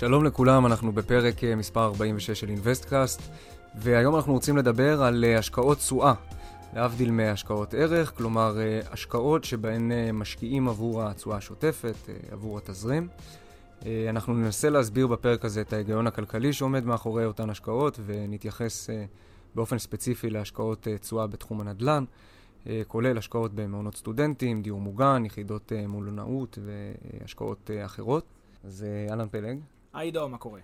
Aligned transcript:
שלום 0.00 0.24
לכולם, 0.24 0.66
אנחנו 0.66 0.92
בפרק 0.92 1.44
אה, 1.44 1.56
מספר 1.56 1.84
46 1.84 2.40
של 2.40 2.48
InvestCast, 2.48 3.22
והיום 3.74 4.16
אנחנו 4.16 4.32
רוצים 4.32 4.56
לדבר 4.56 5.02
על 5.02 5.24
אה, 5.24 5.38
השקעות 5.38 5.78
תשואה, 5.78 6.14
להבדיל 6.74 7.10
מהשקעות 7.10 7.74
ערך, 7.74 8.16
כלומר 8.16 8.60
אה, 8.60 8.80
השקעות 8.90 9.44
שבהן 9.44 9.92
משקיעים 10.12 10.68
עבור 10.68 11.02
התשואה 11.02 11.36
השוטפת, 11.36 11.94
עבור 12.30 12.58
התזרים. 12.58 13.08
אנחנו 14.08 14.34
ננסה 14.34 14.70
להסביר 14.70 15.06
בפרק 15.06 15.44
הזה 15.44 15.60
את 15.60 15.72
ההיגיון 15.72 16.06
הכלכלי 16.06 16.52
שעומד 16.52 16.84
מאחורי 16.84 17.24
אותן 17.24 17.50
השקעות, 17.50 18.00
ונתייחס 18.06 18.90
באופן 19.54 19.78
ספציפי 19.78 20.30
להשקעות 20.30 20.88
תשואה 21.00 21.26
בתחום 21.26 21.60
הנדל"ן, 21.60 22.04
כולל 22.86 23.18
השקעות 23.18 23.54
במעונות 23.54 23.96
סטודנטים, 23.96 24.62
דיור 24.62 24.80
מוגן, 24.80 25.22
יחידות 25.26 25.72
מלונאות 25.88 26.58
והשקעות 26.64 27.70
אחרות. 27.84 28.24
אז 28.64 28.86
אהלן 29.10 29.28
פלג. 29.28 29.58
היי 29.94 30.06
עידו, 30.06 30.28
מה 30.28 30.38
קורה? 30.38 30.60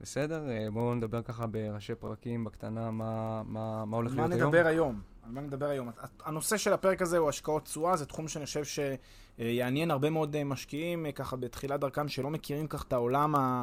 בסדר, 0.00 0.50
אה, 0.50 0.70
בואו 0.72 0.94
נדבר 0.94 1.22
ככה 1.22 1.46
בראשי 1.46 1.94
פרקים, 1.94 2.44
בקטנה, 2.44 2.90
מה, 2.90 3.42
מה, 3.46 3.84
מה 3.84 3.96
הולך 3.96 4.16
להיות 4.16 4.32
היום. 4.32 4.40
מה 4.40 4.46
נדבר 4.46 4.66
היום? 4.66 5.00
על 5.22 5.30
מה 5.32 5.40
נדבר 5.40 5.66
היום? 5.66 5.90
הנושא 6.24 6.56
של 6.56 6.72
הפרק 6.72 7.02
הזה 7.02 7.18
הוא 7.18 7.28
השקעות 7.28 7.64
תשואה, 7.64 7.96
זה 7.96 8.06
תחום 8.06 8.28
שאני 8.28 8.44
חושב 8.46 8.62
שיעניין 8.64 9.90
הרבה 9.90 10.10
מאוד 10.10 10.36
אה, 10.36 10.44
משקיעים, 10.44 11.06
אה, 11.06 11.12
ככה 11.12 11.36
בתחילת 11.36 11.80
דרכם, 11.80 12.08
שלא 12.08 12.30
מכירים 12.30 12.66
כך 12.66 12.82
את 12.82 12.92
העולם, 12.92 13.34
ה... 13.34 13.62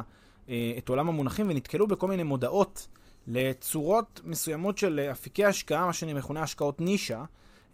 את 0.78 0.88
עולם 0.88 1.08
המונחים, 1.08 1.46
ונתקלו 1.50 1.86
בכל 1.86 2.08
מיני 2.08 2.22
מודעות 2.22 2.88
לצורות 3.26 4.20
מסוימות 4.24 4.78
של 4.78 5.00
אפיקי 5.12 5.44
השקעה, 5.44 5.86
מה 5.86 5.92
שאני 5.92 6.14
מכונה 6.14 6.42
השקעות 6.42 6.80
נישה, 6.80 7.24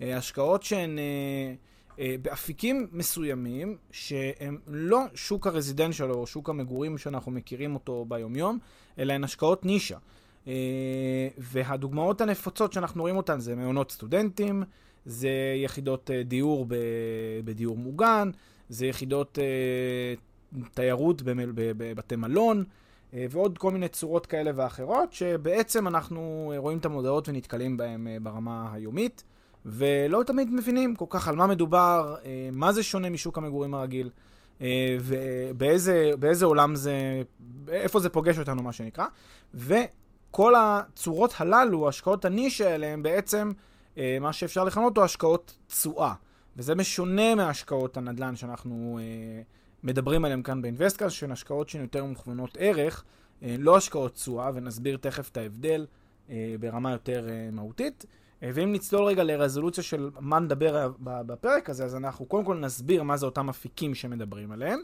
השקעות 0.00 0.62
שהן... 0.62 0.98
אה, 1.98 2.14
באפיקים 2.22 2.86
מסוימים, 2.92 3.76
שהם 3.90 4.58
לא 4.66 5.00
שוק 5.14 5.46
הרזידנציאל 5.46 6.10
או 6.10 6.26
שוק 6.26 6.50
המגורים 6.50 6.98
שאנחנו 6.98 7.32
מכירים 7.32 7.74
אותו 7.74 8.04
ביומיום, 8.08 8.58
אלא 8.98 9.12
הן 9.12 9.24
השקעות 9.24 9.64
נישה. 9.64 9.98
אה, 10.46 10.52
והדוגמאות 11.38 12.20
הנפוצות 12.20 12.72
שאנחנו 12.72 13.02
רואים 13.02 13.16
אותן 13.16 13.40
זה 13.40 13.56
מעונות 13.56 13.90
סטודנטים, 13.90 14.62
זה 15.04 15.30
יחידות 15.64 16.10
אה, 16.10 16.22
דיור 16.22 16.66
בדיור 17.44 17.76
מוגן, 17.76 18.30
זה 18.68 18.86
יחידות 18.86 19.38
תיירות 20.74 21.22
בבתי 21.24 22.16
מלון, 22.16 22.64
ועוד 23.12 23.58
כל 23.58 23.70
מיני 23.70 23.88
צורות 23.88 24.27
כאלה 24.27 24.50
ואחרות, 24.54 25.12
שבעצם 25.12 25.88
אנחנו 25.88 26.52
רואים 26.56 26.78
את 26.78 26.84
המודעות 26.84 27.28
ונתקלים 27.28 27.77
בהן 27.77 28.06
ברמה 28.22 28.72
היומית. 28.72 29.24
ולא 29.64 30.23
תמיד 30.23 30.52
מבינים 30.52 30.97
כל 30.97 31.05
כך 31.08 31.29
על 31.29 31.36
מה 31.36 31.47
מדובר, 31.47 32.17
אה, 32.25 32.48
מה 32.52 32.73
זה 32.73 32.83
שונה 32.83 33.11
משוק 33.11 33.39
המגורים 33.39 33.75
הרגיל, 33.75 34.11
אה, 34.61 34.97
ובאיזה 35.01 36.45
עולם 36.45 36.75
זה, 36.75 37.23
איפה 37.69 38.01
זה 38.01 38.08
פוגש 38.08 38.39
אותנו, 38.39 38.63
מה 38.63 38.73
שנקרא. 38.73 39.05
וכל 39.55 40.55
הצורות 40.57 41.35
הללו, 41.39 41.89
השקעות 41.89 42.25
הנישה 42.25 42.70
האלה, 42.70 42.86
הם 42.86 43.02
בעצם 43.02 43.52
אה, 43.98 44.19
מה 44.20 44.33
שאפשר 44.33 44.64
לכנות 44.64 44.91
אותו 44.91 45.05
השקעות 45.05 45.57
תשואה. 45.67 46.14
וזה 46.57 46.75
משונה 46.75 47.35
מהשקעות 47.35 47.96
הנדל"ן 47.96 48.36
שאנחנו 48.36 48.98
מדברים 49.83 50.25
עליהן 50.25 50.42
כאן 50.42 50.63
באינבסטקאס, 50.63 51.13
שהן 51.13 51.33
השקעות 51.33 51.69
שהן 51.69 51.83
יותר 51.83 52.05
מוכוונות 52.05 52.57
ערך, 52.61 53.05
לא 53.42 53.77
השקעות 53.77 54.14
תשואה, 54.14 54.51
ונסביר 54.55 54.96
תכף 54.96 55.29
את 55.29 55.36
ההבדל 55.36 55.86
ברמה 56.61 56.92
יותר 56.92 57.29
מהותית. 57.52 58.07
אה, 58.42 58.50
ואם 58.55 58.72
נצלול 58.72 59.05
רגע 59.05 59.24
לרזולוציה 59.24 59.84
של 59.84 60.11
מה 60.20 60.39
נדבר 60.39 60.90
בפרק 61.00 61.70
הזה, 61.70 61.84
אז 61.84 61.95
אנחנו 61.95 62.27
קודם 62.27 62.45
כל 62.45 62.56
נסביר 62.56 63.02
מה 63.02 63.17
זה 63.17 63.27
אותם 63.27 63.48
אפיקים 63.48 63.95
שמדברים 63.95 64.52
עליהם. 64.52 64.80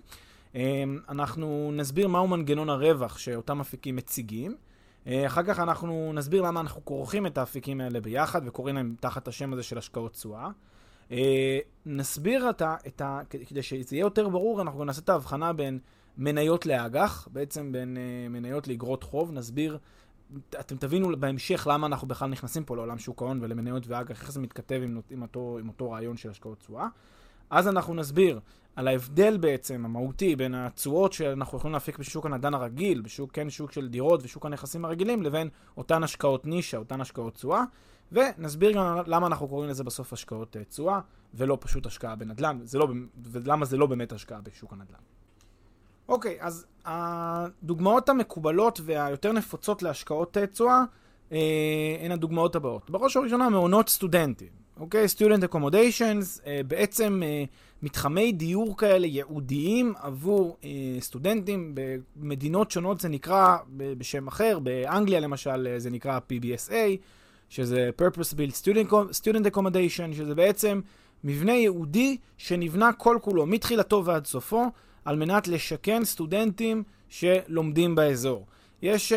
אה, 0.54 0.84
אנחנו 1.08 1.70
נסביר 1.74 2.08
מהו 2.08 2.28
מנגנון 2.28 2.68
הרווח 2.68 3.18
שאותם 3.18 3.60
אפיקים 3.60 3.96
מציגים. 3.96 4.56
אה, 5.06 5.26
אחר 5.26 5.42
כך 5.42 5.58
אנחנו 5.58 6.12
נסביר 6.14 6.42
למה 6.42 6.60
אנחנו 6.60 6.84
כורכים 6.84 7.26
את 7.26 7.38
האפיקים 7.38 7.80
האלה 7.80 8.00
ביחד 8.00 8.40
וקוראים 8.44 8.76
להם 8.76 8.94
תחת 9.00 9.28
השם 9.28 9.52
הזה 9.52 9.62
של 9.62 9.78
השקעות 9.78 10.12
תשואה. 10.12 10.50
נסביר 11.86 12.50
את 12.50 12.62
ה, 12.62 12.76
את 12.86 13.00
ה... 13.00 13.20
כדי 13.30 13.62
שזה 13.62 13.96
יהיה 13.96 14.02
יותר 14.02 14.28
ברור, 14.28 14.60
אנחנו 14.60 14.84
נעשה 14.84 15.00
את 15.00 15.08
ההבחנה 15.08 15.52
בין 15.52 15.78
מניות 16.18 16.66
לאג"ח, 16.66 17.28
בעצם 17.32 17.72
בין 17.72 17.96
מניות 18.30 18.68
לאגרות 18.68 19.02
חוב, 19.02 19.32
נסביר 19.32 19.78
אתם 20.60 20.76
תבינו 20.76 21.16
בהמשך 21.20 21.66
למה 21.70 21.86
אנחנו 21.86 22.08
בכלל 22.08 22.30
נכנסים 22.30 22.64
פה 22.64 22.76
לעולם 22.76 22.98
שוק 22.98 23.22
ההון 23.22 23.38
ולמניות 23.42 23.86
ואג"ח, 23.86 24.22
איך 24.22 24.32
זה 24.32 24.40
מתכתב 24.40 24.80
עם, 24.84 25.00
עם, 25.10 25.22
אותו, 25.22 25.58
עם 25.60 25.68
אותו 25.68 25.90
רעיון 25.90 26.16
של 26.16 26.30
השקעות 26.30 26.58
תשואה. 26.58 26.88
אז 27.50 27.68
אנחנו 27.68 27.94
נסביר 27.94 28.40
על 28.76 28.88
ההבדל 28.88 29.36
בעצם 29.36 29.84
המהותי 29.84 30.36
בין 30.36 30.54
התשואות 30.54 31.12
שאנחנו 31.12 31.58
יכולים 31.58 31.72
להפיק 31.72 31.98
בשוק 31.98 32.26
הנדל"ן 32.26 32.54
הרגיל, 32.54 33.00
בשוק, 33.00 33.32
כן, 33.32 33.50
שוק 33.50 33.72
של 33.72 33.88
דירות 33.88 34.20
ושוק 34.22 34.46
הנכסים 34.46 34.84
הרגילים, 34.84 35.22
לבין 35.22 35.48
אותן 35.76 36.02
השקעות 36.02 36.46
נישה, 36.46 36.76
אותן 36.76 37.00
השקעות 37.00 37.34
תשואה, 37.34 37.64
ונסביר 38.12 38.72
גם 38.72 38.96
למה 39.06 39.26
אנחנו 39.26 39.48
קוראים 39.48 39.70
לזה 39.70 39.84
בסוף 39.84 40.12
השקעות 40.12 40.56
אה, 40.56 40.64
תשואה, 40.64 41.00
ולא 41.34 41.58
פשוט 41.60 41.86
השקעה 41.86 42.16
בנדל"ן, 42.16 42.58
לא, 42.74 42.88
ולמה 43.22 43.64
זה 43.64 43.76
לא 43.76 43.86
באמת 43.86 44.12
השקעה 44.12 44.40
בשוק 44.40 44.72
הנדל"ן. 44.72 45.09
אוקיי, 46.10 46.36
אז 46.40 46.66
הדוגמאות 46.84 48.08
המקובלות 48.08 48.80
והיותר 48.84 49.32
נפוצות 49.32 49.82
להשקעות 49.82 50.36
תשואה 50.52 50.82
אה, 51.32 51.38
הן 52.00 52.12
הדוגמאות 52.12 52.56
הבאות. 52.56 52.90
בראש 52.90 53.16
ובראשונה 53.16 53.48
מעונות 53.48 53.88
סטודנטים, 53.88 54.48
אוקיי? 54.80 55.06
Student 55.16 55.52
Accommodations, 55.52 56.46
אה, 56.46 56.60
בעצם 56.66 57.22
אה, 57.24 57.44
מתחמי 57.82 58.32
דיור 58.32 58.76
כאלה 58.76 59.06
ייעודיים 59.06 59.94
עבור 60.00 60.56
אה, 60.64 60.70
סטודנטים. 61.00 61.74
במדינות 62.16 62.70
שונות 62.70 63.00
זה 63.00 63.08
נקרא 63.08 63.56
בשם 63.76 64.28
אחר, 64.28 64.58
באנגליה 64.58 65.20
למשל 65.20 65.68
אה, 65.70 65.78
זה 65.78 65.90
נקרא 65.90 66.18
PBSA, 66.18 66.96
שזה 67.48 67.90
Purpose 68.00 68.34
Built 68.34 68.64
Student, 68.64 68.92
Student 68.92 69.54
Accommodation, 69.54 70.16
שזה 70.16 70.34
בעצם 70.34 70.80
מבנה 71.24 71.52
ייעודי 71.52 72.16
שנבנה 72.36 72.92
כל 72.92 73.18
כולו, 73.22 73.46
מתחילתו 73.46 74.04
ועד 74.04 74.26
סופו. 74.26 74.66
על 75.10 75.16
מנת 75.16 75.48
לשכן 75.48 76.04
סטודנטים 76.04 76.82
שלומדים 77.08 77.94
באזור. 77.94 78.46
יש 78.82 79.12
uh, 79.12 79.16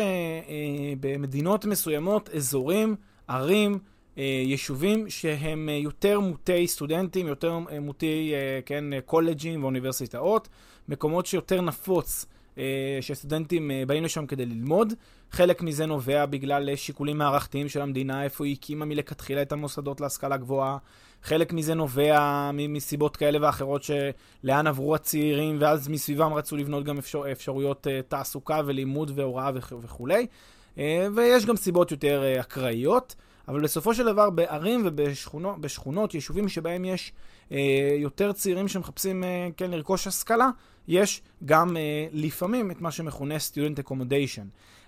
במדינות 1.00 1.64
מסוימות 1.64 2.28
אזורים, 2.28 2.96
ערים, 3.28 3.74
uh, 3.74 4.20
יישובים 4.44 5.10
שהם 5.10 5.68
uh, 5.68 5.84
יותר 5.84 6.20
מוטי 6.20 6.66
סטודנטים, 6.66 7.26
יותר 7.26 7.58
uh, 7.68 7.80
מוטי 7.80 8.32
uh, 8.32 8.66
כן, 8.66 8.84
קולג'ים 9.04 9.62
ואוניברסיטאות, 9.62 10.48
מקומות 10.88 11.26
שיותר 11.26 11.60
נפוץ 11.60 12.26
uh, 12.54 12.58
שסטודנטים 13.00 13.70
uh, 13.70 13.88
באים 13.88 14.04
לשם 14.04 14.26
כדי 14.26 14.46
ללמוד. 14.46 14.92
חלק 15.30 15.62
מזה 15.62 15.86
נובע 15.86 16.26
בגלל 16.26 16.76
שיקולים 16.76 17.18
מערכתיים 17.18 17.68
של 17.68 17.80
המדינה, 17.80 18.24
איפה 18.24 18.44
היא 18.44 18.56
הקימה 18.60 18.84
מלכתחילה 18.84 19.42
את 19.42 19.52
המוסדות 19.52 20.00
להשכלה 20.00 20.36
גבוהה. 20.36 20.78
חלק 21.24 21.52
מזה 21.52 21.74
נובע 21.74 22.50
מסיבות 22.52 23.16
כאלה 23.16 23.38
ואחרות 23.42 23.82
שלאן 23.82 24.66
עברו 24.66 24.94
הצעירים, 24.94 25.56
ואז 25.60 25.88
מסביבם 25.88 26.34
רצו 26.34 26.56
לבנות 26.56 26.84
גם 26.84 26.98
אפשר, 26.98 27.22
אפשרויות 27.32 27.86
uh, 27.86 27.90
תעסוקה 28.08 28.60
ולימוד 28.66 29.12
והוראה 29.14 29.50
וכולי. 29.82 30.26
Uh, 30.74 30.78
ויש 31.14 31.46
גם 31.46 31.56
סיבות 31.56 31.90
יותר 31.90 32.22
uh, 32.36 32.40
אקראיות, 32.40 33.14
אבל 33.48 33.60
בסופו 33.60 33.94
של 33.94 34.04
דבר 34.04 34.30
בערים 34.30 34.82
ובשכונות, 34.84 36.14
יישובים 36.14 36.48
שבהם 36.48 36.84
יש 36.84 37.12
יותר 37.98 38.32
צעירים 38.32 38.68
שמחפשים 38.68 39.24
כן 39.56 39.70
לרכוש 39.70 40.06
השכלה, 40.06 40.50
יש 40.88 41.22
גם 41.44 41.76
לפעמים 42.12 42.70
את 42.70 42.80
מה 42.80 42.90
שמכונה 42.90 43.34
Student 43.36 43.88
Accommodation. 43.88 44.44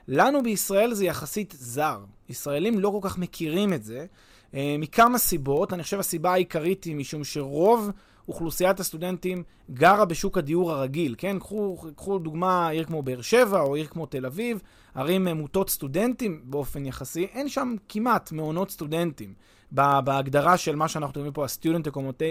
לנו 0.09 0.43
בישראל 0.43 0.95
זה 0.95 1.05
יחסית 1.05 1.55
זר. 1.59 1.99
ישראלים 2.29 2.79
לא 2.79 2.99
כל 3.01 3.09
כך 3.09 3.19
מכירים 3.19 3.73
את 3.73 3.85
זה, 3.85 4.07
אה, 4.55 4.77
מכמה 4.79 5.19
סיבות. 5.19 5.73
אני 5.73 5.83
חושב 5.83 5.99
הסיבה 5.99 6.33
העיקרית 6.33 6.85
היא 6.85 6.97
משום 6.97 7.25
שרוב 7.25 7.91
אוכלוסיית 8.29 8.81
הסטודנטים 8.81 9.43
גרה 9.71 10.05
בשוק 10.05 10.39
הדיור 10.39 10.73
הרגיל, 10.73 11.15
כן? 11.19 11.39
קחו, 11.39 11.79
קחו 11.97 12.19
דוגמה 12.19 12.69
עיר 12.69 12.85
כמו 12.85 13.03
באר 13.03 13.21
שבע 13.21 13.61
או 13.61 13.75
עיר 13.75 13.87
כמו 13.87 14.07
תל 14.07 14.27
אביב, 14.27 14.63
ערים 14.95 15.29
מוטות 15.29 15.71
סטודנטים 15.71 16.41
באופן 16.45 16.87
יחסי, 16.87 17.25
אין 17.25 17.49
שם 17.49 17.75
כמעט 17.89 18.33
מעונות 18.33 18.71
סטודנטים. 18.71 19.35
בהגדרה 19.73 20.57
של 20.57 20.77
מה 20.77 20.89
שאנחנו 20.89 21.15
קוראים 21.15 21.33
פה 21.33 21.45
ה-Student 21.45 21.87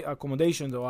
Accommodation 0.05 0.75
או 0.75 0.89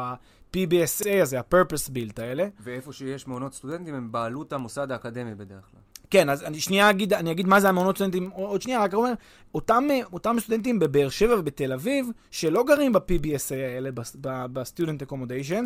ה-PBSA 0.55 1.21
הזה, 1.21 1.39
ה-Purpose 1.39 1.89
Built 1.89 2.21
האלה. 2.21 2.47
ואיפה 2.59 2.93
שיש 2.93 3.27
מעונות 3.27 3.53
סטודנטים 3.53 3.95
הם 3.95 4.11
בעלות 4.11 4.53
המוסד 4.53 4.91
האקדמי 4.91 5.35
בדרך 5.35 5.63
כלל. 5.71 5.81
כן, 6.09 6.29
אז 6.29 6.43
אני 6.43 6.59
שנייה 6.59 6.89
אגיד, 6.89 7.13
אני 7.13 7.31
אגיד 7.31 7.47
מה 7.47 7.59
זה 7.59 7.69
המעונות 7.69 7.95
סטודנטים, 7.95 8.29
עוד 8.33 8.61
שנייה, 8.61 8.83
רק 8.83 8.93
אומר, 8.93 9.13
אותם, 9.55 9.83
אותם 10.13 10.35
סטודנטים 10.39 10.79
בבאר 10.79 11.09
שבע 11.09 11.39
ובתל 11.39 11.73
אביב, 11.73 12.09
שלא 12.31 12.63
גרים 12.63 12.93
ב-PBSA 12.93 13.55
האלה, 13.55 13.89
ב-Student 14.21 15.09
Accommodation, 15.09 15.63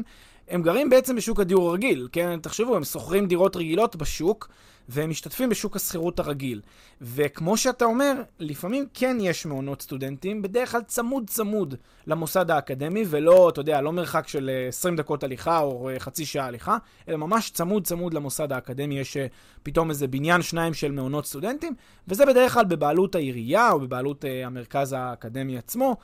הם 0.50 0.62
גרים 0.62 0.90
בעצם 0.90 1.16
בשוק 1.16 1.40
הדיור 1.40 1.70
הרגיל, 1.70 2.08
כן? 2.12 2.40
תחשבו, 2.42 2.76
הם 2.76 2.84
שוכרים 2.84 3.28
דירות 3.28 3.56
רגילות 3.56 3.96
בשוק, 3.96 4.50
והם 4.90 5.10
משתתפים 5.10 5.50
בשוק 5.50 5.76
השכירות 5.76 6.20
הרגיל. 6.20 6.62
וכמו 7.02 7.58
שאתה 7.58 7.86
אומר, 7.86 8.14
לפעמים 8.40 8.86
כן 8.94 9.18
יש 9.22 9.46
מעונות 9.46 9.82
סטודנטים, 9.82 10.42
בדרך 10.42 10.72
כלל 10.72 10.82
צמוד 10.82 11.30
צמוד 11.30 11.76
למוסד 12.08 12.52
האקדמי, 12.52 13.04
ולא, 13.08 13.50
אתה 13.50 13.60
יודע, 13.60 13.82
לא 13.82 13.92
מרחק 13.94 14.28
של 14.28 14.50
20 14.68 14.94
אה, 14.94 14.98
דקות 14.98 15.24
הליכה 15.24 15.60
או 15.60 15.90
אה, 15.90 16.00
חצי 16.00 16.26
שעה 16.26 16.46
הליכה, 16.46 16.78
אלא 17.08 17.18
ממש 17.18 17.50
צמוד 17.50 17.88
צמוד 17.88 18.14
למוסד 18.14 18.52
האקדמי, 18.52 19.00
יש 19.00 19.18
אה, 19.18 19.28
פתאום 19.64 19.90
איזה 19.90 20.08
בניין 20.08 20.42
שניים 20.42 20.74
של 20.74 20.92
מעונות 20.92 21.26
סטודנטים, 21.26 21.76
וזה 22.08 22.26
בדרך 22.26 22.54
כלל 22.54 22.66
בבעלות 22.66 23.16
העירייה 23.16 23.72
או 23.72 23.80
בבעלות 23.80 24.26
המרכז 24.46 24.94
האקדמי 24.94 25.58
עצמו. 25.58 25.96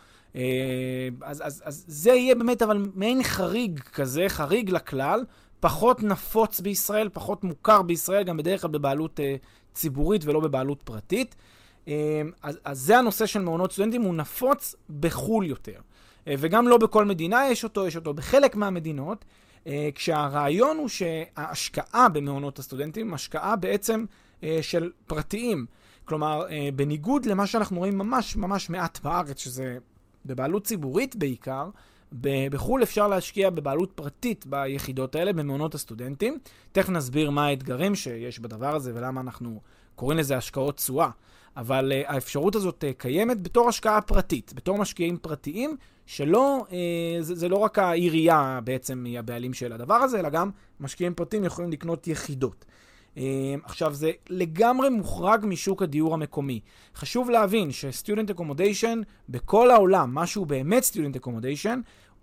אז, 1.22 1.42
אז, 1.46 1.64
אז 1.66 1.86
זה 1.88 2.12
יהיה 2.12 2.36
באמת 2.36 2.62
אבל 2.62 2.86
מעין 2.96 3.24
חריג 3.24 3.80
כזה, 3.80 4.26
חריג 4.28 4.70
לכלל, 4.70 5.24
פחות 5.60 6.04
נפוץ 6.04 6.60
בישראל, 6.60 7.10
פחות 7.14 7.44
מוכר 7.44 7.82
בישראל, 7.82 8.24
גם 8.24 8.38
בדרך 8.38 8.62
כלל 8.62 8.72
בבעלות 8.72 9.20
uh, 9.20 9.24
ציבורית 9.74 10.26
ולא 10.26 10.40
בבעלות 10.40 10.82
פרטית. 10.84 11.36
Uh, 11.86 11.90
אז, 12.44 12.60
אז 12.66 12.80
זה 12.80 12.98
הנושא 12.98 13.26
של 13.26 13.42
מעונות 13.42 13.72
סטודנטים, 13.72 14.02
הוא 14.02 14.16
נפוץ 14.16 14.76
בחו"ל 15.00 15.46
יותר. 15.46 15.80
Uh, 15.80 16.28
וגם 16.38 16.68
לא 16.68 16.78
בכל 16.78 17.06
מדינה 17.06 17.48
יש 17.50 17.64
אותו, 17.64 17.88
יש 17.88 17.96
אותו 17.96 18.14
בחלק 18.14 18.56
מהמדינות, 18.56 19.26
כשהרעיון 19.96 20.78
הוא 20.78 20.90
שההשקעה 20.90 22.10
במעונות 22.10 22.60
הסטודנטים, 22.60 23.14
השקעה 23.14 23.56
בעצם 23.56 24.06
של 24.62 24.92
פרטיים. 25.08 25.66
כלומר, 26.06 26.46
בניגוד 26.76 27.26
למה 27.26 27.48
שאנחנו 27.48 27.78
רואים 27.78 27.98
ממש 27.98 28.36
ממש 28.36 28.70
מעט 28.70 29.00
בארץ, 29.00 29.40
שזה 29.40 29.78
בבעלות 30.26 30.64
ציבורית 30.64 31.16
בעיקר, 31.16 31.70
בחו"ל 32.22 32.84
אפשר 32.84 33.08
להשקיע 33.08 33.50
בבעלות 33.50 33.92
פרטית 33.96 34.46
ביחידות 34.46 35.16
האלה, 35.16 35.34
במעונות 35.34 35.76
הסטודנטים. 35.76 36.38
תכף 36.72 36.90
נסביר 36.90 37.30
מה 37.30 37.46
האתגרים 37.46 37.96
שיש 37.96 38.40
בדבר 38.40 38.76
הזה 38.76 38.92
ולמה 38.96 39.22
אנחנו 39.22 39.62
קוראים 39.96 40.20
לזה 40.20 40.38
השקעות 40.38 40.78
תשואה. 40.78 41.10
אבל 41.58 41.92
uh, 41.92 42.12
האפשרות 42.12 42.56
הזאת 42.56 42.84
uh, 42.84 42.94
קיימת 43.02 43.42
בתור 43.42 43.70
השקעה 43.70 44.02
פרטית, 44.02 44.54
בתור 44.56 44.78
משקיעים 44.78 45.18
פרטיים, 45.18 45.78
שלא, 46.06 46.66
uh, 46.68 46.72
זה, 47.22 47.36
זה 47.36 47.50
לא 47.50 47.58
רק 47.58 47.80
העירייה 47.80 48.60
בעצם 48.64 49.04
היא 49.06 49.20
הבעלים 49.20 49.54
של 49.54 49.74
הדבר 49.74 49.96
הזה, 49.96 50.20
אלא 50.20 50.30
גם 50.30 50.50
משקיעים 50.80 51.14
פרטיים 51.14 51.44
יכולים 51.44 51.72
לקנות 51.72 52.08
יחידות. 52.08 52.66
Uh, 53.16 53.18
עכשיו, 53.64 53.94
זה 53.94 54.12
לגמרי 54.30 54.90
מוחרג 54.90 55.46
משוק 55.46 55.82
הדיור 55.82 56.14
המקומי. 56.14 56.60
חשוב 56.96 57.30
להבין 57.30 57.72
ש-Student 57.72 58.38
Accommodation 58.38 59.04
בכל 59.30 59.72
העולם, 59.72 60.16
משהו 60.16 60.46
באמת 60.46 60.84
Student 60.84 61.20
Accommodation, 61.20 61.78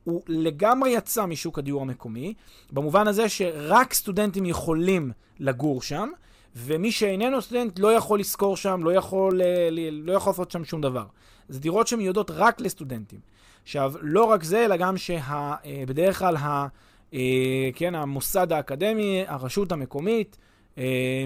הוא 0.05 0.23
לגמרי 0.29 0.91
יצא 0.91 1.27
משוק 1.27 1.59
הדיור 1.59 1.83
המקומי, 1.83 2.35
במובן 2.73 3.09
הזה 3.09 3.29
שרק 3.29 3.95
סטודנטים 3.95 4.47
יכולים 4.47 5.11
לגור 5.41 5.83
שם, 5.83 6.09
ומי 6.57 6.93
שאיננו 6.93 7.43
סטודנט 7.43 7.79
לא 7.79 7.93
יכול 7.93 8.21
לשכור 8.21 8.57
שם, 8.57 8.81
לא 8.85 8.95
יכול, 8.95 9.43
אה, 9.43 9.69
לא 9.93 10.13
יכול 10.13 10.31
לעשות 10.31 10.51
שם 10.51 10.65
שום 10.65 10.81
דבר. 10.81 11.05
זה 11.49 11.61
דירות 11.61 11.87
שמיועדות 11.87 12.31
רק 12.31 12.61
לסטודנטים. 12.61 13.21
עכשיו, 13.63 13.93
לא 14.01 14.25
רק 14.25 14.43
זה, 14.43 14.65
אלא 14.65 14.77
גם 14.77 14.97
שבדרך 14.97 16.19
כלל 16.19 16.37
ה, 16.37 16.67
אה, 17.15 17.71
כן, 17.75 17.95
המוסד 17.95 18.53
האקדמי, 18.53 19.25
הרשות 19.27 19.73
המקומית, 19.73 20.37
אה, 20.37 20.52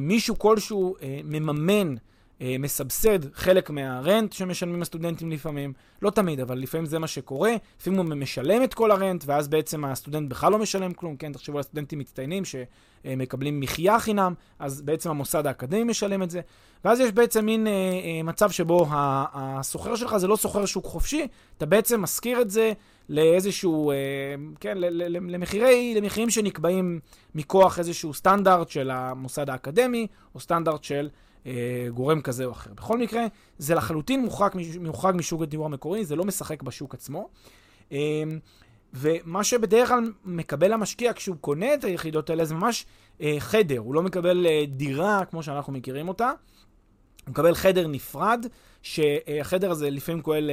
מישהו 0.02 0.38
כלשהו 0.38 0.96
מממן 1.24 1.90
אה, 1.90 2.02
מסבסד 2.40 3.34
חלק 3.34 3.70
מהרנט 3.70 4.32
שמשלמים 4.32 4.82
הסטודנטים 4.82 5.30
לפעמים, 5.30 5.72
לא 6.02 6.10
תמיד, 6.10 6.40
אבל 6.40 6.58
לפעמים 6.58 6.86
זה 6.86 6.98
מה 6.98 7.06
שקורה, 7.06 7.52
לפעמים 7.80 8.00
הוא 8.00 8.16
משלם 8.16 8.64
את 8.64 8.74
כל 8.74 8.90
הרנט, 8.90 9.24
ואז 9.26 9.48
בעצם 9.48 9.84
הסטודנט 9.84 10.30
בכלל 10.30 10.52
לא 10.52 10.58
משלם 10.58 10.92
כלום, 10.92 11.16
כן, 11.16 11.32
תחשבו 11.32 11.56
על 11.56 11.62
סטודנטים 11.62 11.98
מצטיינים 11.98 12.42
שמקבלים 12.44 13.60
מחיה 13.60 14.00
חינם, 14.00 14.34
אז 14.58 14.82
בעצם 14.82 15.10
המוסד 15.10 15.46
האקדמי 15.46 15.84
משלם 15.84 16.22
את 16.22 16.30
זה, 16.30 16.40
ואז 16.84 17.00
יש 17.00 17.12
בעצם 17.12 17.46
מין 17.46 17.66
אה, 17.66 17.72
אה, 17.72 18.22
מצב 18.22 18.50
שבו 18.50 18.86
הסוחר 18.90 19.96
שלך 19.96 20.16
זה 20.16 20.26
לא 20.26 20.36
סוחר 20.36 20.66
שוק 20.66 20.84
חופשי, 20.84 21.26
אתה 21.56 21.66
בעצם 21.66 22.02
משכיר 22.02 22.40
את 22.40 22.50
זה 22.50 22.72
לאיזשהו, 23.08 23.90
אה, 23.90 23.96
כן, 24.60 24.78
למחירי, 24.78 25.94
למחירים 25.96 26.30
שנקבעים 26.30 27.00
מכוח 27.34 27.78
איזשהו 27.78 28.14
סטנדרט 28.14 28.68
של 28.68 28.90
המוסד 28.90 29.50
האקדמי, 29.50 30.06
או 30.34 30.40
סטנדרט 30.40 30.84
של... 30.84 31.08
אה, 31.46 31.86
גורם 31.94 32.20
כזה 32.20 32.44
או 32.44 32.52
אחר. 32.52 32.70
בכל 32.74 32.98
מקרה, 32.98 33.26
זה 33.58 33.74
לחלוטין 33.74 34.20
מוחרג, 34.20 34.52
מוחרג 34.80 35.14
משוק 35.16 35.42
הדיור 35.42 35.66
המקורי, 35.66 36.04
זה 36.04 36.16
לא 36.16 36.24
משחק 36.24 36.62
בשוק 36.62 36.94
עצמו. 36.94 37.28
אה, 37.92 37.98
ומה 38.94 39.44
שבדרך 39.44 39.88
כלל 39.88 40.12
מקבל 40.24 40.72
המשקיע 40.72 41.12
כשהוא 41.12 41.36
קונה 41.40 41.74
את 41.74 41.84
היחידות 41.84 42.30
האלה 42.30 42.44
זה 42.44 42.54
ממש 42.54 42.86
אה, 43.20 43.36
חדר, 43.38 43.78
הוא 43.78 43.94
לא 43.94 44.02
מקבל 44.02 44.46
דירה 44.66 45.24
כמו 45.24 45.42
שאנחנו 45.42 45.72
מכירים 45.72 46.08
אותה, 46.08 46.32
הוא 47.24 47.30
מקבל 47.30 47.54
חדר 47.54 47.86
נפרד, 47.86 48.46
שהחדר 48.82 49.70
הזה 49.70 49.90
לפעמים 49.90 50.22
כולל, 50.22 50.50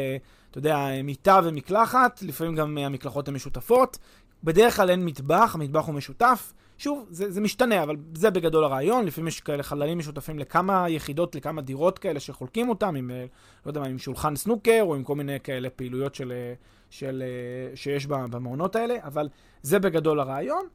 אתה 0.51 0.57
יודע, 0.57 0.87
מיטה 1.03 1.39
ומקלחת, 1.43 2.21
לפעמים 2.21 2.55
גם 2.55 2.77
המקלחות 2.77 3.27
הן 3.27 3.33
משותפות. 3.33 3.97
בדרך 4.43 4.75
כלל 4.75 4.89
אין 4.89 5.05
מטבח, 5.05 5.51
המטבח 5.55 5.85
הוא 5.85 5.95
משותף. 5.95 6.53
שוב, 6.77 7.07
זה, 7.09 7.31
זה 7.31 7.41
משתנה, 7.41 7.83
אבל 7.83 7.95
זה 8.13 8.29
בגדול 8.29 8.63
הרעיון. 8.63 9.05
לפעמים 9.05 9.27
יש 9.27 9.39
כאלה 9.39 9.63
חללים 9.63 9.97
משותפים 9.97 10.39
לכמה 10.39 10.89
יחידות, 10.89 11.35
לכמה 11.35 11.61
דירות 11.61 11.99
כאלה 11.99 12.19
שחולקים 12.19 12.69
אותם, 12.69 12.95
עם, 12.95 13.11
אה, 13.11 13.25
לא 13.65 13.69
יודע 13.69 13.79
מה, 13.79 13.87
עם 13.87 13.99
שולחן 13.99 14.35
סנוקר, 14.35 14.79
או 14.81 14.95
עם 14.95 15.03
כל 15.03 15.15
מיני 15.15 15.39
כאלה 15.39 15.69
פעילויות 15.69 16.15
של, 16.15 16.31
אה, 16.31 16.53
של, 16.89 17.23
אה, 17.25 17.75
שיש 17.75 18.07
במעונות 18.07 18.75
האלה, 18.75 18.95
אבל 19.03 19.29
זה 19.61 19.79
בגדול 19.79 20.19
הרעיון. 20.19 20.65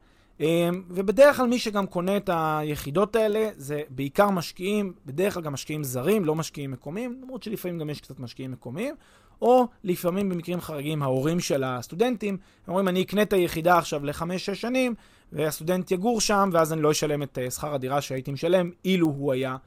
ובדרך 0.89 1.37
כלל 1.37 1.47
מי 1.47 1.59
שגם 1.59 1.87
קונה 1.87 2.17
את 2.17 2.29
היחידות 2.33 3.15
האלה 3.15 3.49
זה 3.55 3.81
בעיקר 3.89 4.29
משקיעים, 4.29 4.93
בדרך 5.05 5.33
כלל 5.33 5.43
גם 5.43 5.53
משקיעים 5.53 5.83
זרים, 5.83 6.25
לא 6.25 6.35
משקיעים 6.35 6.71
מקומיים, 6.71 7.19
למרות 7.21 7.43
שלפעמים 7.43 7.79
גם 7.79 7.89
יש 7.89 8.01
קצת 8.01 8.19
משקיעים 8.19 8.51
מקומיים, 8.51 8.95
או 9.41 9.67
לפעמים 9.83 10.29
במקרים 10.29 10.61
חריגים 10.61 11.03
ההורים 11.03 11.39
של 11.39 11.63
הסטודנטים, 11.63 12.33
הם 12.33 12.39
אומרים 12.67 12.87
אני 12.87 13.01
אקנה 13.01 13.21
את 13.21 13.33
היחידה 13.33 13.77
עכשיו 13.77 14.05
לחמש-שש 14.05 14.61
שנים, 14.61 14.95
והסטודנט 15.31 15.91
יגור 15.91 16.21
שם, 16.21 16.49
ואז 16.53 16.73
אני 16.73 16.81
לא 16.81 16.91
אשלם 16.91 17.23
את 17.23 17.37
uh, 17.37 17.51
שכר 17.51 17.73
הדירה 17.73 18.01
שהייתי 18.01 18.31
משלם, 18.31 18.71
אילו 18.85 19.07
הוא 19.07 19.33
היה 19.33 19.57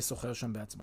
שוכר 0.00 0.32
שם 0.32 0.52
בעצמו. 0.52 0.82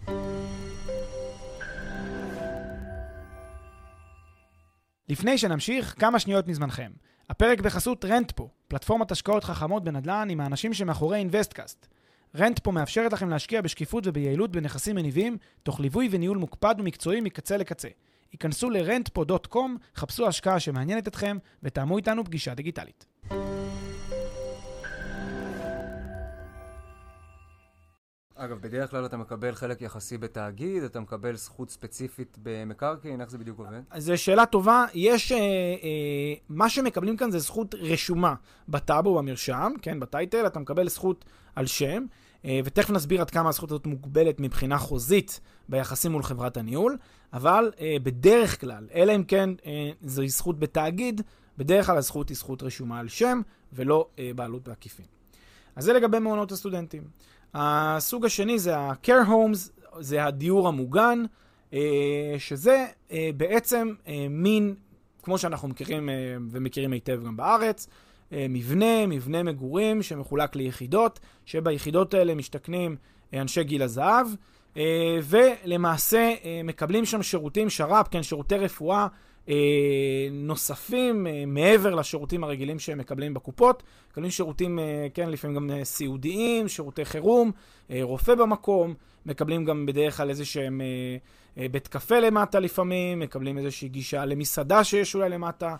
לפני 5.09 5.37
שנמשיך, 5.37 5.95
כמה 5.99 6.19
שניות 6.19 6.47
מזמנכם. 6.47 6.91
הפרק 7.29 7.61
בחסות 7.61 8.05
Rentpo, 8.05 8.49
פלטפורמת 8.67 9.11
השקעות 9.11 9.43
חכמות 9.43 9.83
בנדל"ן 9.83 10.27
עם 10.31 10.41
האנשים 10.41 10.73
שמאחורי 10.73 11.17
InvestCast. 11.17 11.87
Rentpo 12.35 12.71
מאפשרת 12.71 13.13
לכם 13.13 13.29
להשקיע 13.29 13.61
בשקיפות 13.61 14.07
וביעילות 14.07 14.51
בנכסים 14.51 14.95
מניבים, 14.95 15.37
תוך 15.63 15.79
ליווי 15.79 16.07
וניהול 16.11 16.37
מוקפד 16.37 16.75
ומקצועי 16.77 17.21
מקצה 17.21 17.57
לקצה. 17.57 17.87
היכנסו 18.31 18.69
ל-rentpo.com, 18.69 19.69
חפשו 19.95 20.27
השקעה 20.27 20.59
שמעניינת 20.59 21.07
אתכם 21.07 21.37
ותאמו 21.63 21.97
איתנו 21.97 22.25
פגישה 22.25 22.53
דיגיטלית. 22.53 23.05
אגב, 28.41 28.57
בדרך 28.61 28.91
כלל 28.91 29.05
אתה 29.05 29.17
מקבל 29.17 29.55
חלק 29.55 29.81
יחסי 29.81 30.17
בתאגיד, 30.17 30.83
אתה 30.83 30.99
מקבל 30.99 31.35
זכות 31.35 31.69
ספציפית 31.69 32.37
במקרקעין, 32.43 33.21
איך 33.21 33.29
זה 33.29 33.37
בדיוק 33.37 33.59
עובד? 33.59 33.81
זו 33.97 34.17
שאלה 34.17 34.45
טובה. 34.45 34.85
יש, 34.93 35.31
אה, 35.31 35.37
אה, 35.37 36.33
מה 36.49 36.69
שמקבלים 36.69 37.17
כאן 37.17 37.31
זה 37.31 37.39
זכות 37.39 37.75
רשומה 37.75 38.35
בטאבו, 38.69 39.17
במרשם, 39.17 39.71
כן, 39.81 39.99
בטייטל, 39.99 40.47
אתה 40.47 40.59
מקבל 40.59 40.89
זכות 40.89 41.25
על 41.55 41.65
שם, 41.65 42.05
אה, 42.45 42.59
ותכף 42.65 42.89
נסביר 42.89 43.21
עד 43.21 43.29
כמה 43.29 43.49
הזכות 43.49 43.71
הזאת 43.71 43.87
מוגבלת 43.87 44.39
מבחינה 44.39 44.77
חוזית 44.77 45.39
ביחסים 45.69 46.11
מול 46.11 46.23
חברת 46.23 46.57
הניהול, 46.57 46.97
אבל 47.33 47.71
אה, 47.79 47.97
בדרך 48.03 48.61
כלל, 48.61 48.87
אלא 48.93 49.15
אם 49.15 49.23
כן 49.23 49.49
אה, 49.65 49.91
זוהי 50.01 50.29
זכות 50.29 50.59
בתאגיד, 50.59 51.21
בדרך 51.57 51.85
כלל 51.85 51.97
הזכות 51.97 52.29
היא 52.29 52.37
זכות 52.37 52.63
רשומה 52.63 52.99
על 52.99 53.07
שם, 53.07 53.41
ולא 53.73 54.07
אה, 54.19 54.31
בעלות 54.35 54.67
בעקיפין. 54.67 55.05
אז 55.75 55.83
זה 55.83 55.93
לגבי 55.93 56.19
מעונות 56.19 56.51
הסטודנטים. 56.51 57.03
הסוג 57.53 58.25
השני 58.25 58.59
זה 58.59 58.77
ה-care 58.77 59.27
homes, 59.27 59.89
זה 59.99 60.25
הדיור 60.25 60.67
המוגן, 60.67 61.23
שזה 62.37 62.85
בעצם 63.37 63.93
מין, 64.29 64.75
כמו 65.23 65.37
שאנחנו 65.37 65.67
מכירים 65.67 66.09
ומכירים 66.51 66.91
היטב 66.91 67.23
גם 67.25 67.37
בארץ, 67.37 67.87
מבנה, 68.31 69.07
מבנה 69.07 69.43
מגורים 69.43 70.03
שמחולק 70.03 70.55
ליחידות, 70.55 71.19
שביחידות 71.45 72.13
האלה 72.13 72.35
משתכנים 72.35 72.95
אנשי 73.33 73.63
גיל 73.63 73.81
הזהב, 73.81 74.27
ולמעשה 75.23 76.33
מקבלים 76.63 77.05
שם 77.05 77.23
שירותים, 77.23 77.69
שר"פ, 77.69 78.07
כן, 78.11 78.23
שירותי 78.23 78.55
רפואה 78.55 79.07
אה, 79.49 80.27
נוספים 80.31 81.27
אה, 81.27 81.43
מעבר 81.47 81.95
לשירותים 81.95 82.43
הרגילים 82.43 82.79
שהם 82.79 82.97
מקבלים 82.97 83.33
בקופות. 83.33 83.83
מקבלים 84.11 84.31
שירותים, 84.31 84.79
אה, 84.79 85.07
כן, 85.13 85.29
לפעמים 85.29 85.55
גם 85.55 85.83
סיעודיים, 85.83 86.67
שירותי 86.67 87.05
חירום, 87.05 87.51
רופא 88.01 88.35
במקום, 88.35 88.93
מקבלים 89.25 89.65
גם 89.65 89.85
בדרך 89.85 90.17
כלל 90.17 90.29
איזה 90.29 90.45
שהם 90.45 90.81
בית 91.71 91.87
קפה 91.87 92.19
למטה 92.19 92.59
לפעמים, 92.59 93.19
מקבלים 93.19 93.57
איזושהי 93.57 93.89
גישה 93.89 94.25
למסעדה 94.25 94.83
שיש 94.83 95.15
אולי 95.15 95.29
למטה. 95.29 95.75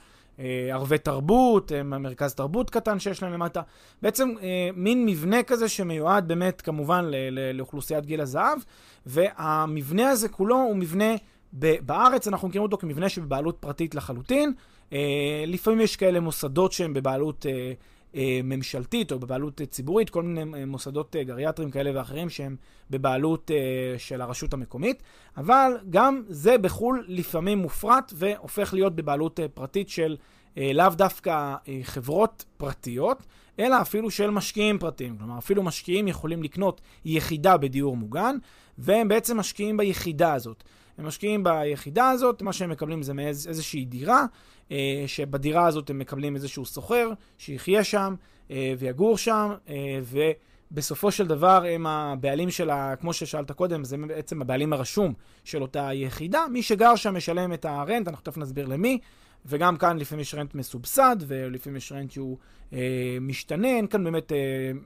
ערבי 0.72 0.98
תרבות, 0.98 1.72
מרכז 1.86 2.34
תרבות 2.34 2.70
קטן 2.70 3.00
שיש 3.00 3.24
להם 3.24 3.34
למטה. 3.34 3.62
בעצם 4.02 4.34
מין 4.76 5.06
מבנה 5.06 5.44
כזה 5.44 5.70
שמיועד 5.70 6.28
באמת 6.28 6.62
כמובן 6.62 7.06
לאוכלוסיית 7.54 8.06
גיל 8.06 8.22
הזהב, 8.22 8.60
והמבנה 9.06 10.10
הזה 10.10 10.30
כולו 10.30 10.56
הוא 10.56 10.76
מבנה 10.76 11.16
בארץ 11.54 12.28
אנחנו 12.28 12.48
מכירים 12.48 12.64
אותו 12.64 12.78
כמבנה 12.78 13.10
שבבעלות 13.10 13.58
פרטית 13.60 13.96
לחלוטין. 13.96 14.54
אה, 14.94 15.44
לפעמים 15.48 15.82
יש 15.82 15.96
כאלה 15.96 16.20
מוסדות 16.20 16.72
שהם 16.72 16.94
בבעלות 16.94 17.46
אה, 17.46 17.52
אה, 17.52 17.74
ממשלתית 18.44 19.12
או 19.12 19.20
בבעלות 19.20 19.62
ציבורית, 19.70 20.10
כל 20.10 20.24
מיני 20.24 20.66
מוסדות 20.66 21.16
גריאטריים 21.16 21.72
כאלה 21.72 21.92
ואחרים 21.94 22.30
שהם 22.30 22.56
בבעלות 22.90 23.52
של 23.98 24.22
הרשות 24.22 24.54
המקומית, 24.54 25.04
אבל 25.38 25.72
גם 25.90 26.24
זה 26.28 26.58
בחו"ל 26.58 27.06
לפעמים 27.08 27.58
מופרט 27.58 28.14
והופך 28.16 28.74
להיות 28.74 28.96
בבעלות 28.96 29.40
פרטית 29.54 29.90
של 29.90 30.18
לאו 30.58 30.90
דווקא 30.90 31.56
חברות 31.84 32.46
פרטיות, 32.58 33.24
אלא 33.60 33.82
אפילו 33.82 34.12
של 34.12 34.30
משקיעים 34.30 34.80
פרטיים. 34.80 35.18
כלומר, 35.18 35.38
אפילו 35.38 35.64
משקיעים 35.64 36.08
יכולים 36.08 36.44
לקנות 36.44 36.82
יחידה 37.06 37.58
בדיור 37.58 37.98
מוגן, 37.98 38.36
והם 38.78 39.08
בעצם 39.08 39.38
משקיעים 39.38 39.78
ביחידה 39.78 40.34
הזאת. 40.34 40.64
הם 41.00 41.06
משקיעים 41.06 41.44
ביחידה 41.44 42.10
הזאת, 42.10 42.42
מה 42.42 42.54
שהם 42.54 42.70
מקבלים 42.70 43.04
זה 43.04 43.14
מאיז, 43.14 43.48
איזושהי 43.48 43.86
דירה, 43.86 44.26
אה, 44.72 45.04
שבדירה 45.08 45.66
הזאת 45.66 45.90
הם 45.90 46.00
מקבלים 46.00 46.36
איזשהו 46.36 46.66
סוחר 46.66 47.10
שיחיה 47.38 47.84
שם 47.84 48.16
אה, 48.52 48.74
ויגור 48.80 49.18
שם, 49.18 49.54
אה, 49.70 50.00
ובסופו 50.72 51.12
של 51.12 51.28
דבר 51.28 51.66
הם 51.70 51.88
הבעלים 51.88 52.50
של 52.50 52.70
ה... 52.70 52.96
כמו 52.96 53.14
ששאלת 53.14 53.52
קודם, 53.52 53.84
זה 53.84 53.98
בעצם 53.98 54.42
הבעלים 54.42 54.74
הרשום 54.74 55.14
של 55.44 55.62
אותה 55.62 55.90
יחידה. 55.94 56.46
מי 56.52 56.64
שגר 56.64 56.96
שם 56.96 57.16
משלם 57.16 57.54
את 57.54 57.66
הרנט, 57.66 58.08
אנחנו 58.08 58.24
תכף 58.24 58.38
נסביר 58.38 58.66
למי. 58.66 59.00
וגם 59.46 59.78
כאן 59.78 59.98
לפעמים 59.98 60.22
יש 60.22 60.36
רנט 60.36 60.56
מסובסד, 60.56 61.16
ולפעמים 61.28 61.78
יש 61.78 61.92
רנט 61.92 62.12
שהוא 62.12 62.38
אה, 62.74 63.18
משתנה, 63.22 63.68
אין 63.68 63.88
כאן 63.88 64.04
באמת 64.04 64.32
אה, 64.32 64.38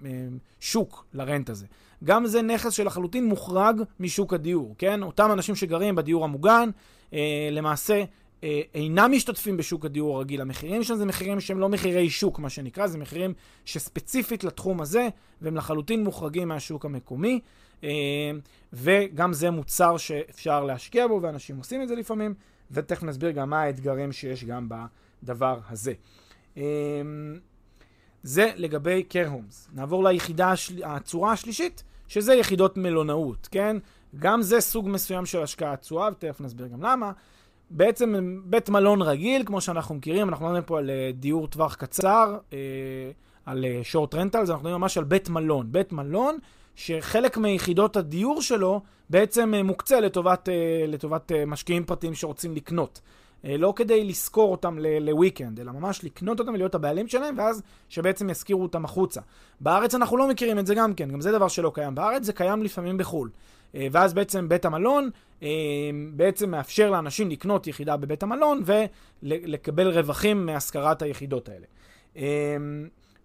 אה, 0.05 0.27
שוק 0.59 1.05
לרנט 1.13 1.49
הזה. 1.49 1.65
גם 2.03 2.25
זה 2.25 2.41
נכס 2.41 2.73
שלחלוטין 2.73 3.25
מוחרג 3.25 3.81
משוק 3.99 4.33
הדיור, 4.33 4.75
כן? 4.77 5.03
אותם 5.03 5.29
אנשים 5.33 5.55
שגרים 5.55 5.95
בדיור 5.95 6.23
המוגן, 6.23 6.69
אה, 7.13 7.49
למעשה 7.51 8.03
אה, 8.43 8.61
אינם 8.73 9.11
משתתפים 9.11 9.57
בשוק 9.57 9.85
הדיור 9.85 10.17
הרגיל. 10.17 10.41
המחירים 10.41 10.83
שם 10.83 10.95
זה 10.95 11.05
מחירים 11.05 11.39
שהם 11.39 11.59
לא 11.59 11.69
מחירי 11.69 12.09
שוק, 12.09 12.39
מה 12.39 12.49
שנקרא, 12.49 12.87
זה 12.87 12.97
מחירים 12.97 13.33
שספציפית 13.65 14.43
לתחום 14.43 14.81
הזה, 14.81 15.07
והם 15.41 15.55
לחלוטין 15.55 16.03
מוחרגים 16.03 16.47
מהשוק 16.47 16.85
המקומי. 16.85 17.39
אה, 17.83 17.89
וגם 18.73 19.33
זה 19.33 19.51
מוצר 19.51 19.97
שאפשר 19.97 20.63
להשקיע 20.63 21.07
בו, 21.07 21.19
ואנשים 21.21 21.57
עושים 21.57 21.81
את 21.81 21.87
זה 21.87 21.95
לפעמים, 21.95 22.33
ותכף 22.71 23.03
נסביר 23.03 23.31
גם 23.31 23.49
מה 23.49 23.61
האתגרים 23.61 24.11
שיש 24.11 24.43
גם 24.43 24.69
בדבר 25.23 25.59
הזה. 25.69 25.93
אה, 26.57 26.63
זה 28.23 28.51
לגבי 28.55 29.03
care 29.09 29.27
homes. 29.27 29.69
נעבור 29.73 30.03
ליחידה. 30.03 30.53
הצורה 30.83 31.31
השלישית, 31.31 31.83
שזה 32.13 32.33
יחידות 32.33 32.77
מלונאות, 32.77 33.47
כן? 33.51 33.77
גם 34.19 34.41
זה 34.41 34.61
סוג 34.61 34.89
מסוים 34.89 35.25
של 35.25 35.41
השקעה 35.41 35.75
תשואה, 35.75 36.09
ותכף 36.11 36.41
נסביר 36.41 36.67
גם 36.67 36.81
למה. 36.81 37.11
בעצם 37.69 38.39
בית 38.45 38.69
מלון 38.69 39.01
רגיל, 39.01 39.43
כמו 39.45 39.61
שאנחנו 39.61 39.95
מכירים, 39.95 40.29
אנחנו 40.29 40.45
מדברים 40.45 40.63
פה 40.63 40.79
על 40.79 40.89
אה, 40.89 41.11
דיור 41.13 41.47
טווח 41.47 41.75
קצר, 41.75 42.37
אה, 42.53 42.57
על 43.45 43.65
שורט 43.83 44.15
רנטלס, 44.15 44.49
אנחנו 44.49 44.63
מדברים 44.63 44.81
ממש 44.81 44.97
על 44.97 45.03
בית 45.03 45.29
מלון. 45.29 45.71
בית 45.71 45.93
מלון 45.93 46.37
שחלק 46.75 47.37
מיחידות 47.37 47.97
הדיור 47.97 48.41
שלו 48.41 48.81
בעצם 49.09 49.53
אה, 49.53 49.63
מוקצה 49.63 49.99
לטובת, 49.99 50.49
לטובת 50.87 51.31
משקיעים 51.47 51.85
פרטיים 51.85 52.13
שרוצים 52.13 52.55
לקנות. 52.55 53.01
לא 53.43 53.73
כדי 53.75 54.03
לשכור 54.03 54.51
אותם 54.51 54.77
לוויקנד, 55.01 55.59
אלא 55.59 55.71
ממש 55.71 56.03
לקנות 56.03 56.39
אותם 56.39 56.53
ולהיות 56.53 56.75
הבעלים 56.75 57.07
שלהם, 57.07 57.35
ואז 57.37 57.61
שבעצם 57.89 58.29
ישכירו 58.29 58.63
אותם 58.63 58.85
החוצה. 58.85 59.21
בארץ 59.61 59.95
אנחנו 59.95 60.17
לא 60.17 60.27
מכירים 60.27 60.59
את 60.59 60.67
זה 60.67 60.75
גם 60.75 60.93
כן, 60.93 61.11
גם 61.11 61.21
זה 61.21 61.31
דבר 61.31 61.47
שלא 61.47 61.71
קיים 61.73 61.95
בארץ, 61.95 62.23
זה 62.23 62.33
קיים 62.33 62.63
לפעמים 62.63 62.97
בחו"ל. 62.97 63.29
אה, 63.75 63.87
ואז 63.91 64.13
בעצם 64.13 64.49
בית 64.49 64.65
המלון 64.65 65.09
אה, 65.43 65.49
בעצם 66.13 66.51
מאפשר 66.51 66.91
לאנשים 66.91 67.29
לקנות 67.29 67.67
יחידה 67.67 67.97
בבית 67.97 68.23
המלון 68.23 68.63
ולקבל 69.23 69.87
רווחים 69.87 70.45
מהשכרת 70.45 71.01
היחידות 71.01 71.49
האלה. 71.49 71.65
אה, 72.17 72.57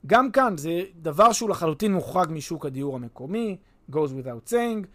גם 0.07 0.31
כאן 0.31 0.57
זה 0.57 0.83
דבר 0.97 1.33
שהוא 1.33 1.51
לחלוטין 1.51 1.93
מוחרג 1.93 2.29
משוק 2.31 2.67
הדיור 2.67 2.97
המקומי, 2.97 3.57
goes 3.93 3.95
without 3.95 4.51
saying. 4.51 4.87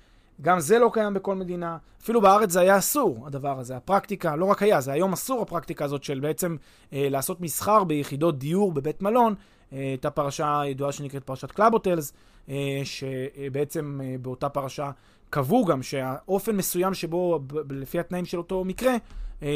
גם 0.44 0.60
זה 0.60 0.80
לא 0.80 0.90
קיים 0.94 1.14
בכל 1.14 1.36
מדינה. 1.36 1.78
אפילו 2.04 2.22
בארץ 2.22 2.52
זה 2.52 2.60
היה 2.60 2.78
אסור, 2.78 3.28
הדבר 3.28 3.60
הזה. 3.60 3.78
הפרקטיקה, 3.78 4.36
לא 4.36 4.46
רק 4.46 4.64
היה, 4.64 4.82
זה 4.82 4.92
היום 4.92 5.14
אסור 5.14 5.42
הפרקטיקה 5.42 5.86
הזאת 5.86 6.04
של 6.04 6.20
בעצם 6.20 6.56
אה, 6.94 7.08
לעשות 7.10 7.42
מסחר 7.42 7.84
ביחידות 7.84 8.40
דיור 8.40 8.72
בבית 8.72 9.02
מלון. 9.02 9.36
אה, 9.74 9.78
הייתה 9.78 10.10
פרשה 10.10 10.62
ידועה 10.66 10.92
שנקראת 10.92 11.24
פרשת 11.24 11.52
Club 11.52 11.74
Hotels, 11.74 12.14
אה, 12.50 12.82
שבעצם 12.84 14.00
אה, 14.04 14.16
באותה 14.22 14.50
פרשה 14.50 14.92
קבעו 15.30 15.66
גם 15.66 15.84
שהאופן 15.84 16.56
מסוים 16.56 16.94
שבו, 16.94 17.40
לפי 17.70 18.00
התנאים 18.00 18.26
של 18.26 18.38
אותו 18.38 18.64
מקרה, 18.64 18.96
אה, 19.44 19.50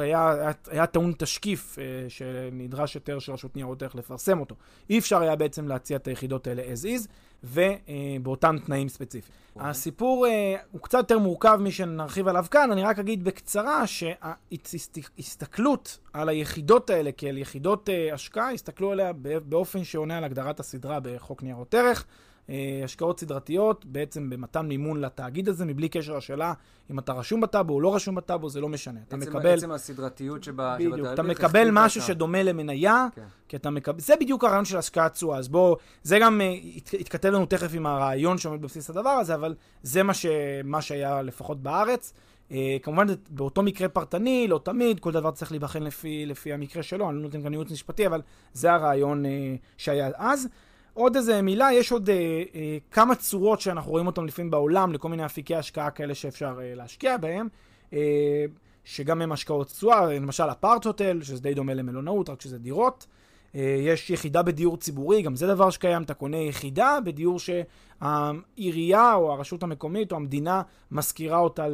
היה, 0.00 0.30
היה, 0.30 0.50
היה 0.70 0.86
טעון 0.86 1.12
תשקיף 1.18 1.78
אה, 1.78 1.84
שנדרש 2.08 2.94
יותר 2.94 3.18
של 3.18 3.32
רשות 3.32 3.56
ניירות 3.56 3.82
ערך 3.82 3.94
לפרסם 3.94 4.40
אותו. 4.40 4.54
אי 4.90 4.98
אפשר 4.98 5.22
היה 5.22 5.36
בעצם 5.36 5.68
להציע 5.68 5.96
את 5.96 6.08
היחידות 6.08 6.46
האלה 6.46 6.62
as 6.62 6.84
is, 6.84 7.08
ובאותם 7.44 8.56
תנאים 8.66 8.88
ספציפיים. 8.88 9.34
אוקיי. 9.56 9.70
הסיפור 9.70 10.26
אה, 10.26 10.56
הוא 10.70 10.80
קצת 10.80 10.98
יותר 10.98 11.18
מורכב 11.18 11.58
משנרחיב 11.60 12.28
עליו 12.28 12.46
כאן, 12.50 12.72
אני 12.72 12.82
רק 12.82 12.98
אגיד 12.98 13.24
בקצרה 13.24 13.84
שההסתכלות 13.86 15.98
על 16.12 16.28
היחידות 16.28 16.90
האלה 16.90 17.12
כאל 17.12 17.38
יחידות 17.38 17.88
השקעה, 18.12 18.52
הסתכלו 18.52 18.92
עליה 18.92 19.12
באופן 19.48 19.84
שעונה 19.84 20.18
על 20.18 20.24
הגדרת 20.24 20.60
הסדרה 20.60 20.98
בחוק 21.02 21.42
ניירות 21.42 21.74
ערך. 21.74 22.06
אה, 22.50 22.80
השקעות 22.84 23.20
סדרתיות, 23.20 23.84
בעצם 23.84 24.30
במתן 24.30 24.66
מימון 24.66 25.00
לתאגיד 25.00 25.48
הזה, 25.48 25.64
מבלי 25.64 25.88
קשר 25.88 26.16
לשאלה 26.16 26.52
אם 26.90 26.98
אתה 26.98 27.12
רשום 27.12 27.40
בטאבו 27.40 27.74
או 27.74 27.80
לא 27.80 27.94
רשום 27.94 28.14
בטאבו, 28.14 28.48
זה 28.48 28.60
לא 28.60 28.68
משנה. 28.68 29.00
אתה 29.08 29.16
בעצם, 29.16 29.30
מקבל... 29.30 29.42
בעצם 29.42 29.72
הסדרתיות 29.72 30.44
שבה... 30.44 30.76
בדיוק, 30.78 31.08
אתה 31.12 31.22
מקבל 31.22 31.68
משהו 31.72 31.98
אתה... 31.98 32.06
שדומה 32.06 32.42
למניה, 32.42 33.06
כן. 33.14 33.22
כי 33.48 33.56
אתה 33.56 33.70
מקבל... 33.70 34.00
זה 34.00 34.14
בדיוק 34.20 34.44
הרעיון 34.44 34.64
של 34.64 34.76
השקעת 34.76 35.12
תשואה. 35.12 35.38
אז 35.38 35.48
בואו, 35.48 35.76
זה 36.02 36.18
גם 36.18 36.40
uh, 36.40 36.96
יתכתב 36.96 37.28
לנו 37.28 37.46
תכף 37.46 37.70
עם 37.74 37.86
הרעיון 37.86 38.38
שעומד 38.38 38.62
בבסיס 38.62 38.90
הדבר 38.90 39.10
הזה, 39.10 39.34
אבל 39.34 39.54
זה 39.82 40.02
מה, 40.02 40.14
ש... 40.14 40.26
מה 40.64 40.82
שהיה 40.82 41.22
לפחות 41.22 41.62
בארץ. 41.62 42.12
Uh, 42.50 42.52
כמובן, 42.82 43.06
באותו 43.30 43.62
מקרה 43.62 43.88
פרטני, 43.88 44.48
לא 44.48 44.60
תמיד, 44.64 45.00
כל 45.00 45.12
דבר 45.12 45.30
צריך 45.30 45.50
להיבחן 45.50 45.82
לפי, 45.82 46.26
לפי 46.26 46.52
המקרה 46.52 46.82
שלו, 46.82 47.10
אני 47.10 47.16
לא 47.16 47.22
נותן 47.22 47.42
כאן 47.42 47.52
ייעוץ 47.52 47.70
משפטי, 47.70 48.06
אבל 48.06 48.22
זה 48.52 48.72
הרעיון 48.72 49.24
uh, 49.24 49.28
שהיה 49.76 50.10
אז. 50.16 50.48
עוד 50.94 51.16
איזה 51.16 51.42
מילה, 51.42 51.72
יש 51.72 51.92
עוד 51.92 52.10
אה, 52.10 52.42
אה, 52.54 52.78
כמה 52.90 53.14
צורות 53.14 53.60
שאנחנו 53.60 53.90
רואים 53.90 54.06
אותן 54.06 54.24
לפעמים 54.24 54.50
בעולם, 54.50 54.92
לכל 54.92 55.08
מיני 55.08 55.24
אפיקי 55.24 55.54
השקעה 55.54 55.90
כאלה 55.90 56.14
שאפשר 56.14 56.58
אה, 56.62 56.74
להשקיע 56.74 57.16
בהם, 57.16 57.48
אה, 57.92 58.44
שגם 58.84 59.22
הם 59.22 59.32
השקעות 59.32 59.66
תשואה, 59.66 60.06
למשל 60.06 60.50
אפרט 60.50 60.84
הוטל, 60.84 61.22
שזה 61.22 61.42
די 61.42 61.54
דומה 61.54 61.74
למלונאות, 61.74 62.28
רק 62.28 62.40
שזה 62.40 62.58
דירות. 62.58 63.06
אה, 63.54 63.76
יש 63.80 64.10
יחידה 64.10 64.42
בדיור 64.42 64.76
ציבורי, 64.76 65.22
גם 65.22 65.36
זה 65.36 65.46
דבר 65.46 65.70
שקיים, 65.70 66.02
אתה 66.02 66.14
קונה 66.14 66.36
יחידה 66.36 66.98
בדיור 67.04 67.38
שהעירייה 67.38 69.14
או 69.14 69.32
הרשות 69.32 69.62
המקומית 69.62 70.12
או 70.12 70.16
המדינה 70.16 70.62
משכירה 70.90 71.38
אותה 71.38 71.66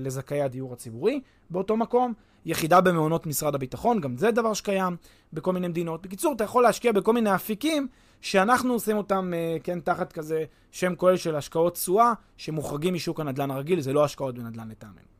לזכאי 0.00 0.42
הדיור 0.42 0.72
הציבורי 0.72 1.20
באותו 1.50 1.76
מקום. 1.76 2.12
יחידה 2.46 2.80
במעונות 2.80 3.26
משרד 3.26 3.54
הביטחון, 3.54 4.00
גם 4.00 4.16
זה 4.16 4.30
דבר 4.30 4.54
שקיים 4.54 4.96
בכל 5.32 5.52
מיני 5.52 5.68
מדינות. 5.68 6.02
בקיצור, 6.02 6.32
אתה 6.32 6.44
יכול 6.44 6.62
להשקיע 6.62 6.92
בכל 6.92 7.12
מיני 7.12 7.34
אפיקים 7.34 7.88
שאנחנו 8.22 8.72
עושים 8.72 8.96
אותם, 8.96 9.32
אה, 9.34 9.56
כן, 9.62 9.80
תחת 9.80 10.12
כזה 10.12 10.44
שם 10.70 10.94
כולל 10.94 11.16
של 11.16 11.36
השקעות 11.36 11.74
תשואה, 11.74 12.12
שמוחרגים 12.36 12.94
משוק 12.94 13.20
הנדל"ן 13.20 13.50
הרגיל, 13.50 13.80
זה 13.80 13.92
לא 13.92 14.04
השקעות 14.04 14.34
בנדל"ן 14.34 14.68
לטעמנו. 14.68 15.12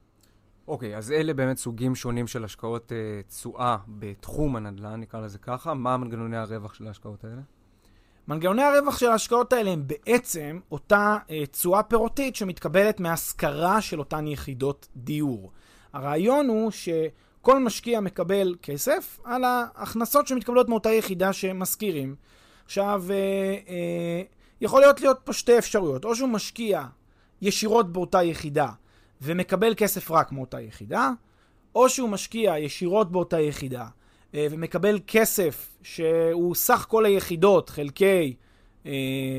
אוקיי, 0.68 0.94
okay, 0.94 0.98
אז 0.98 1.12
אלה 1.12 1.34
באמת 1.34 1.56
סוגים 1.56 1.94
שונים 1.94 2.26
של 2.26 2.44
השקעות 2.44 2.92
uh, 2.92 3.28
תשואה 3.28 3.76
בתחום 3.88 4.56
הנדל"ן, 4.56 5.00
נקרא 5.00 5.20
לזה 5.20 5.38
ככה. 5.38 5.74
מה 5.74 5.96
מנגנוני 5.96 6.36
הרווח 6.36 6.74
של 6.74 6.86
ההשקעות 6.86 7.24
האלה? 7.24 7.42
מנגנוני 8.28 8.62
הרווח 8.62 8.98
של 8.98 9.06
ההשקעות 9.06 9.52
האלה 9.52 9.70
הם 9.70 9.86
בעצם 9.86 10.60
אותה 10.70 11.16
אה, 11.30 11.46
תשואה 11.46 11.82
פירותית 11.82 12.36
שמתקבלת 12.36 13.00
מהשכרה 13.00 13.80
של 13.80 13.98
אותן 13.98 14.26
יחידות 14.26 14.88
דיור. 14.96 15.50
הרעיון 15.92 16.48
הוא 16.48 16.70
שכל 16.70 17.58
משקיע 17.58 18.00
מקבל 18.00 18.54
כסף 18.62 19.20
על 19.24 19.44
ההכנסות 19.44 20.26
שמתקבלות 20.26 20.68
מאותה 20.68 20.90
יחידה 20.90 21.32
שמשכירים. 21.32 22.14
עכשיו, 22.72 23.04
אה, 23.10 23.16
אה, 23.68 24.22
יכול 24.60 24.80
להיות 24.80 25.00
להיות 25.00 25.18
פה 25.24 25.32
שתי 25.32 25.58
אפשרויות, 25.58 26.04
או 26.04 26.16
שהוא 26.16 26.28
משקיע 26.28 26.84
ישירות 27.42 27.92
באותה 27.92 28.22
יחידה 28.22 28.68
ומקבל 29.22 29.74
כסף 29.76 30.10
רק 30.10 30.32
מאותה 30.32 30.60
יחידה, 30.60 31.10
או 31.74 31.88
שהוא 31.88 32.08
משקיע 32.08 32.58
ישירות 32.58 33.12
באותה 33.12 33.40
יחידה 33.40 33.86
אה, 34.34 34.46
ומקבל 34.50 34.98
כסף 35.06 35.76
שהוא 35.82 36.54
סך 36.54 36.86
כל 36.88 37.04
היחידות 37.04 37.70
חלקי, 37.70 38.34
אה, 38.86 38.92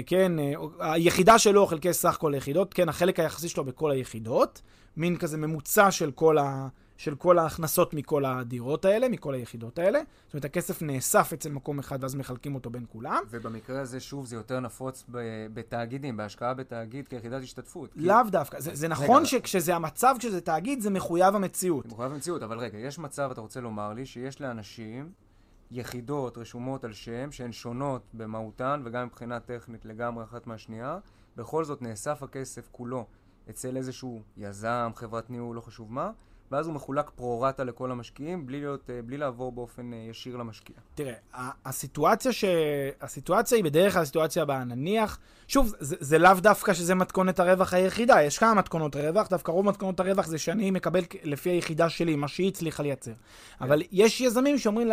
כן, 0.05 0.39
אה, 0.39 0.53
היחידה 0.79 1.39
שלו 1.39 1.65
חלקי 1.67 1.93
סך 1.93 2.17
כל 2.19 2.33
היחידות, 2.33 2.73
כן, 2.73 2.89
החלק 2.89 3.19
היחסי 3.19 3.49
שלו 3.49 3.65
בכל 3.65 3.91
היחידות, 3.91 4.61
מין 4.97 5.17
כזה 5.17 5.37
ממוצע 5.37 5.91
של 5.91 6.11
כל 6.11 6.37
ה... 6.37 6.67
של 6.97 7.15
כל 7.15 7.39
ההכנסות 7.39 7.93
מכל 7.93 8.25
הדירות 8.25 8.85
האלה, 8.85 9.09
מכל 9.09 9.33
היחידות 9.33 9.79
האלה. 9.79 9.99
זאת 10.25 10.33
אומרת, 10.33 10.45
הכסף 10.45 10.81
נאסף 10.81 11.33
אצל 11.33 11.51
מקום 11.51 11.79
אחד 11.79 12.03
ואז 12.03 12.15
מחלקים 12.15 12.55
אותו 12.55 12.69
בין 12.69 12.85
כולם. 12.89 13.23
ובמקרה 13.29 13.81
הזה, 13.81 13.99
שוב, 13.99 14.25
זה 14.25 14.35
יותר 14.35 14.59
נפוץ 14.59 15.03
בתאגידים, 15.53 16.17
בהשקעה 16.17 16.53
בתאגיד 16.53 17.07
כיחידת 17.07 17.43
השתתפות. 17.43 17.89
לאו 17.95 18.15
כי... 18.25 18.29
דווקא. 18.31 18.59
זה, 18.59 18.75
זה 18.75 18.87
נכון 18.87 19.17
רגע, 19.17 19.25
שכשזה 19.25 19.75
המצב, 19.75 20.15
כשזה 20.19 20.41
תאגיד, 20.41 20.81
זה 20.81 20.89
מחויב 20.89 21.35
המציאות. 21.35 21.85
זה 21.85 21.91
מחויב 21.93 22.11
המציאות, 22.11 22.43
אבל 22.43 22.59
רגע, 22.59 22.77
יש 22.77 22.99
מצב, 22.99 23.29
אתה 23.31 23.41
רוצה 23.41 23.61
לומר 23.61 23.93
לי, 23.93 24.05
שיש 24.05 24.41
לאנשים 24.41 25.11
יחידות 25.71 26.37
רשומות 26.37 26.83
על 26.83 26.93
שם 26.93 27.31
שהן 27.31 27.51
שונות 27.51 28.01
במהותן 28.13 28.81
וגם 28.85 29.05
מבחינה 29.05 29.39
טכנית 29.39 29.85
לגמרי 29.85 30.23
אחת 30.23 30.47
מהשנייה, 30.47 30.99
בכל 31.35 31.63
זאת 31.63 31.81
נאסף 31.81 32.23
הכסף 32.23 32.67
כולו 32.71 33.05
אצל 33.49 33.77
איזשהו 33.77 34.21
יזם, 34.37 34.91
חברת 34.95 35.29
ניהול, 35.29 35.55
לא 35.55 35.61
חשוב 35.61 35.93
מה, 35.93 36.11
ואז 36.51 36.67
הוא 36.67 36.75
מחולק 36.75 37.09
פרו-רטה 37.09 37.63
לכל 37.63 37.91
המשקיעים, 37.91 38.45
בלי, 38.45 38.59
להיות, 38.59 38.89
אה, 38.89 38.99
בלי 39.05 39.17
לעבור 39.17 39.51
באופן 39.51 39.93
אה, 39.93 39.97
ישיר 40.09 40.37
למשקיע. 40.37 40.75
תראה, 40.95 41.13
הסיטואציה, 41.65 42.33
ש... 42.33 42.45
הסיטואציה 43.01 43.55
היא 43.55 43.63
בדרך 43.63 43.93
כלל 43.93 44.01
הסיטואציה 44.01 44.43
הבאה. 44.43 44.63
נניח, 44.63 45.19
שוב, 45.47 45.73
זה, 45.79 45.95
זה 45.99 46.17
לאו 46.17 46.33
דווקא 46.33 46.73
שזה 46.73 46.95
מתכונת 46.95 47.39
הרווח 47.39 47.73
היחידה, 47.73 48.23
יש 48.23 48.37
כמה 48.37 48.53
מתכונות 48.53 48.95
רווח, 48.95 49.27
דווקא 49.27 49.51
רוב 49.51 49.65
מתכונות 49.65 49.99
הרווח 49.99 50.27
זה 50.27 50.37
שאני 50.37 50.71
מקבל 50.71 51.01
לפי 51.23 51.49
היחידה 51.49 51.89
שלי, 51.89 52.15
מה 52.15 52.27
שהיא 52.27 52.47
הצליחה 52.47 52.83
לייצר. 52.83 53.11
כן. 53.11 53.65
אבל 53.65 53.81
יש 53.91 54.21
יזמים 54.21 54.57
שאומרים 54.57 54.87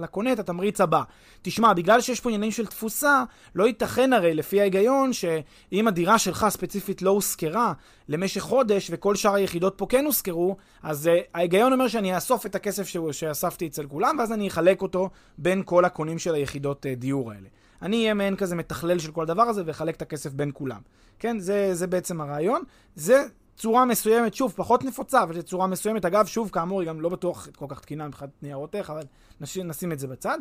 לקונה 0.00 0.32
את 0.32 0.38
התמריץ 0.38 0.80
הבא. 0.80 1.02
תשמע, 1.42 1.72
בגלל 1.72 2.00
שיש 2.00 2.20
פה 2.20 2.28
עניינים 2.28 2.50
של 2.50 2.66
תפוסה, 2.66 3.24
לא 3.54 3.66
ייתכן 3.66 4.12
הרי, 4.12 4.34
לפי 4.34 4.60
ההיגיון, 4.60 5.12
שאם 5.12 5.88
הדירה 5.88 6.18
שלך 6.18 6.46
ספציפית 6.48 7.02
לא 7.02 7.10
הושכרה 7.10 7.72
למשך 8.08 8.40
חודש, 8.40 8.90
וכל 8.92 9.14
שאר 9.14 9.34
היחידות 9.34 9.74
פה 9.76 9.86
כן 9.88 10.04
הושכרו, 10.04 10.56
אז 10.82 11.06
uh, 11.06 11.10
ההיגיון 11.34 11.72
אומר 11.72 11.88
שאני 11.88 12.14
אאסוף 12.14 12.46
את 12.46 12.54
הכסף 12.54 12.88
שאספתי 13.12 13.66
אצל 13.66 13.86
כולם, 13.86 14.16
ואז 14.18 14.32
אני 14.32 14.48
אחלק 14.48 14.82
אותו 14.82 15.10
בין 15.38 15.62
כל 15.64 15.84
הקונים 15.84 16.18
של 16.18 16.34
היחידות 16.34 16.86
uh, 16.86 16.98
דיור 16.98 17.32
האלה. 17.32 17.48
אני 17.82 18.02
אהיה 18.02 18.14
מעין 18.14 18.36
כזה 18.36 18.56
מתכלל 18.56 18.98
של 18.98 19.12
כל 19.12 19.22
הדבר 19.22 19.42
הזה 19.42 19.62
ואחלק 19.66 19.96
את 19.96 20.02
הכסף 20.02 20.32
בין 20.32 20.50
כולם. 20.54 20.80
כן, 21.18 21.38
זה, 21.38 21.74
זה 21.74 21.86
בעצם 21.86 22.20
הרעיון. 22.20 22.62
זה 22.94 23.24
צורה 23.56 23.84
מסוימת, 23.84 24.34
שוב, 24.34 24.52
פחות 24.56 24.84
נפוצה, 24.84 25.22
אבל 25.22 25.34
זו 25.34 25.42
צורה 25.42 25.66
מסוימת. 25.66 26.04
אגב, 26.04 26.26
שוב, 26.26 26.50
כאמור, 26.50 26.80
היא 26.80 26.88
גם 26.88 27.00
לא 27.00 27.08
בטוח 27.08 27.48
כל 27.56 27.66
כך 27.68 27.80
תקינה 27.80 28.08
מבחינת 28.08 28.30
ניירות 28.42 28.74
ערך, 28.74 28.90
אבל 28.90 29.02
נשים, 29.40 29.68
נשים 29.68 29.92
את 29.92 29.98
זה 29.98 30.06
בצד. 30.06 30.38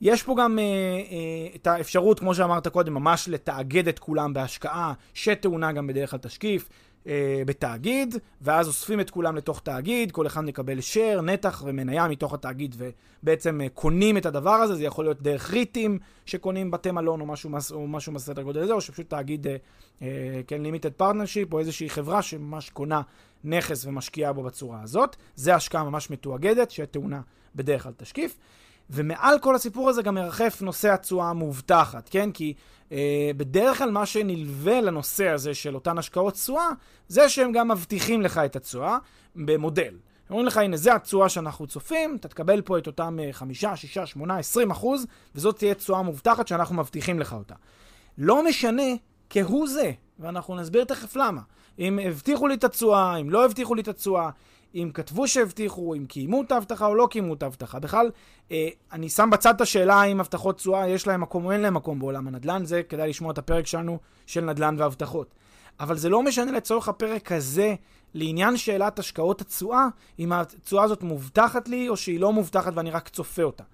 יש 0.00 0.22
פה 0.22 0.34
גם 0.38 0.58
אה, 0.58 0.64
אה, 0.64 1.54
את 1.54 1.66
האפשרות, 1.66 2.20
כמו 2.20 2.34
שאמרת 2.34 2.68
קודם, 2.68 2.94
ממש 2.94 3.28
לתאגד 3.28 3.88
את 3.88 3.98
כולם 3.98 4.32
בהשקעה, 4.32 4.92
שטעונה 5.14 5.72
גם 5.72 5.86
בדרך 5.86 6.10
כלל 6.10 6.18
תשקיף. 6.18 6.68
אה, 7.06 7.42
בתאגיד, 7.46 8.14
ואז 8.40 8.68
אוספים 8.68 9.00
את 9.00 9.10
כולם 9.10 9.36
לתוך 9.36 9.60
תאגיד, 9.60 10.12
כל 10.12 10.26
אחד 10.26 10.44
מקבל 10.44 10.78
share, 10.78 11.20
נתח 11.20 11.62
ומניה 11.66 12.08
מתוך 12.08 12.34
התאגיד, 12.34 12.76
ובעצם 12.78 13.60
אה, 13.60 13.68
קונים 13.68 14.16
את 14.16 14.26
הדבר 14.26 14.54
הזה, 14.54 14.74
זה 14.74 14.84
יכול 14.84 15.04
להיות 15.04 15.22
דרך 15.22 15.50
ריטים 15.50 15.98
שקונים 16.26 16.70
בתי 16.70 16.90
מלון 16.90 17.20
או 17.20 17.26
משהו, 17.26 17.50
או 17.72 17.88
משהו 17.88 18.12
בסדר 18.12 18.42
גודל 18.42 18.62
הזה, 18.62 18.72
או 18.72 18.80
שפשוט 18.80 19.10
תאגיד, 19.10 19.46
אה, 19.46 19.56
אה, 20.02 20.40
כן, 20.46 20.62
limited 20.62 20.92
partnership, 20.92 21.52
או 21.52 21.58
איזושהי 21.58 21.90
חברה 21.90 22.22
שממש 22.22 22.70
קונה 22.70 23.02
נכס 23.44 23.84
ומשקיעה 23.84 24.32
בו 24.32 24.42
בצורה 24.42 24.82
הזאת. 24.82 25.16
זה 25.36 25.54
השקעה 25.54 25.84
ממש 25.84 26.10
מתואגדת, 26.10 26.70
שטעונה 26.70 27.20
בדרך 27.54 27.82
כלל 27.82 27.92
תשקיף. 27.96 28.38
ומעל 28.90 29.38
כל 29.38 29.54
הסיפור 29.54 29.88
הזה 29.88 30.02
גם 30.02 30.14
מרחף 30.14 30.62
נושא 30.62 30.92
התשואה 30.92 31.30
המובטחת, 31.30 32.08
כן? 32.08 32.30
כי 32.32 32.54
אה, 32.92 33.30
בדרך 33.36 33.78
כלל 33.78 33.90
מה 33.90 34.06
שנלווה 34.06 34.80
לנושא 34.80 35.28
הזה 35.28 35.54
של 35.54 35.74
אותן 35.74 35.98
השקעות 35.98 36.34
תשואה, 36.34 36.68
זה 37.08 37.28
שהם 37.28 37.52
גם 37.52 37.68
מבטיחים 37.68 38.22
לך 38.22 38.38
את 38.38 38.56
התשואה 38.56 38.98
במודל. 39.36 39.94
אומרים 40.30 40.46
לך, 40.46 40.56
הנה, 40.56 40.76
זה 40.76 40.94
התשואה 40.94 41.28
שאנחנו 41.28 41.66
צופים, 41.66 42.16
אתה 42.20 42.28
תקבל 42.28 42.60
פה 42.60 42.78
את 42.78 42.86
אותם 42.86 43.18
5, 43.32 43.64
6, 43.74 43.98
8, 43.98 44.38
20 44.38 44.70
אחוז, 44.70 45.06
וזאת 45.34 45.58
תהיה 45.58 45.74
תשואה 45.74 46.02
מובטחת 46.02 46.48
שאנחנו 46.48 46.74
מבטיחים 46.74 47.18
לך 47.18 47.32
אותה. 47.32 47.54
לא 48.18 48.44
משנה 48.44 48.82
כהוא 49.30 49.68
זה, 49.68 49.92
ואנחנו 50.18 50.56
נסביר 50.56 50.84
תכף 50.84 51.16
למה. 51.16 51.40
אם 51.78 51.98
הבטיחו 51.98 52.46
לי 52.48 52.54
את 52.54 52.64
התשואה, 52.64 53.16
אם 53.16 53.30
לא 53.30 53.44
הבטיחו 53.44 53.74
לי 53.74 53.82
את 53.82 53.88
התשואה, 53.88 54.30
אם 54.74 54.90
כתבו 54.94 55.28
שהבטיחו, 55.28 55.94
אם 55.94 56.04
קיימו 56.06 56.42
את 56.42 56.52
ההבטחה 56.52 56.86
או 56.86 56.94
לא 56.94 57.08
קיימו 57.10 57.34
את 57.34 57.42
ההבטחה. 57.42 57.78
בכלל, 57.78 58.10
אה, 58.50 58.68
אני 58.92 59.08
שם 59.08 59.30
בצד 59.32 59.54
את 59.54 59.60
השאלה 59.60 59.94
האם 59.94 60.20
הבטחות 60.20 60.56
תשואה 60.56 60.88
יש 60.88 61.06
להם 61.06 61.20
מקום 61.20 61.44
או 61.44 61.52
אין 61.52 61.60
להם 61.60 61.74
מקום 61.74 61.98
בעולם 61.98 62.28
הנדל"ן, 62.28 62.64
זה 62.64 62.82
כדאי 62.82 63.08
לשמוע 63.08 63.32
את 63.32 63.38
הפרק 63.38 63.66
שלנו 63.66 63.98
של 64.26 64.44
נדל"ן 64.44 64.74
והבטחות. 64.78 65.34
אבל 65.80 65.98
זה 65.98 66.08
לא 66.08 66.22
משנה 66.22 66.52
לצורך 66.52 66.88
הפרק 66.88 67.32
הזה, 67.32 67.74
לעניין 68.14 68.56
שאלת 68.56 68.98
השקעות 68.98 69.40
התשואה, 69.40 69.86
אם 70.18 70.32
התשואה 70.32 70.84
הזאת 70.84 71.02
מובטחת 71.02 71.68
לי 71.68 71.88
או 71.88 71.96
שהיא 71.96 72.20
לא 72.20 72.32
מובטחת 72.32 72.72
ואני 72.76 72.90
רק 72.90 73.08
צופה 73.08 73.42
אותה. 73.42 73.64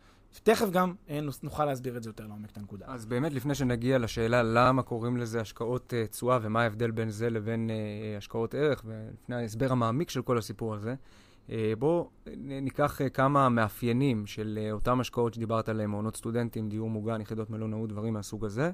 תכף 0.43 0.71
גם 0.71 0.95
אה, 1.09 1.21
נוכל 1.43 1.65
להסביר 1.65 1.97
את 1.97 2.03
זה 2.03 2.11
יותר 2.11 2.27
לעומק, 2.27 2.51
את 2.51 2.57
הנקודה. 2.57 2.87
אז 2.89 3.07
באמת, 3.07 3.33
לפני 3.33 3.55
שנגיע 3.55 3.99
לשאלה 3.99 4.43
למה 4.43 4.83
קוראים 4.83 5.17
לזה 5.17 5.41
השקעות 5.41 5.93
uh, 5.93 6.11
תשואה 6.11 6.39
ומה 6.43 6.63
ההבדל 6.63 6.91
בין 6.91 7.11
זה 7.11 7.31
לבין 7.31 7.71
uh, 7.71 8.19
השקעות 8.19 8.55
ערך, 8.55 8.83
ולפני 8.87 9.37
ההסבר 9.37 9.73
המעמיק 9.73 10.11
של 10.11 10.23
כל 10.23 10.39
הסיפור 10.39 10.75
הזה, 10.75 10.95
uh, 11.47 11.51
בואו 11.79 12.11
ניקח 12.37 13.01
uh, 13.01 13.09
כמה 13.09 13.49
מאפיינים 13.49 14.27
של 14.27 14.59
uh, 14.63 14.73
אותם 14.73 15.01
השקעות 15.01 15.35
שדיברת 15.35 15.69
עליהם, 15.69 15.91
מעונות 15.91 16.17
סטודנטים, 16.17 16.69
דיור 16.69 16.91
מוגן, 16.91 17.21
יחידות 17.21 17.51
מלונאות, 17.51 17.89
דברים 17.89 18.15
מהסוג 18.15 18.45
הזה. 18.45 18.71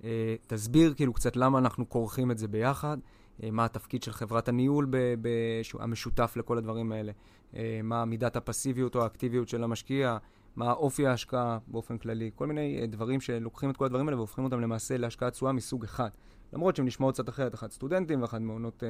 Uh, 0.00 0.04
תסביר 0.46 0.94
כאילו 0.94 1.12
קצת 1.12 1.36
למה 1.36 1.58
אנחנו 1.58 1.88
כורכים 1.88 2.30
את 2.30 2.38
זה 2.38 2.48
ביחד, 2.48 2.98
uh, 2.98 3.44
מה 3.52 3.64
התפקיד 3.64 4.02
של 4.02 4.12
חברת 4.12 4.48
הניהול 4.48 4.86
ב- 4.90 5.14
ב- 5.20 5.60
המשותף 5.78 6.34
לכל 6.36 6.58
הדברים 6.58 6.92
האלה, 6.92 7.12
uh, 7.52 7.56
מה 7.82 8.04
מידת 8.04 8.36
הפסיביות 8.36 8.96
או 8.96 9.02
האקטיביות 9.02 9.48
של 9.48 9.64
המשקיע, 9.64 10.18
מה 10.56 10.72
אופי 10.72 11.06
ההשקעה 11.06 11.58
באופן 11.66 11.98
כללי, 11.98 12.30
כל 12.34 12.46
מיני 12.46 12.80
uh, 12.82 12.86
דברים 12.86 13.20
שלוקחים 13.20 13.70
את 13.70 13.76
כל 13.76 13.84
הדברים 13.84 14.08
האלה 14.08 14.16
והופכים 14.16 14.44
אותם 14.44 14.60
למעשה 14.60 14.96
להשקעת 14.96 15.32
תשואה 15.32 15.52
מסוג 15.52 15.84
אחד. 15.84 16.08
למרות 16.52 16.76
שהן 16.76 16.86
נשמעות 16.86 17.14
קצת 17.14 17.28
אחרת, 17.28 17.54
אחת 17.54 17.72
סטודנטים 17.72 18.22
ואחת 18.22 18.40
מעונות, 18.40 18.82
uh, 18.82 18.86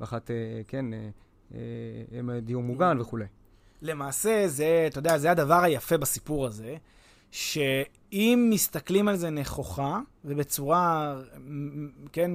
ואחת, 0.00 0.30
uh, 0.30 0.32
כן, 0.68 0.84
דיור 2.42 2.62
מוגן 2.62 3.00
וכולי. 3.00 3.24
למעשה, 3.82 4.48
זה, 4.48 4.84
אתה 4.86 4.98
יודע, 4.98 5.18
זה 5.18 5.30
הדבר 5.30 5.62
היפה 5.62 5.96
בסיפור 5.98 6.46
הזה, 6.46 6.76
שאם 7.30 8.48
מסתכלים 8.50 9.08
על 9.08 9.16
זה 9.16 9.30
נכוחה, 9.30 10.00
ובצורה, 10.24 11.16
כן, 12.12 12.30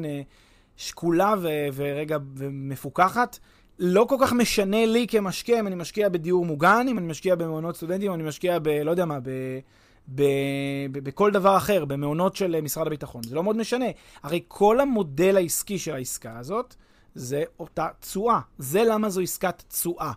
שקולה 0.76 1.34
ו- 1.42 1.68
ורגע 1.74 2.18
ומפוקחת, 2.36 3.40
לא 3.80 4.06
כל 4.10 4.16
כך 4.20 4.34
משנה 4.34 4.86
לי 4.86 5.08
כמשקיע 5.08 5.60
אם 5.60 5.68
אני 5.68 5.76
משקיע 5.76 6.10
בדיור 6.10 6.46
מוגן, 6.46 6.86
אם 6.90 6.98
אני 6.98 7.08
משקיע 7.08 7.36
במעונות 7.36 7.76
סטודנטים, 7.76 8.08
אם 8.08 8.14
אני 8.14 8.24
משקיע 8.24 8.60
ב... 8.60 8.68
לא 8.68 8.92
יודע 8.92 9.06
מה, 9.06 9.20
ב... 9.20 9.30
בכל 10.92 11.32
דבר 11.32 11.58
אחר, 11.58 11.86
במעונות 11.86 12.36
של 12.36 12.62
משרד 12.62 12.88
הביטחון. 12.88 13.24
זה 13.24 13.36
לא 13.36 13.44
מאוד 13.44 13.56
משנה. 13.56 13.86
הרי 14.24 14.42
כל 14.48 14.80
המודל 14.80 15.38
העסקי 15.38 15.80
של 15.80 15.94
העסקה 15.94 16.38
הזאת 16.38 16.76
זה 17.16 17.44
אותה 17.60 17.88
תשואה. 18.00 18.40
זה 18.58 18.84
למה 18.84 19.10
זו 19.10 19.22
עסקת 19.22 19.64
תשואה. 19.68 20.12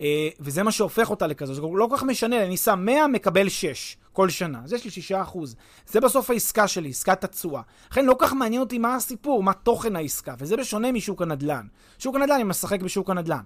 אה, 0.00 0.28
וזה 0.40 0.62
מה 0.62 0.72
שהופך 0.72 1.10
אותה 1.10 1.26
לכזו. 1.26 1.54
זה 1.54 1.62
לא 1.62 1.86
כל 1.90 1.96
כך 1.96 2.02
משנה, 2.02 2.44
אני 2.44 2.56
שם 2.56 2.82
100, 2.84 3.06
מקבל 3.06 3.48
6 3.48 3.96
כל 4.16 4.28
שנה. 4.28 4.60
אז 4.64 4.72
יש 4.72 4.84
לי 4.84 4.90
6 4.90 5.12
אחוז. 5.12 5.56
זה 5.86 6.00
בסוף 6.00 6.30
העסקה 6.30 6.68
שלי, 6.68 6.88
עסקת 6.88 7.24
התשואה. 7.24 7.62
לכן 7.90 8.04
לא 8.04 8.16
כך 8.18 8.32
מעניין 8.32 8.60
אותי 8.60 8.78
מה 8.78 8.94
הסיפור, 8.94 9.42
מה 9.42 9.52
תוכן 9.52 9.96
העסקה, 9.96 10.34
וזה 10.38 10.56
בשונה 10.56 10.92
משוק 10.92 11.22
הנדל"ן. 11.22 11.66
שוק 11.98 12.16
הנדל"ן, 12.16 12.34
אני 12.34 12.44
משחק 12.44 12.80
בשוק 12.80 13.10
הנדל"ן. 13.10 13.40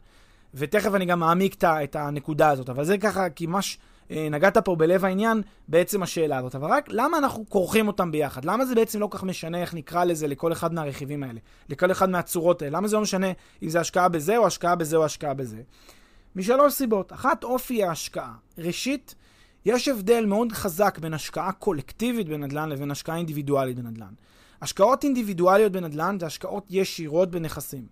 ותכף 0.54 0.94
אני 0.94 1.04
גם 1.04 1.20
מעמיק 1.20 1.64
את 1.64 1.96
הנקודה 1.96 2.50
הזאת, 2.50 2.68
אבל 2.68 2.84
זה 2.84 2.98
ככה, 2.98 3.30
כי 3.30 3.46
ממש 3.46 3.78
אה, 4.10 4.28
נגעת 4.30 4.58
פה 4.58 4.76
בלב 4.76 5.04
העניין, 5.04 5.42
בעצם 5.68 6.02
השאלה 6.02 6.38
הזאת. 6.38 6.54
אבל 6.54 6.68
רק 6.70 6.88
למה 6.88 7.18
אנחנו 7.18 7.44
כורכים 7.48 7.86
אותם 7.86 8.10
ביחד? 8.10 8.44
למה 8.44 8.64
זה 8.64 8.74
בעצם 8.74 9.00
לא 9.00 9.08
כך 9.10 9.24
משנה 9.24 9.60
איך 9.60 9.74
נקרא 9.74 10.04
לזה 10.04 10.28
לכל 10.28 10.52
אחד 10.52 10.74
מהרכיבים 10.74 11.22
האלה? 11.22 11.40
לכל 11.68 11.90
אחד 11.90 12.10
מהצורות 12.10 12.62
האלה? 12.62 12.78
למה 12.78 12.88
זה 12.88 12.96
לא 12.96 13.02
משנה 13.02 13.32
אם 13.62 13.68
זה 13.68 13.80
השקעה 13.80 14.08
בזה 14.08 14.36
או 14.36 14.46
השקעה 14.46 14.74
בזה 14.74 14.96
או 14.96 15.04
השקעה 15.04 15.34
בזה? 15.34 15.62
משלוש 16.36 16.72
סיבות. 16.72 17.12
אחת, 17.12 17.44
אופי 17.44 17.84
ההשקעה. 17.84 18.32
ראשית, 18.58 19.14
יש 19.64 19.88
הבדל 19.88 20.26
מאוד 20.26 20.52
חזק 20.52 20.98
בין 20.98 21.14
השקעה 21.14 21.52
קולקטיבית 21.52 22.28
בנדל"ן 22.28 22.68
לבין 22.68 22.90
השקעה 22.90 23.16
אינדיבידואלית 23.16 23.76
בנדל"ן. 23.76 24.12
השקעות 24.62 25.04
אינדיבידואליות 25.04 25.72
בנדל"ן 25.72 26.16
זה 26.20 26.26
השקעות 26.26 26.66
ישירות 26.70 27.30
בנכסים. 27.30 27.86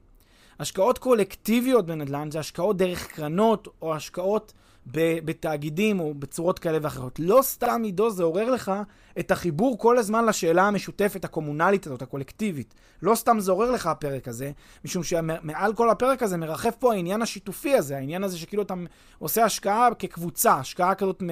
השקעות 0.61 0.99
קולקטיביות 0.99 1.87
בנדל"ן 1.87 2.31
זה 2.31 2.39
השקעות 2.39 2.77
דרך 2.77 3.07
קרנות 3.07 3.69
או 3.83 3.95
השקעות 3.95 4.53
בתאגידים 4.95 6.01
או 6.01 6.15
בצורות 6.15 6.59
כאלה 6.59 6.79
ואחרות. 6.83 7.19
לא 7.19 7.41
סתם 7.43 7.81
עידו 7.85 8.11
זה 8.11 8.23
עורר 8.23 8.51
לך 8.51 8.73
את 9.19 9.31
החיבור 9.31 9.79
כל 9.79 9.99
הזמן 9.99 10.27
לשאלה 10.27 10.63
המשותפת, 10.63 11.25
הקומונלית 11.25 11.87
הזאת, 11.87 12.03
הקולקטיבית. 12.03 12.75
לא 13.03 13.15
סתם 13.15 13.41
זה 13.41 13.53
עורר 13.53 13.71
לך 13.71 13.87
הפרק 13.87 14.29
הזה, 14.29 14.51
משום 14.85 15.03
שמעל 15.03 15.75
כל 15.75 15.91
הפרק 15.91 16.23
הזה 16.23 16.37
מרחף 16.37 16.75
פה 16.79 16.93
העניין 16.93 17.23
השיתופי 17.23 17.75
הזה, 17.75 17.97
העניין 17.97 18.25
הזה 18.25 18.39
שכאילו 18.39 18.63
אתה 18.63 18.75
עושה 19.19 19.45
השקעה 19.45 19.89
כקבוצה, 19.99 20.53
השקעה 20.55 20.95
כזאת, 20.95 21.23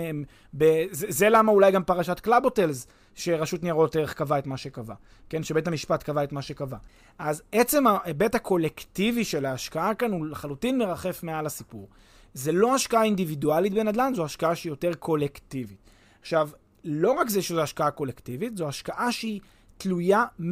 ב, 0.56 0.84
זה, 0.90 1.06
זה 1.08 1.28
למה 1.28 1.52
אולי 1.52 1.72
גם 1.72 1.84
פרשת 1.84 2.20
Club 2.20 2.44
Hotels, 2.44 2.86
שרשות 3.14 3.62
ניירות 3.62 3.96
ערך 3.96 4.14
קבע 4.14 4.38
את 4.38 4.46
מה 4.46 4.56
שקבע, 4.56 4.94
כן? 5.28 5.42
שבית 5.42 5.68
המשפט 5.68 6.02
קבע 6.02 6.24
את 6.24 6.32
מה 6.32 6.42
שקבע. 6.42 6.76
אז 7.18 7.42
עצם 7.52 7.86
ההיבט 7.86 8.34
הקולקטיבי 8.34 9.24
של 9.24 9.46
ההשקעה 9.46 9.94
כאן 9.94 10.12
הוא 10.12 10.26
לחלוטין 10.26 10.78
מרחף 10.78 11.22
מעל 11.22 11.46
הסיפור. 11.46 11.88
זה 12.36 12.52
לא 12.52 12.74
השקעה 12.74 13.04
אינדיבידואלית 13.04 13.74
בנדל"ן, 13.74 14.12
זו 14.14 14.24
השקעה 14.24 14.54
שהיא 14.54 14.72
יותר 14.72 14.94
קולקטיבית. 14.94 15.78
עכשיו, 16.20 16.50
לא 16.84 17.12
רק 17.12 17.28
זה 17.28 17.42
שזו 17.42 17.60
השקעה 17.60 17.90
קולקטיבית, 17.90 18.56
זו 18.56 18.68
השקעה 18.68 19.12
שהיא 19.12 19.40
תלויה 19.78 20.24
100% 20.40 20.42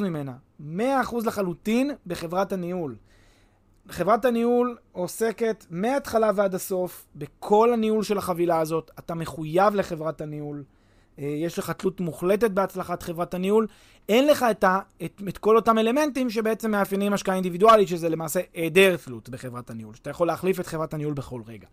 ממנה, 0.00 0.34
100% 0.60 0.62
לחלוטין 1.24 1.90
בחברת 2.06 2.52
הניהול. 2.52 2.96
חברת 3.88 4.24
הניהול 4.24 4.76
עוסקת 4.92 5.66
מההתחלה 5.70 6.30
ועד 6.34 6.54
הסוף 6.54 7.06
בכל 7.14 7.72
הניהול 7.72 8.02
של 8.02 8.18
החבילה 8.18 8.60
הזאת. 8.60 8.90
אתה 8.98 9.14
מחויב 9.14 9.74
לחברת 9.74 10.20
הניהול. 10.20 10.64
אה, 11.18 11.24
יש 11.24 11.58
לך 11.58 11.70
תלות 11.70 12.00
מוחלטת 12.00 12.50
בהצלחת 12.50 13.02
חברת 13.02 13.34
הניהול. 13.34 13.66
אין 14.08 14.26
לך 14.26 14.46
את, 14.50 14.64
ה, 14.64 14.80
את, 15.04 15.22
את 15.28 15.38
כל 15.38 15.56
אותם 15.56 15.78
אלמנטים 15.78 16.30
שבעצם 16.30 16.70
מאפיינים 16.70 17.12
השקעה 17.12 17.34
אינדיבידואלית, 17.34 17.88
שזה 17.88 18.08
למעשה 18.08 18.40
היעדר 18.54 18.96
תלות 18.96 19.28
בחברת 19.28 19.70
הניהול, 19.70 19.94
שאתה 19.94 20.10
יכול 20.10 20.26
להחליף 20.26 20.60
את 20.60 20.66
חברת 20.66 20.94
הניהול 20.94 21.14
בכל 21.14 21.40
רגע. 21.46 21.66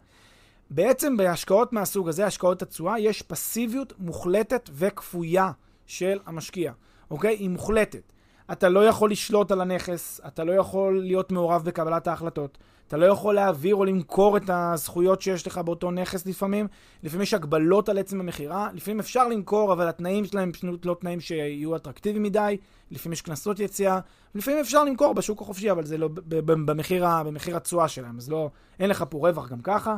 בעצם 0.70 1.18
בהשקעות 1.18 1.74
מהסוג 1.74 2.10
הזה, 2.10 2.26
השקעות 2.26 2.62
התשואה, 2.62 3.00
יש 3.00 3.22
פסיביות 3.22 3.94
מוחלטת 4.00 4.70
וכפויה 4.74 5.52
של 5.86 6.20
המשקיע, 6.26 6.72
אוקיי? 7.12 7.36
היא 7.36 7.50
מוחלטת. 7.50 8.14
אתה 8.52 8.70
לא 8.70 8.88
יכול 8.88 9.12
לשלוט 9.12 9.52
על 9.52 9.62
הנכס, 9.62 10.22
אתה 10.28 10.44
לא 10.44 10.52
יכול 10.52 11.02
להיות 11.02 11.32
מעורב 11.32 11.64
בקבלת 11.64 12.08
ההחלטות, 12.08 12.58
אתה 12.90 12.98
לא 12.98 13.06
יכול 13.06 13.36
להעביר 13.36 13.76
או 13.76 13.86
למכור 13.86 14.38
את 14.38 14.50
הזכויות 14.50 15.22
שיש 15.22 15.48
לך 15.48 15.58
באותו 15.58 15.92
נכס 15.92 16.26
לפעמים. 16.26 16.68
לפעמים 17.04 17.22
יש 17.22 17.34
הגבלות 17.34 17.90
על 17.90 17.98
עצם 17.98 18.20
המכירה, 18.20 18.70
לפעמים 18.74 19.00
אפשר 19.00 19.28
למכור, 19.28 19.74
אבל 19.74 19.88
התנאים 19.88 20.26
שלהם 20.26 20.52
פשוט 20.52 20.86
לא 20.86 20.96
תנאים 21.00 21.20
שיהיו 21.20 21.76
אטרקטיביים 21.76 22.24
מדי, 22.24 22.58
לפעמים 22.92 23.14
יש 23.14 23.22
קנסות 23.22 23.60
יציאה, 23.60 24.00
לפעמים 24.36 24.60
אפשר 24.60 24.84
למכור 24.84 25.14
בשוק 25.14 25.42
החופשי, 25.42 25.72
אבל 25.72 25.86
זה 25.86 25.98
לא 25.98 26.10
במחיר, 26.46 27.06
במחיר 27.26 27.58
התשואה 27.58 27.88
שלהם, 27.88 28.18
אז 28.18 28.30
לא, 28.30 28.50
אין 28.80 28.90
לך 28.90 29.06
פה 29.10 29.18
רווח 29.18 29.50
גם 29.50 29.62
ככה. 29.62 29.96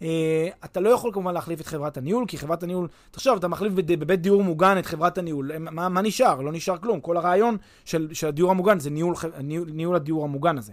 Uh, 0.00 0.04
אתה 0.64 0.80
לא 0.80 0.88
יכול 0.88 1.12
כמובן 1.12 1.34
להחליף 1.34 1.60
את 1.60 1.66
חברת 1.66 1.96
הניהול, 1.96 2.24
כי 2.28 2.38
חברת 2.38 2.62
הניהול, 2.62 2.88
תחשוב, 3.10 3.36
אתה 3.36 3.48
מחליף 3.48 3.72
בבית 3.72 4.20
דיור 4.20 4.44
מוגן 4.44 4.78
את 4.78 4.86
חברת 4.86 5.18
הניהול, 5.18 5.58
מה, 5.58 5.88
מה 5.88 6.02
נשאר? 6.02 6.40
לא 6.40 6.52
נשאר 6.52 6.76
כלום. 6.78 7.00
כל 7.00 7.16
הרעיון 7.16 7.56
של, 7.84 8.08
של 8.12 8.26
הדיור 8.26 8.50
המוגן 8.50 8.78
זה 8.78 8.90
ניהול, 8.90 9.14
ניהול, 9.42 9.70
ניהול 9.72 9.96
הדיור 9.96 10.24
המוגן 10.24 10.58
הזה. 10.58 10.72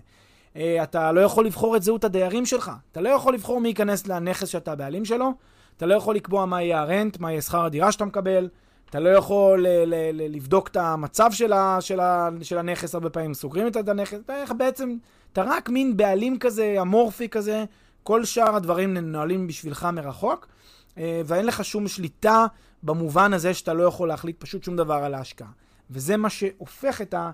Uh, 0.54 0.58
אתה 0.84 1.12
לא 1.12 1.22
יכול 1.22 1.46
לבחור 1.46 1.76
את 1.76 1.84
זהות 1.84 2.04
הדיירים 2.04 2.46
שלך. 2.46 2.72
אתה 2.92 3.02
לא 3.02 3.10
יכול 3.10 3.34
לבחור 3.34 3.62
מי 3.62 3.68
ייכנס 3.68 4.08
לנכס 4.08 4.48
שאתה 4.48 4.72
הבעלים 4.72 5.06
שלו. 5.06 5.34
אתה 5.78 5.86
לא 5.86 5.96
יכול 5.96 6.16
לקבוע 6.16 6.46
מה 6.46 6.62
יהיה 6.62 6.80
הרנט, 6.82 7.20
מה 7.20 7.32
יהיה 7.32 7.42
שכר 7.42 7.66
הדירה 7.66 7.92
שאתה 7.92 8.06
מקבל. 8.06 8.50
אתה 8.90 9.00
לא 9.00 9.10
יכול 9.10 9.66
ל- 9.68 10.36
לבדוק 10.36 10.68
את 10.68 10.78
המצב 10.78 11.32
של, 11.32 11.54
ה- 11.54 11.78
של, 11.82 12.00
ה- 12.00 12.30
של 12.42 12.58
הנכס, 12.58 12.94
הרבה 12.96 13.10
פעמים 13.10 13.34
סוגרים 13.34 13.68
את 13.68 13.90
הנכס. 13.90 14.18
אתה 14.44 14.54
בעצם, 14.54 14.98
אתה 15.34 15.44
רק 15.46 15.70
מין 15.70 15.98
בעלים 15.98 16.40
כזה, 16.40 16.76
אמורפי 16.82 17.30
כזה, 17.30 17.66
כל 18.04 18.26
שאר 18.26 18.56
הדברים 18.56 18.94
ננהלים 18.94 19.48
בשבילך 19.48 19.88
מרחוק, 19.94 20.48
אה, 20.98 21.22
ואין 21.26 21.46
לך 21.46 21.66
שום 21.66 21.88
שליטה 21.88 22.46
במובן 22.84 23.34
הזה 23.34 23.54
שאתה 23.54 23.74
לא 23.74 23.84
יכול 23.84 24.08
להחליט 24.08 24.36
פשוט 24.40 24.64
שום 24.64 24.76
דבר 24.76 24.94
על 24.94 25.14
ההשקעה. 25.14 25.48
וזה 25.92 26.18
מה 26.18 26.30
שהופך 26.30 27.02
את, 27.02 27.14
ה, 27.14 27.18
אה, 27.18 27.32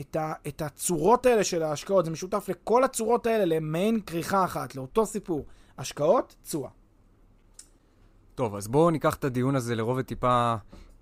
את, 0.00 0.16
ה, 0.16 0.32
את 0.48 0.62
הצורות 0.62 1.26
האלה 1.26 1.44
של 1.44 1.62
ההשקעות, 1.62 2.04
זה 2.04 2.10
משותף 2.10 2.48
לכל 2.48 2.84
הצורות 2.84 3.26
האלה 3.26 3.44
למעין 3.44 4.00
כריכה 4.00 4.44
אחת, 4.44 4.74
לאותו 4.74 5.06
סיפור. 5.06 5.46
השקעות, 5.78 6.36
תשואה. 6.42 6.70
טוב, 8.34 8.54
אז 8.54 8.68
בואו 8.68 8.90
ניקח 8.90 9.14
את 9.14 9.24
הדיון 9.24 9.56
הזה 9.56 9.74
לרובד 9.74 10.02
טיפה 10.02 10.54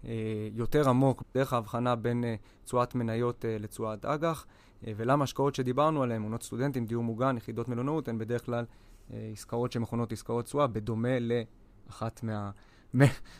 אה, 0.05 0.13
יותר 0.53 0.89
עמוק, 0.89 1.23
דרך 1.35 1.53
ההבחנה 1.53 1.97
בין 1.97 2.25
אה, 2.25 2.35
תשואת 2.65 2.95
מניות 2.95 3.45
אה, 3.45 3.57
לתשואת 3.61 4.05
אג"ח, 4.05 4.47
אה, 4.87 4.93
ולמה 4.97 5.25
השקעות 5.25 5.55
שדיברנו 5.55 6.03
עליהן, 6.03 6.23
עונות 6.23 6.43
סטודנטים, 6.43 6.87
דיור 6.87 7.05
מוגן, 7.05 7.37
יחידות 7.37 7.69
מלונאות, 7.69 8.09
הן 8.09 8.19
בדרך 8.19 8.47
כלל 8.47 8.65
אה, 9.13 9.31
עסקאות 9.33 9.73
שמכונות 9.73 10.13
עסקאות 10.13 10.45
תשואה, 10.45 10.67
בדומה 10.67 11.19
לאחת 11.21 12.23
מה... 12.23 12.51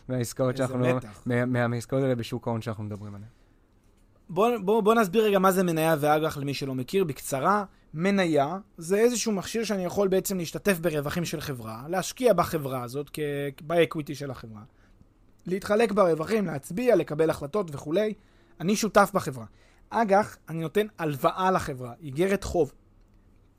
מהעסקאות 0.09 0.57
שאנחנו... 0.57 0.85
איזה 0.85 0.97
מתח. 0.97 1.23
מה, 1.25 1.45
מה, 1.45 1.67
מהעסקאות 1.67 2.03
האלה 2.03 2.15
בשוק 2.15 2.47
ההון 2.47 2.61
שאנחנו 2.61 2.83
מדברים 2.83 3.15
עליהן. 3.15 3.40
בוא, 4.33 4.49
בוא, 4.57 4.81
בוא 4.81 4.95
נסביר 4.95 5.23
רגע 5.23 5.39
מה 5.39 5.51
זה 5.51 5.63
מניה 5.63 5.95
ואג"ח 5.99 6.37
למי 6.37 6.53
שלא 6.53 6.75
מכיר. 6.75 7.03
בקצרה, 7.03 7.63
מניה 7.93 8.57
זה 8.77 8.97
איזשהו 8.97 9.31
מכשיר 9.31 9.63
שאני 9.63 9.85
יכול 9.85 10.07
בעצם 10.07 10.37
להשתתף 10.37 10.79
ברווחים 10.79 11.25
של 11.25 11.41
חברה, 11.41 11.83
להשקיע 11.87 12.33
בחברה 12.33 12.83
הזאת, 12.83 13.09
באקוויטי 13.61 14.15
של 14.15 14.31
החברה, 14.31 14.61
להתחלק 15.45 15.91
ברווחים, 15.91 16.45
להצביע, 16.45 16.95
לקבל 16.95 17.29
החלטות 17.29 17.75
וכולי. 17.75 18.13
אני 18.59 18.75
שותף 18.75 19.11
בחברה. 19.13 19.45
אג"ח, 19.89 20.37
אני 20.49 20.59
נותן 20.59 20.87
הלוואה 20.97 21.51
לחברה, 21.51 21.93
איגרת 22.01 22.43
חוב. 22.43 22.73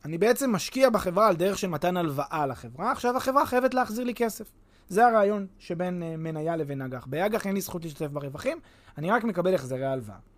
אני 0.04 0.18
בעצם 0.18 0.52
משקיע 0.52 0.90
בחברה 0.90 1.28
על 1.28 1.37
דרך 1.37 1.58
של 1.58 1.68
מתן 1.68 1.96
הלוואה 1.96 2.46
לחברה, 2.46 2.92
עכשיו 2.92 3.16
החברה 3.16 3.46
חייבת 3.46 3.74
להחזיר 3.74 4.04
לי 4.04 4.14
כסף. 4.14 4.52
זה 4.88 5.06
הרעיון 5.06 5.46
שבין 5.58 6.02
uh, 6.02 6.16
מניה 6.16 6.56
לבין 6.56 6.82
אג"ח. 6.82 7.06
באג"ח 7.06 7.46
אין 7.46 7.54
לי 7.54 7.61
זכות 7.61 7.85
להשתתף 7.85 8.11
ברווחים, 8.11 8.58
אני 8.98 9.11
רק 9.11 9.24
מקבל 9.24 9.54
החזרי 9.54 9.87
הלוואה. 9.87 10.32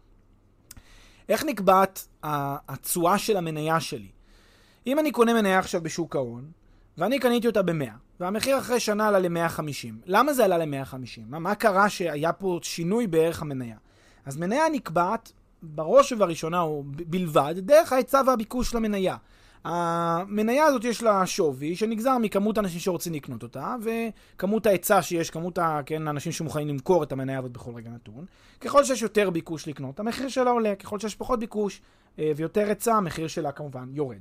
איך 1.29 1.45
נקבעת 1.45 2.07
התשואה 2.23 3.19
של 3.19 3.37
המניה 3.37 3.81
שלי? 3.81 4.09
אם 4.87 4.99
אני 4.99 5.13
קונה 5.13 5.35
מניה 5.35 5.59
עכשיו 5.59 5.83
בשוק 5.83 6.17
ההון, 6.17 6.51
ואני 6.99 7.19
קניתי 7.19 7.47
אותה 7.47 7.63
ב-100, 7.63 7.91
והמחיר 8.21 8.59
אחרי 8.59 8.81
שנה 8.81 9.09
עלה 9.09 9.19
ל-150. 9.19 9.93
למה 10.07 10.33
זה 10.33 10.45
עלה 10.45 10.59
ל-150? 10.59 11.21
מה, 11.27 11.39
מה 11.39 11.55
קרה 11.55 11.89
שהיה 11.89 12.33
פה 12.33 12.59
שינוי 12.63 13.07
בערך 13.07 13.43
המניה? 13.43 13.77
אז 14.27 14.37
מניה 14.37 14.65
נקבעת 14.73 15.33
בראש 15.63 16.13
ובראשונה, 16.13 16.61
או 16.61 16.83
בלבד, 16.87 17.55
דרך 17.59 17.93
ההיצע 17.93 18.23
והביקוש 18.27 18.75
למניה. 18.75 19.17
המניה 19.65 20.65
הזאת 20.65 20.85
יש 20.85 21.03
לה 21.03 21.27
שווי 21.27 21.77
שנגזר 21.77 22.19
מכמות 22.19 22.59
האנשים 22.59 22.81
שרוצים 22.81 23.15
לקנות 23.15 23.43
אותה, 23.43 23.75
וכמות 23.83 24.67
ההיצע 24.67 25.03
שיש, 25.03 25.31
כמות 25.31 25.59
כן, 25.87 26.09
האנשים 26.09 26.33
שמוכנים 26.33 26.69
למכור 26.69 27.03
את 27.03 27.13
המניה 27.13 27.39
הזאת 27.39 27.53
בכל 27.53 27.71
רגע 27.75 27.91
נתון. 27.91 28.25
ככל 28.61 28.85
שיש 28.85 29.03
יותר 29.03 29.31
ביקוש 29.31 29.69
לקנות, 29.69 30.01
המחיר 30.01 30.29
שלה 30.29 30.51
עולה, 30.51 30.75
ככל 30.75 30.99
שיש 30.99 31.15
פחות 31.15 31.41
ביקוש 31.41 31.81
אה, 32.19 32.33
ויותר 32.37 32.69
היצע, 32.69 32.95
המחיר 32.95 33.27
שלה 33.27 33.53
כמובן 33.53 33.89
יורד. 33.93 34.19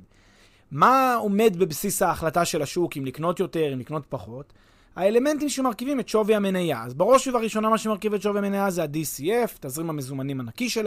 מה 0.70 1.14
עומד 1.14 1.56
בבסיס 1.58 2.02
ההחלטה 2.02 2.44
של 2.44 2.62
השוק, 2.62 2.96
אם 2.96 3.04
לקנות 3.04 3.40
יותר, 3.40 3.72
אם 3.72 3.78
לקנות 3.78 4.06
פחות? 4.08 4.52
האלמנטים 4.96 5.48
שמרכיבים 5.48 6.00
את 6.00 6.08
שווי 6.08 6.34
המניה. 6.34 6.82
אז 6.82 6.94
בראש 6.94 7.28
ובראשונה 7.28 7.68
מה 7.68 7.78
שמרכיב 7.78 8.14
את 8.14 8.22
שווי 8.22 8.38
המניה 8.38 8.70
זה 8.70 8.82
ה-DCF, 8.82 9.58
תזרים 9.60 9.90
המזומנים 9.90 10.40
הנקי 10.40 10.68
של 10.68 10.86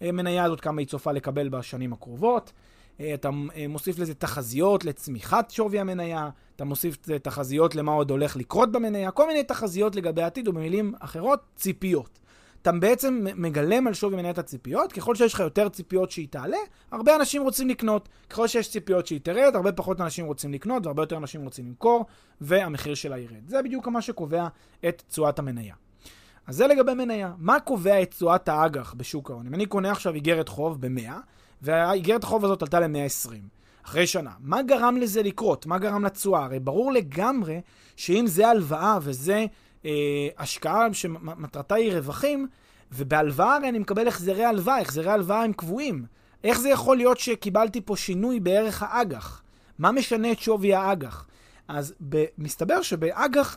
המניה 0.00 0.44
הזאת, 0.44 0.60
כמה 0.60 0.80
היא 0.80 0.88
צופה 0.88 1.12
לקבל 1.12 1.48
בשנים 1.48 1.92
הקרובות. 1.92 2.52
אה, 3.00 3.14
אתה 3.14 3.30
אה, 3.56 3.68
מוסיף 3.68 3.98
לזה 3.98 4.14
תחזיות 4.14 4.84
לצמיחת 4.84 5.50
שווי 5.50 5.80
המניה, 5.80 6.30
אתה 6.56 6.64
מוסיף 6.64 6.96
תחזיות 7.22 7.74
למה 7.74 7.92
עוד 7.92 8.10
הולך 8.10 8.36
לקרות 8.36 8.72
במניה, 8.72 9.10
כל 9.10 9.26
מיני 9.26 9.44
תחזיות 9.44 9.96
לגבי 9.96 10.22
העתיד, 10.22 10.48
ובמילים 10.48 10.92
אחרות, 11.00 11.40
ציפיות. 11.56 12.18
אתה 12.62 12.72
בעצם 12.72 13.26
מגלם 13.36 13.86
על 13.86 13.94
שווי 13.94 14.16
מניית 14.16 14.38
הציפיות, 14.38 14.92
ככל 14.92 15.14
שיש 15.14 15.34
לך 15.34 15.40
יותר 15.40 15.68
ציפיות 15.68 16.10
שהיא 16.10 16.28
תעלה, 16.30 16.56
הרבה 16.90 17.16
אנשים 17.16 17.42
רוצים 17.42 17.68
לקנות. 17.68 18.08
ככל 18.30 18.48
שיש 18.48 18.70
ציפיות 18.70 19.06
שהיא 19.06 19.20
תרד, 19.22 19.56
הרבה 19.56 19.72
פחות 19.72 20.00
אנשים 20.00 20.26
רוצים 20.26 20.52
לקנות, 20.52 20.86
והרבה 20.86 21.02
יותר 21.02 21.16
אנשים 21.16 21.42
רוצים 21.42 21.66
למכור, 21.66 22.06
והמחיר 22.40 22.94
שלה 22.94 23.18
ירד. 23.18 23.48
זה 23.48 23.62
בדיוק 23.62 23.88
מה 23.88 24.02
שקובע 24.02 24.46
את 24.88 25.02
תשואת 25.08 25.38
המניה. 25.38 25.74
אז 26.46 26.56
זה 26.56 26.66
לגבי 26.66 26.94
מניה. 26.94 27.32
מה 27.38 27.60
קובע 27.60 28.02
את 28.02 28.10
תשואת 28.10 28.48
האג"ח 28.48 28.94
בשוק 28.96 29.30
ההון? 29.30 29.46
אם 29.46 29.54
אני 29.54 29.66
קונה 29.66 29.90
עכשיו 29.90 30.14
איגרת 30.14 30.48
חוב 30.48 30.80
ב-100, 30.80 31.12
והאיגרת 31.62 32.24
החוב 32.24 32.44
הזאת 32.44 32.62
עלתה 32.62 32.80
ל-120, 32.80 33.32
אחרי 33.84 34.06
שנה. 34.06 34.30
מה 34.40 34.62
גרם 34.62 34.96
לזה 34.96 35.22
לקרות? 35.22 35.66
מה 35.66 35.78
גרם 35.78 36.04
לתשואה? 36.04 36.44
הרי 36.44 36.60
ברור 36.60 36.92
לגמרי 36.92 37.60
שאם 37.96 38.24
זה 38.26 38.48
הלוואה 38.48 38.98
וזה 39.02 39.46
אה, 39.84 39.90
השקעה 40.38 40.94
שמטרתה 40.94 41.74
היא 41.74 41.92
רווחים, 41.92 42.48
ובהלוואה 42.92 43.56
הרי 43.56 43.68
אני 43.68 43.78
מקבל 43.78 44.08
החזרי 44.08 44.44
הלוואה, 44.44 44.80
החזרי 44.80 45.10
הלוואה 45.10 45.44
הם 45.44 45.52
קבועים. 45.52 46.04
איך 46.44 46.58
זה 46.58 46.68
יכול 46.68 46.96
להיות 46.96 47.18
שקיבלתי 47.18 47.80
פה 47.80 47.96
שינוי 47.96 48.40
בערך 48.40 48.82
האג"ח? 48.82 49.42
מה 49.78 49.92
משנה 49.92 50.32
את 50.32 50.38
שווי 50.38 50.74
האג"ח? 50.74 51.26
אז 51.68 51.94
מסתבר 52.38 52.82
שבאג"ח 52.82 53.56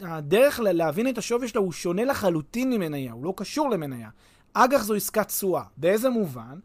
הדרך 0.00 0.60
להבין 0.62 1.08
את 1.08 1.18
השווי 1.18 1.48
שלה 1.48 1.60
הוא 1.60 1.72
שונה 1.72 2.04
לחלוטין 2.04 2.70
ממניה, 2.70 3.12
הוא 3.12 3.24
לא 3.24 3.32
קשור 3.36 3.70
למניה. 3.70 4.08
אג"ח 4.52 4.82
זו 4.82 4.94
עסקת 4.94 5.28
תשואה. 5.28 5.62
באיזה 5.76 6.10
מובן? 6.10 6.58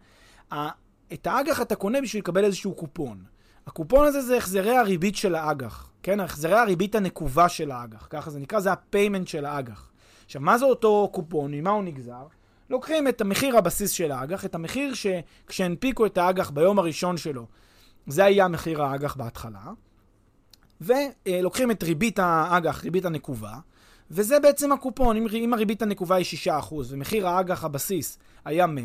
את 1.13 1.27
האג"ח 1.27 1.61
אתה 1.61 1.75
קונה 1.75 2.01
בשביל 2.01 2.21
לקבל 2.21 2.43
איזשהו 2.43 2.73
קופון. 2.73 3.23
הקופון 3.67 4.05
הזה 4.05 4.21
זה 4.21 4.37
החזרי 4.37 4.77
הריבית 4.77 5.15
של 5.15 5.35
האג"ח, 5.35 5.91
כן? 6.03 6.19
החזרי 6.19 6.59
הריבית 6.59 6.95
הנקובה 6.95 7.49
של 7.49 7.71
האג"ח, 7.71 8.07
ככה 8.09 8.29
זה 8.29 8.39
נקרא, 8.39 8.59
זה 8.59 8.71
ה 8.71 8.78
payment 8.78 9.27
של 9.27 9.45
האג"ח. 9.45 9.91
עכשיו, 10.25 10.41
מה 10.41 10.57
זה 10.57 10.65
אותו 10.65 11.09
קופון? 11.13 11.53
ממה 11.53 11.69
הוא 11.69 11.83
נגזר? 11.83 12.27
לוקחים 12.69 13.07
את 13.07 13.21
המחיר 13.21 13.57
הבסיס 13.57 13.91
של 13.91 14.11
האג"ח, 14.11 14.45
את 14.45 14.55
המחיר 14.55 14.93
שכשהנפיקו 14.93 16.05
את 16.05 16.17
האג"ח 16.17 16.49
ביום 16.49 16.79
הראשון 16.79 17.17
שלו, 17.17 17.45
זה 18.07 18.25
היה 18.25 18.47
מחיר 18.47 18.83
האג"ח 18.83 19.15
בהתחלה, 19.15 19.71
ולוקחים 20.81 21.71
את 21.71 21.83
ריבית 21.83 22.19
האג"ח, 22.19 22.83
ריבית 22.83 23.05
הנקובה, 23.05 23.53
וזה 24.11 24.39
בעצם 24.39 24.71
הקופון. 24.71 25.17
אם, 25.17 25.53
הריבית 25.53 25.81
הנקובה 25.81 26.15
היא 26.15 26.25
6% 26.47 26.73
ומחיר 26.89 27.27
האג"ח 27.27 27.63
הבסיס 27.63 28.19
היה 28.45 28.67
100, 28.67 28.83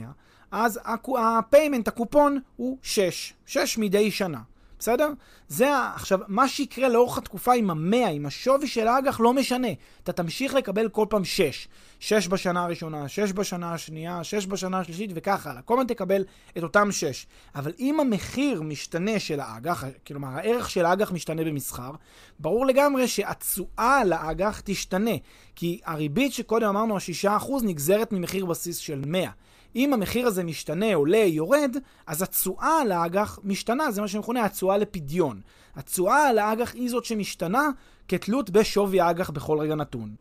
אז 0.50 0.80
ה 1.18 1.26
payment, 1.26 1.88
הקופון, 1.88 2.40
הוא 2.56 2.78
6. 2.82 3.32
6 3.46 3.78
מדי 3.78 4.10
שנה. 4.10 4.40
בסדר? 4.78 5.12
זה, 5.48 5.70
עכשיו, 5.94 6.18
מה 6.28 6.48
שיקרה 6.48 6.88
לאורך 6.88 7.18
התקופה 7.18 7.54
עם 7.54 7.70
המאה, 7.70 8.08
עם 8.08 8.26
השווי 8.26 8.66
של 8.66 8.88
האג"ח, 8.88 9.20
לא 9.20 9.32
משנה. 9.32 9.68
אתה 10.02 10.12
תמשיך 10.12 10.54
לקבל 10.54 10.88
כל 10.88 11.06
פעם 11.08 11.24
6. 11.24 11.68
6 12.00 12.28
בשנה 12.28 12.64
הראשונה, 12.64 13.08
6 13.08 13.32
בשנה 13.32 13.74
השנייה, 13.74 14.24
6 14.24 14.46
בשנה 14.46 14.80
השלישית 14.80 15.10
וכך 15.14 15.46
הלאה. 15.46 15.62
כל 15.62 15.74
הזמן 15.74 15.86
תקבל 15.86 16.24
את 16.58 16.62
אותם 16.62 16.92
6. 16.92 17.26
אבל 17.54 17.72
אם 17.78 18.00
המחיר 18.00 18.62
משתנה 18.62 19.18
של 19.18 19.40
האג"ח, 19.40 19.84
כלומר 20.06 20.28
הערך 20.28 20.70
של 20.70 20.84
האג"ח 20.84 21.12
משתנה 21.12 21.44
במסחר, 21.44 21.90
ברור 22.38 22.66
לגמרי 22.66 23.08
שהתשואה 23.08 24.04
לאג"ח 24.04 24.60
תשתנה. 24.64 25.16
כי 25.54 25.80
הריבית 25.84 26.32
שקודם 26.32 26.68
אמרנו, 26.68 26.96
ה-6% 26.96 27.52
נגזרת 27.62 28.12
ממחיר 28.12 28.46
בסיס 28.46 28.76
של 28.76 29.02
100. 29.06 29.30
אם 29.76 29.92
המחיר 29.92 30.26
הזה 30.26 30.44
משתנה, 30.44 30.94
עולה, 30.94 31.16
יורד, 31.16 31.76
אז 32.06 32.22
התשואה 32.22 32.80
על 32.80 32.92
האג"ח 32.92 33.38
משתנה, 33.44 33.90
זה 33.90 34.00
מה 34.00 34.08
שמכונה 34.08 34.44
התשואה 34.44 34.78
לפדיון. 34.78 35.40
התשואה 35.76 36.28
על 36.28 36.38
האג"ח 36.38 36.74
היא 36.74 36.90
זאת 36.90 37.04
שמשתנה 37.04 37.68
כתלות 38.08 38.50
בשווי 38.50 39.00
האג"ח 39.00 39.30
בכל 39.30 39.58
רגע 39.58 39.74
נתון. 39.74 40.14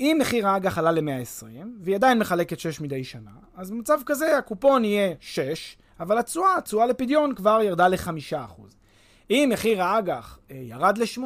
אם 0.00 0.16
מחיר 0.20 0.48
האג"ח 0.48 0.78
עלה 0.78 0.92
ל-120, 0.92 1.44
והיא 1.80 1.96
עדיין 1.96 2.18
מחלקת 2.18 2.60
6 2.60 2.80
מדי 2.80 3.04
שנה, 3.04 3.30
אז 3.56 3.70
במצב 3.70 3.98
כזה 4.06 4.38
הקופון 4.38 4.84
יהיה 4.84 5.14
6, 5.20 5.76
אבל 6.00 6.18
התשואה, 6.18 6.56
התשואה 6.56 6.86
לפדיון 6.86 7.34
כבר 7.34 7.62
ירדה 7.62 7.88
ל-5%. 7.88 8.62
אם 9.30 9.48
מחיר 9.52 9.82
האג"ח 9.82 10.38
אה, 10.50 10.56
ירד 10.56 10.98
ל-80, 10.98 11.20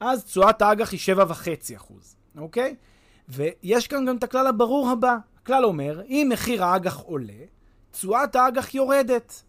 אז 0.00 0.24
תשואת 0.24 0.62
האג"ח 0.62 0.92
היא 0.92 1.00
7.5%, 1.16 1.92
אוקיי? 2.38 2.74
ויש 3.28 3.86
כאן 3.86 4.06
גם 4.06 4.16
את 4.16 4.24
הכלל 4.24 4.46
הברור 4.46 4.90
הבא, 4.90 5.16
הכלל 5.42 5.64
אומר, 5.64 6.02
אם 6.08 6.28
מחיר 6.32 6.64
האג"ח 6.64 6.96
עולה, 6.96 7.32
תשואת 7.90 8.36
האג"ח 8.36 8.74
יורדת. 8.74 9.42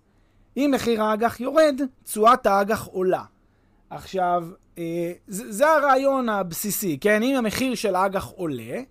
אם 0.58 0.72
מחיר 0.74 1.04
האג"ח 1.04 1.40
יורד, 1.40 1.82
תשואת 2.04 2.46
האג"ח 2.46 2.86
עולה. 2.86 3.24
עכשיו, 3.90 4.48
אה, 4.78 5.14
זה, 5.28 5.52
זה 5.52 5.68
הרעיון 5.68 6.30
הבסיסי, 6.30 6.98
כן? 7.02 7.24
אם 7.24 7.36
המחיר 7.36 7.76
של 7.76 7.96
האג"ח 7.96 8.26
עולה, 8.26 8.82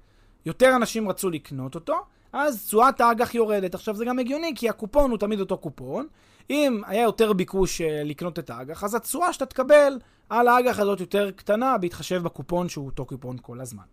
יותר 0.46 0.76
אנשים 0.76 1.08
רצו 1.08 1.30
לקנות 1.30 1.74
אותו, 1.74 1.96
אז 2.32 2.64
תשואת 2.66 3.00
האג"ח 3.00 3.34
יורדת. 3.34 3.74
עכשיו, 3.74 3.96
זה 3.96 4.04
גם 4.04 4.18
הגיוני, 4.18 4.52
כי 4.56 4.68
הקופון 4.68 5.10
הוא 5.10 5.18
תמיד 5.18 5.40
אותו 5.40 5.58
קופון. 5.58 6.06
אם 6.50 6.82
היה 6.86 7.02
יותר 7.02 7.32
ביקוש 7.32 7.80
אה, 7.80 8.02
לקנות 8.04 8.38
את 8.38 8.50
האג"ח, 8.50 8.84
אז 8.84 8.94
התשואה 8.94 9.32
שאתה 9.32 9.46
תקבל 9.46 9.98
על 10.28 10.48
האג"ח 10.48 10.78
הזאת 10.78 11.00
יותר 11.00 11.30
קטנה, 11.30 11.78
בהתחשב 11.78 12.22
בקופון 12.22 12.68
שהוא 12.68 12.86
אותו 12.86 13.06
קופון 13.06 13.36
כל 13.42 13.60
הזמן. 13.60 13.84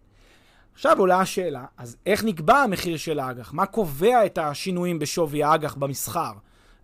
עכשיו 0.79 0.99
עולה 0.99 1.19
השאלה, 1.19 1.65
אז 1.77 1.97
איך 2.05 2.23
נקבע 2.23 2.57
המחיר 2.57 2.97
של 2.97 3.19
האג"ח? 3.19 3.53
מה 3.53 3.65
קובע 3.65 4.25
את 4.25 4.37
השינויים 4.37 4.99
בשווי 4.99 5.43
האג"ח 5.43 5.75
במסחר, 5.75 6.31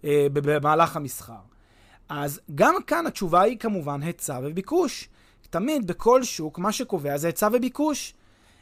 אה, 0.06 0.28
במהלך 0.34 0.96
המסחר? 0.96 1.40
אז 2.10 2.42
גם 2.56 2.76
כאן 2.88 3.08
התשובה 3.08 3.42
היא 3.42 3.58
כמובן 3.60 4.04
היצע 4.04 4.40
וביקוש. 4.44 5.10
תמיד 5.50 5.88
בכל 5.88 6.24
שוק 6.24 6.60
מה 6.60 6.72
שקובע 6.72 7.18
זה 7.18 7.28
היצע 7.28 7.50
וביקוש. 7.54 8.14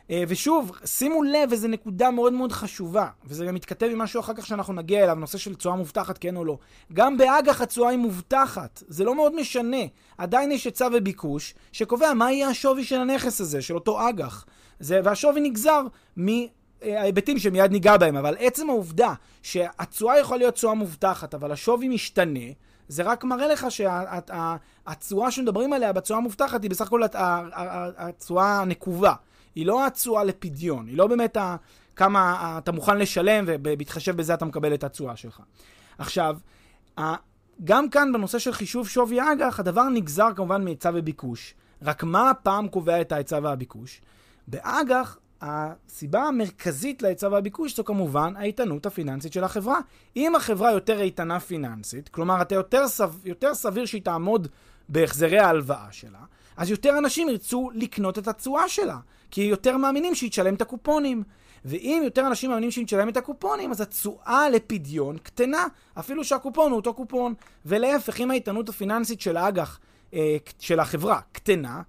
אה, 0.10 0.24
ושוב, 0.28 0.72
שימו 0.86 1.24
לב, 1.24 1.50
וזו 1.52 1.68
נקודה 1.68 2.12
מאוד 2.12 2.34
מאוד 2.34 2.52
חשובה, 2.52 3.08
וזה 3.26 3.46
גם 3.46 3.56
מתכתב 3.56 3.88
עם 3.92 4.00
משהו 4.00 4.20
אחר 4.20 4.34
כך 4.34 4.46
שאנחנו 4.46 4.74
נגיע 4.74 5.04
אליו, 5.04 5.16
נושא 5.16 5.38
של 5.38 5.56
תשואה 5.56 5.76
מובטחת, 5.76 6.18
כן 6.18 6.36
או 6.36 6.46
לא. 6.46 6.58
גם 6.94 7.18
באג"ח 7.18 7.62
התשואה 7.62 7.90
היא 7.90 8.00
מובטחת, 8.00 8.84
זה 8.88 9.04
לא 9.04 9.16
מאוד 9.16 9.36
משנה. 9.36 9.84
עדיין 10.18 10.52
יש 10.52 10.66
היצע 10.66 10.88
וביקוש, 10.94 11.54
שקובע 11.72 12.14
מה 12.14 12.32
יהיה 12.32 12.50
השווי 12.50 12.84
של 12.84 13.00
הנכס 13.00 13.42
הזה, 13.42 13.62
של 13.62 13.76
אותו 13.76 14.10
אג"ח. 14.10 14.46
זה, 14.84 15.02
והשווי 15.04 15.42
נגזר 15.42 15.82
מההיבטים 16.16 17.40
שמיד 17.40 17.72
ניגע 17.72 17.98
בהם, 17.98 18.16
אבל 18.16 18.36
עצם 18.40 18.70
העובדה 18.70 19.14
שהתשואה 19.42 20.20
יכולה 20.20 20.38
להיות 20.38 20.54
תשואה 20.54 20.74
מובטחת, 20.74 21.34
אבל 21.34 21.52
השווי 21.52 21.88
משתנה, 21.88 22.40
זה 22.88 23.04
רק 23.04 23.24
מראה 23.24 23.48
לך 23.48 23.68
שהתשואה 23.70 25.32
שמדברים 25.32 25.74
עליה 25.74 25.94
בתשואה 25.94 26.18
המובטחת 26.18 26.64
היא 26.64 26.72
בסך 26.72 26.88
הכל 26.88 27.02
התשואה 27.98 28.62
הנקובה. 28.62 29.14
היא 29.56 29.66
לא 29.66 29.86
התשואה 29.88 30.24
לפדיון, 30.24 30.88
היא 30.88 30.98
לא 30.98 31.08
באמת 31.08 31.38
ה, 31.38 31.56
כמה 31.96 32.56
אתה 32.58 32.72
מוכן 32.72 32.98
לשלם 32.98 33.44
ובהתחשב 33.48 34.18
בזה 34.18 34.34
אתה 34.34 34.46
מקבל 34.46 34.74
את 34.74 34.84
התשואה 34.84 35.16
שלך. 35.16 35.42
עכשיו, 35.98 36.38
גם 37.64 37.90
כאן 37.90 38.14
בנושא 38.14 38.40
של 38.40 38.52
חישוב 38.52 38.90
שווי 38.90 39.22
אג"ח, 39.22 39.60
הדבר 39.60 39.90
נגזר 39.90 40.30
כמובן 40.36 40.64
מהיצע 40.64 40.92
וביקוש. 40.94 41.54
רק 41.82 42.04
מה 42.04 42.30
הפעם 42.30 42.68
קובע 42.68 43.02
את 43.02 43.12
ההיצע 43.12 43.40
והביקוש? 43.44 44.02
באג"ח, 44.48 45.18
הסיבה 45.42 46.24
המרכזית 46.24 47.02
להיצע 47.02 47.28
והביקוש 47.32 47.76
זו 47.76 47.84
כמובן 47.84 48.34
האיתנות 48.38 48.86
הפיננסית 48.86 49.34
של 49.34 49.44
החברה. 49.44 49.80
אם 50.16 50.36
החברה 50.36 50.72
יותר 50.72 51.02
איתנה 51.02 51.40
פיננסית, 51.40 52.10
כלומר 52.10 52.42
אתה 52.42 52.56
יותר, 52.56 52.88
סב, 52.88 53.12
יותר 53.26 53.56
סביר 53.56 53.86
שהיא 53.86 54.02
תעמוד 54.02 54.48
בהחזרי 54.90 55.40
ההלוואה 55.40 55.88
שלה, 55.92 56.20
אז 56.58 56.70
יותר 56.70 56.98
אנשים 56.98 57.30
ירצו 57.30 57.70
לקנות 57.74 58.20
את 58.20 58.28
התשואה 58.28 58.70
שלה, 58.70 58.98
כי 59.32 59.42
יותר 59.42 59.78
מאמינים 59.78 60.16
שהיא 60.16 60.30
תשלם 60.30 60.54
את 60.54 60.62
הקופונים. 60.62 61.24
ואם 61.66 62.02
יותר 62.06 62.28
אנשים 62.28 62.50
מאמינים 62.50 62.72
שהיא 62.72 62.86
תשלם 62.86 63.10
את 63.10 63.18
הקופונים, 63.18 63.72
אז 63.72 63.82
התשואה 63.82 64.50
לפדיון 64.50 65.18
קטנה, 65.18 65.68
אפילו 66.00 66.24
שהקופון 66.24 66.72
הוא 66.72 66.76
אותו 66.76 66.94
קופון. 66.94 67.34
ולהפך, 67.66 68.20
אם 68.20 68.32
האיתנות 68.32 68.70
הפיננסית 68.70 69.22
של 69.22 69.38
האג"ח, 69.38 69.80
אה, 70.14 70.38
של 70.60 70.80
החברה, 70.80 71.20
קטנה, 71.32 71.82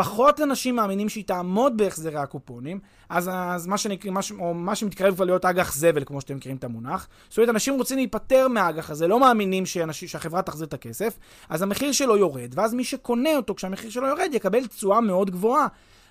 פחות 0.00 0.40
אנשים 0.40 0.76
מאמינים 0.76 1.08
שהיא 1.08 1.24
תעמוד 1.24 1.76
בהחזרי 1.76 2.18
הקופונים, 2.18 2.80
אז, 3.08 3.30
אז 3.32 3.66
מה, 3.66 3.78
שנקרא, 3.78 4.10
מה, 4.10 4.20
או 4.38 4.54
מה 4.54 4.74
שמתקרב 4.74 5.14
כבר 5.14 5.24
להיות 5.24 5.44
אג"ח 5.44 5.74
זבל, 5.74 6.04
כמו 6.04 6.20
שאתם 6.20 6.36
מכירים 6.36 6.56
את 6.56 6.64
המונח. 6.64 7.08
זאת 7.28 7.38
אומרת, 7.38 7.48
אנשים 7.50 7.74
רוצים 7.74 7.96
להיפטר 7.96 8.48
מהאג"ח 8.48 8.90
הזה, 8.90 9.08
לא 9.08 9.20
מאמינים 9.20 9.66
שאנשים, 9.66 10.08
שהחברה 10.08 10.42
תחזיר 10.42 10.66
את 10.66 10.74
הכסף, 10.74 11.18
אז 11.48 11.62
המחיר 11.62 11.92
שלו 11.92 12.16
יורד, 12.16 12.50
ואז 12.54 12.74
מי 12.74 12.84
שקונה 12.84 13.36
אותו 13.36 13.54
כשהמחיר 13.54 13.90
שלו 13.90 14.06
יורד 14.06 14.28
יקבל 14.32 14.66
תשואה 14.66 15.00
מאוד 15.00 15.30
גבוהה. 15.30 15.66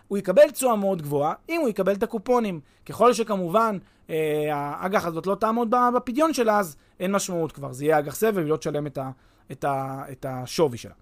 הוא 0.08 0.18
יקבל 0.18 0.52
תשואה 0.52 0.76
מאוד 0.76 1.02
גבוהה 1.02 1.34
אם 1.50 1.62
הוא 1.62 1.70
יקבל 1.70 1.94
את 1.94 2.04
הקופונים. 2.04 2.60
ככל 2.86 3.14
שכמובן 3.14 3.78
אה, 4.10 4.16
האג"ח 4.54 5.06
הזאת 5.06 5.28
לא 5.28 5.36
תעמוד 5.36 5.76
בפדיון 5.96 6.34
שלה, 6.34 6.60
אז 6.60 6.76
אין 7.00 7.12
משמעות 7.12 7.52
כבר. 7.52 7.74
זה 7.74 7.86
יהיה 7.86 8.00
אג"ח 8.00 8.16
סבב, 8.16 8.38
היא 8.38 8.46
לא 8.46 8.58
תשלם 8.58 8.88
את, 8.88 8.98
ה, 8.98 9.10
את, 9.52 9.64
ה, 9.64 10.04
את 10.12 10.26
השווי 10.30 10.78
שלה. 10.78 10.94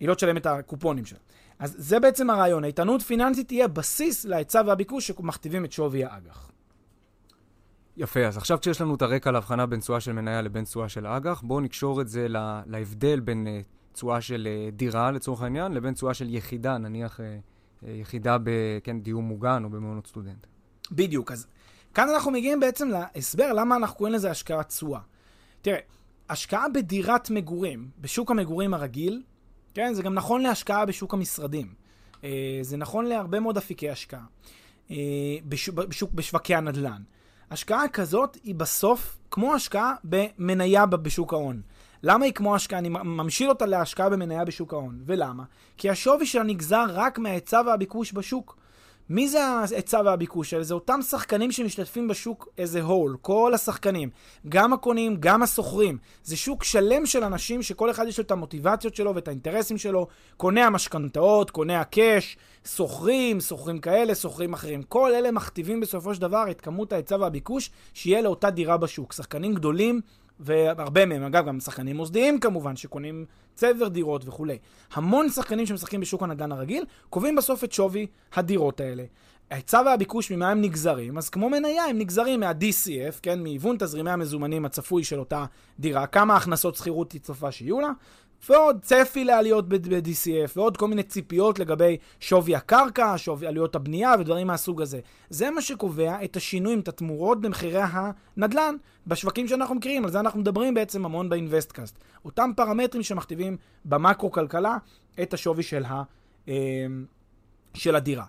היא 0.00 0.08
לא 0.08 0.14
תשלם 0.14 0.36
את 0.36 0.46
הקופונים 0.46 1.04
שלה. 1.04 1.18
אז 1.58 1.74
זה 1.78 2.00
בעצם 2.00 2.30
הרעיון. 2.30 2.64
האיתנות 2.64 3.02
פיננסית 3.02 3.48
תהיה 3.48 3.68
בסיס 3.68 4.24
להיצע 4.24 4.62
והביקוש 4.66 5.06
שמכתיבים 5.06 5.64
את 5.64 5.72
שווי 5.72 6.04
האג"ח. 6.04 6.50
יפה, 7.96 8.26
אז 8.26 8.36
עכשיו 8.36 8.60
כשיש 8.60 8.80
לנו 8.80 8.94
את 8.94 9.02
הרקע 9.02 9.30
להבחנה 9.30 9.66
בין 9.66 9.80
תשואה 9.80 10.00
של 10.00 10.12
מניה 10.12 10.42
לבין 10.42 10.64
תשואה 10.64 10.88
של 10.88 11.06
אג"ח, 11.06 11.42
בואו 11.42 11.60
נקשור 11.60 12.00
את 12.00 12.08
זה 12.08 12.28
לה, 12.28 12.62
להבדל 12.66 13.20
בין 13.20 13.46
uh, 13.46 13.94
תשואה 13.94 14.20
של 14.20 14.48
uh, 14.48 14.74
דירה 14.74 15.10
לצורך 15.10 15.42
העניין, 15.42 15.72
לבין 15.72 15.94
תשואה 15.94 16.14
של 16.14 16.34
יחידה, 16.34 16.78
נניח 16.78 17.20
uh, 17.20 17.86
יחידה 17.86 18.36
בדיור 18.38 19.22
כן, 19.22 19.26
מוגן 19.26 19.64
או 19.64 19.70
במעונות 19.70 20.06
סטודנט. 20.06 20.46
בדיוק, 20.92 21.32
אז 21.32 21.46
כאן 21.94 22.08
אנחנו 22.08 22.30
מגיעים 22.30 22.60
בעצם 22.60 22.88
להסבר 22.88 23.52
למה 23.52 23.76
אנחנו 23.76 23.96
קוראים 23.96 24.14
לזה 24.14 24.30
השקעת 24.30 24.68
תשואה. 24.68 25.00
תראה, 25.62 25.78
השקעה 26.28 26.68
בדירת 26.68 27.30
מגורים, 27.30 27.90
בשוק 28.00 28.30
המגורים 28.30 28.74
הרגיל, 28.74 29.22
כן, 29.76 29.94
זה 29.94 30.02
גם 30.02 30.14
נכון 30.14 30.40
להשקעה 30.40 30.86
בשוק 30.86 31.14
המשרדים. 31.14 31.74
אה, 32.24 32.58
זה 32.62 32.76
נכון 32.76 33.04
להרבה 33.04 33.40
מאוד 33.40 33.56
אפיקי 33.56 33.90
השקעה. 33.90 34.24
אה, 34.90 34.96
בשוק, 35.48 36.12
בשווקי 36.14 36.54
הנדל"ן. 36.54 37.02
השקעה 37.50 37.88
כזאת 37.88 38.38
היא 38.44 38.54
בסוף 38.54 39.18
כמו 39.30 39.54
השקעה 39.54 39.94
במניה 40.04 40.86
בשוק 40.86 41.32
ההון. 41.32 41.62
למה 42.02 42.24
היא 42.24 42.32
כמו 42.32 42.54
השקעה? 42.54 42.78
אני 42.78 42.88
ממשיל 42.88 43.48
אותה 43.48 43.66
להשקעה 43.66 44.08
במניה 44.10 44.44
בשוק 44.44 44.72
ההון. 44.72 45.00
ולמה? 45.06 45.44
כי 45.76 45.90
השווי 45.90 46.26
שלה 46.26 46.42
נגזר 46.42 46.84
רק 46.88 47.18
מההיצע 47.18 47.62
והביקוש 47.66 48.12
בשוק. 48.12 48.58
מי 49.10 49.28
זה 49.28 49.44
ההיצע 49.44 50.00
והביקוש 50.04 50.52
האלה? 50.52 50.64
זה 50.64 50.74
אותם 50.74 51.02
שחקנים 51.02 51.52
שמשתתפים 51.52 52.08
בשוק 52.08 52.48
איזה 52.58 52.82
הול, 52.82 53.16
כל 53.20 53.54
השחקנים, 53.54 54.10
גם 54.48 54.72
הקונים, 54.72 55.16
גם 55.20 55.42
הסוחרים. 55.42 55.98
זה 56.24 56.36
שוק 56.36 56.64
שלם 56.64 57.06
של 57.06 57.24
אנשים 57.24 57.62
שכל 57.62 57.90
אחד 57.90 58.06
יש 58.08 58.18
לו 58.18 58.24
את 58.24 58.30
המוטיבציות 58.30 58.94
שלו 58.94 59.14
ואת 59.14 59.28
האינטרסים 59.28 59.78
שלו, 59.78 60.06
קונה 60.36 60.66
המשכנתאות, 60.66 61.50
קונה 61.50 61.80
הקאש, 61.80 62.36
סוחרים, 62.64 63.40
סוחרים 63.40 63.78
כאלה, 63.78 64.14
סוחרים 64.14 64.52
אחרים. 64.52 64.82
כל 64.82 65.14
אלה 65.14 65.30
מכתיבים 65.30 65.80
בסופו 65.80 66.14
של 66.14 66.20
דבר 66.20 66.44
את 66.50 66.60
כמות 66.60 66.92
ההיצע 66.92 67.16
והביקוש 67.20 67.70
שיהיה 67.94 68.22
לאותה 68.22 68.50
דירה 68.50 68.76
בשוק. 68.76 69.12
שחקנים 69.12 69.54
גדולים 69.54 70.00
והרבה 70.40 71.06
מהם, 71.06 71.22
אגב, 71.22 71.46
גם 71.46 71.60
שחקנים 71.60 71.96
מוסדיים 71.96 72.40
כמובן, 72.40 72.76
שקונים 72.76 73.24
צבר 73.54 73.88
דירות 73.88 74.28
וכולי. 74.28 74.58
המון 74.92 75.28
שחקנים 75.28 75.66
שמשחקים 75.66 76.00
בשוק 76.00 76.22
הנדל"ן 76.22 76.52
הרגיל, 76.52 76.84
קובעים 77.10 77.36
בסוף 77.36 77.64
את 77.64 77.72
שווי 77.72 78.06
הדירות 78.34 78.80
האלה. 78.80 79.04
ההיצע 79.50 79.82
והביקוש 79.86 80.30
ממה 80.30 80.50
הם 80.50 80.60
נגזרים, 80.60 81.18
אז 81.18 81.28
כמו 81.28 81.50
מניה 81.50 81.84
הם 81.84 81.98
נגזרים 81.98 82.40
מה-DCF, 82.40 83.20
כן, 83.22 83.42
מהיוון 83.42 83.76
תזרימי 83.78 84.10
המזומנים 84.10 84.64
הצפוי 84.64 85.04
של 85.04 85.18
אותה 85.18 85.44
דירה, 85.80 86.06
כמה 86.06 86.36
הכנסות 86.36 86.74
שכירות 86.74 87.12
היא 87.12 87.20
צופה 87.20 87.52
שיהיו 87.52 87.80
לה, 87.80 87.90
ועוד 88.48 88.78
צפי 88.82 89.24
לעליות 89.24 89.68
ב-DCF, 89.68 90.50
ועוד 90.56 90.76
כל 90.76 90.88
מיני 90.88 91.02
ציפיות 91.02 91.58
לגבי 91.58 91.96
שווי 92.20 92.56
הקרקע, 92.56 93.14
שווי 93.16 93.46
עלויות 93.46 93.74
הבנייה 93.74 94.14
ודברים 94.20 94.46
מהסוג 94.46 94.82
הזה. 94.82 95.00
זה 95.30 95.50
מה 95.50 95.62
שקובע 95.62 96.24
את 96.24 96.36
השינויים, 96.36 96.80
את 96.80 96.88
התמורות 96.88 97.40
במחירי 97.40 97.80
הנדל"ן 97.82 98.74
בשווקים 99.06 99.48
שאנחנו 99.48 99.74
מכירים, 99.74 100.04
על 100.04 100.10
זה 100.10 100.20
אנחנו 100.20 100.40
מדברים 100.40 100.74
בעצם 100.74 101.04
המון 101.04 101.28
באינבסטקאסט. 101.28 101.98
אותם 102.24 102.50
פרמטרים 102.56 103.02
שמכתיבים 103.02 103.56
במקרו-כלכלה 103.84 104.76
את 105.22 105.34
השווי 105.34 105.62
של, 105.62 105.84
ה, 105.84 106.02
אה, 106.48 106.54
של 107.74 107.96
הדירה. 107.96 108.24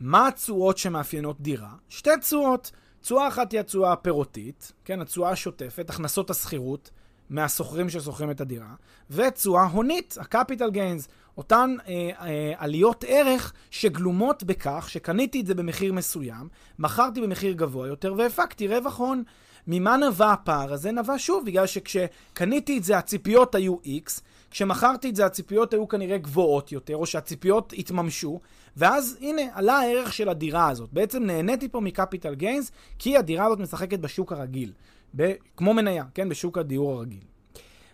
מה 0.00 0.28
התשואות 0.28 0.78
שמאפיינות 0.78 1.40
דירה? 1.40 1.72
שתי 1.88 2.10
תשואות. 2.20 2.70
תשואה 3.00 3.28
אחת 3.28 3.52
היא 3.52 3.60
התשואה 3.60 3.92
הפירותית, 3.92 4.72
כן, 4.84 5.00
התשואה 5.00 5.30
השוטפת, 5.30 5.90
הכנסות 5.90 6.30
השכירות. 6.30 6.90
מהסוחרים 7.30 7.90
ששוכרים 7.90 8.30
את 8.30 8.40
הדירה, 8.40 8.74
ותשואה 9.10 9.64
הונית, 9.64 10.18
ה-capital 10.20 10.74
gains, 10.74 11.08
אותן 11.38 11.76
אה, 11.88 12.10
אה, 12.20 12.52
עליות 12.56 13.04
ערך 13.08 13.52
שגלומות 13.70 14.42
בכך 14.42 14.86
שקניתי 14.90 15.40
את 15.40 15.46
זה 15.46 15.54
במחיר 15.54 15.92
מסוים, 15.92 16.48
מכרתי 16.78 17.20
במחיר 17.20 17.52
גבוה 17.52 17.88
יותר 17.88 18.14
והפקתי 18.16 18.68
רווח 18.68 18.98
הון. 18.98 19.22
ממה 19.70 19.96
נבע 19.96 20.32
הפער 20.32 20.72
הזה? 20.72 20.92
נבע 20.92 21.14
שוב, 21.18 21.46
בגלל 21.46 21.66
שכשקניתי 21.66 22.78
את 22.78 22.84
זה 22.84 22.98
הציפיות 22.98 23.54
היו 23.54 23.76
X, 23.84 24.20
כשמכרתי 24.50 25.10
את 25.10 25.16
זה 25.16 25.26
הציפיות 25.26 25.72
היו 25.72 25.88
כנראה 25.88 26.18
גבוהות 26.18 26.72
יותר, 26.72 26.96
או 26.96 27.06
שהציפיות 27.06 27.72
התממשו, 27.78 28.40
ואז 28.76 29.18
הנה, 29.20 29.42
עלה 29.52 29.78
הערך 29.78 30.12
של 30.12 30.28
הדירה 30.28 30.68
הזאת. 30.68 30.92
בעצם 30.92 31.22
נהניתי 31.22 31.68
פה 31.68 31.80
מקפיטל 31.80 32.34
גיינס, 32.34 32.72
כי 32.98 33.16
הדירה 33.16 33.46
הזאת 33.46 33.58
משחקת 33.58 33.98
בשוק 33.98 34.32
הרגיל. 34.32 34.72
ב, 35.16 35.32
כמו 35.56 35.74
מניה, 35.74 36.04
כן? 36.14 36.28
בשוק 36.28 36.58
הדיור 36.58 36.92
הרגיל. 36.92 37.24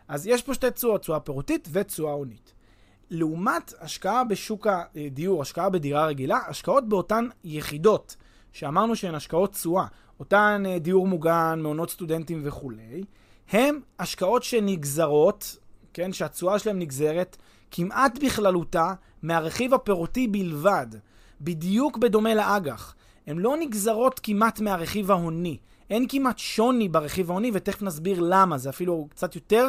אז 0.08 0.26
יש 0.26 0.42
פה 0.42 0.54
שתי 0.54 0.70
תשואות, 0.70 1.00
תשואה 1.00 1.20
פירותית 1.20 1.68
ותשואה 1.72 2.12
הונית. 2.12 2.52
לעומת 3.10 3.72
השקעה 3.80 4.24
בשוק 4.24 4.66
הדיור, 4.96 5.42
השקעה 5.42 5.70
בדירה 5.70 6.06
רגילה, 6.06 6.38
השקעות 6.48 6.88
באותן 6.88 7.28
יחידות, 7.44 8.16
שאמרנו 8.52 8.96
שהן 8.96 9.14
השקעות 9.14 9.52
תשואה, 9.52 9.86
אותן 10.20 10.62
אה, 10.66 10.78
דיור 10.78 11.06
מוגן, 11.06 11.60
מעונות 11.62 11.90
סטודנטים 11.90 12.40
וכולי, 12.44 13.04
הן 13.50 13.80
השקעות 13.98 14.42
שנגזרות, 14.42 15.56
כן, 15.92 16.12
שהתשואה 16.12 16.58
שלהן 16.58 16.78
נגזרת 16.78 17.36
כמעט 17.70 18.18
בכללותה 18.24 18.94
מהרכיב 19.22 19.74
הפירותי 19.74 20.28
בלבד, 20.28 20.86
בדיוק 21.40 21.98
בדומה 21.98 22.34
לאג"ח. 22.34 22.94
הן 23.26 23.38
לא 23.38 23.56
נגזרות 23.56 24.20
כמעט 24.22 24.60
מהרכיב 24.60 25.10
ההוני. 25.10 25.58
אין 25.94 26.06
כמעט 26.08 26.38
שוני 26.38 26.88
ברכיב 26.88 27.30
ההוני, 27.30 27.50
ותכף 27.54 27.82
נסביר 27.82 28.20
למה. 28.20 28.58
זה 28.58 28.70
אפילו 28.70 29.06
קצת 29.10 29.34
יותר, 29.34 29.68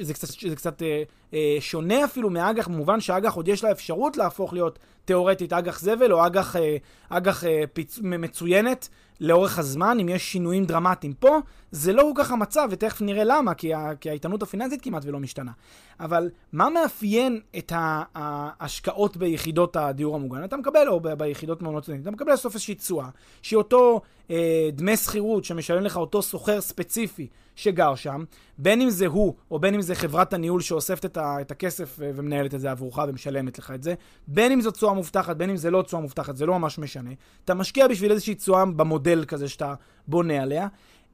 זה 0.00 0.14
קצת, 0.14 0.28
זה 0.48 0.56
קצת 0.56 0.82
אה, 0.82 1.02
אה, 1.34 1.56
שונה 1.60 2.04
אפילו 2.04 2.30
מאג"ח, 2.30 2.68
במובן 2.68 3.00
שאג"ח 3.00 3.34
עוד 3.34 3.48
יש 3.48 3.64
לה 3.64 3.70
אפשרות 3.70 4.16
להפוך 4.16 4.52
להיות 4.52 4.78
תאורטית 5.04 5.52
אג"ח 5.52 5.80
זבל 5.80 6.12
או 6.12 6.26
אג"ח, 6.26 6.56
אה, 6.56 6.76
אג"ח 7.08 7.44
אה, 7.44 7.64
פיצ... 7.72 7.98
מצוינת 8.02 8.88
לאורך 9.20 9.58
הזמן, 9.58 9.98
אם 10.00 10.08
יש 10.08 10.32
שינויים 10.32 10.64
דרמטיים. 10.64 11.12
פה 11.12 11.38
זה 11.70 11.92
לא 11.92 12.02
כל 12.02 12.22
כך 12.22 12.30
המצב, 12.30 12.68
ותכף 12.70 13.02
נראה 13.02 13.24
למה, 13.24 13.54
כי, 13.54 13.74
ה... 13.74 13.94
כי 14.00 14.10
האיתנות 14.10 14.42
הפיננסית 14.42 14.82
כמעט 14.82 15.02
ולא 15.04 15.18
משתנה. 15.18 15.52
אבל 16.00 16.30
מה 16.52 16.70
מאפיין 16.70 17.40
את 17.58 17.72
ההשקעות 18.14 19.16
ביחידות 19.16 19.76
הדיור 19.76 20.14
המוגן? 20.14 20.44
אתה 20.44 20.56
מקבל, 20.56 20.88
או 20.88 21.00
ב... 21.00 21.08
ביחידות 21.08 21.62
מעונות 21.62 21.82
סטודנטים, 21.82 22.02
אתה 22.02 22.10
מקבל 22.10 22.32
בסוף 22.32 22.54
איזושהי 22.54 22.74
תשואה, 22.74 23.08
שהיא 23.42 23.56
אותו 23.56 24.00
אה, 24.30 24.68
דמי 24.72 24.96
שכירות 24.96 25.44
שמשלם 25.44 25.82
לך 25.82 25.96
אותו 25.96 26.22
סוחר 26.22 26.60
ספציפי 26.60 27.28
שגר 27.58 27.94
שם, 27.94 28.24
בין 28.58 28.80
אם 28.80 28.90
זה 28.90 29.06
הוא, 29.06 29.34
או 29.50 29.58
בין 29.58 29.74
אם 29.74 29.82
זה 29.82 29.94
חברת 29.94 30.32
הניהול 30.32 30.60
שאוספת 30.60 31.04
את, 31.04 31.16
ה... 31.16 31.40
את 31.40 31.50
הכסף 31.50 31.96
ומנהלת 31.98 32.54
את 32.54 32.60
זה 32.60 32.70
עבורך 32.70 32.98
ומשלמת 33.08 33.58
לך 33.58 33.70
את 33.70 33.82
זה, 33.82 33.94
בין 34.28 34.52
אם 34.52 34.60
זו 34.60 34.70
תשואה 34.70 34.94
מובטחת, 34.94 35.36
בין 35.36 35.50
אם 35.50 35.56
זה 35.56 35.70
לא 35.70 35.82
תשואה 35.82 36.02
מובטחת, 36.02 36.36
זה 36.36 36.46
לא 36.46 36.58
ממש 36.58 36.78
משנה. 36.78 37.10
אתה 37.44 37.54
משקיע 37.54 37.88
בשביל 37.88 38.12
איזושהי 38.12 38.34
תשואה 38.34 38.64
במודל 38.64 39.24
כזה 39.24 39.48
שאתה 39.48 39.74
בונה 40.08 40.42
עליה. 40.42 40.68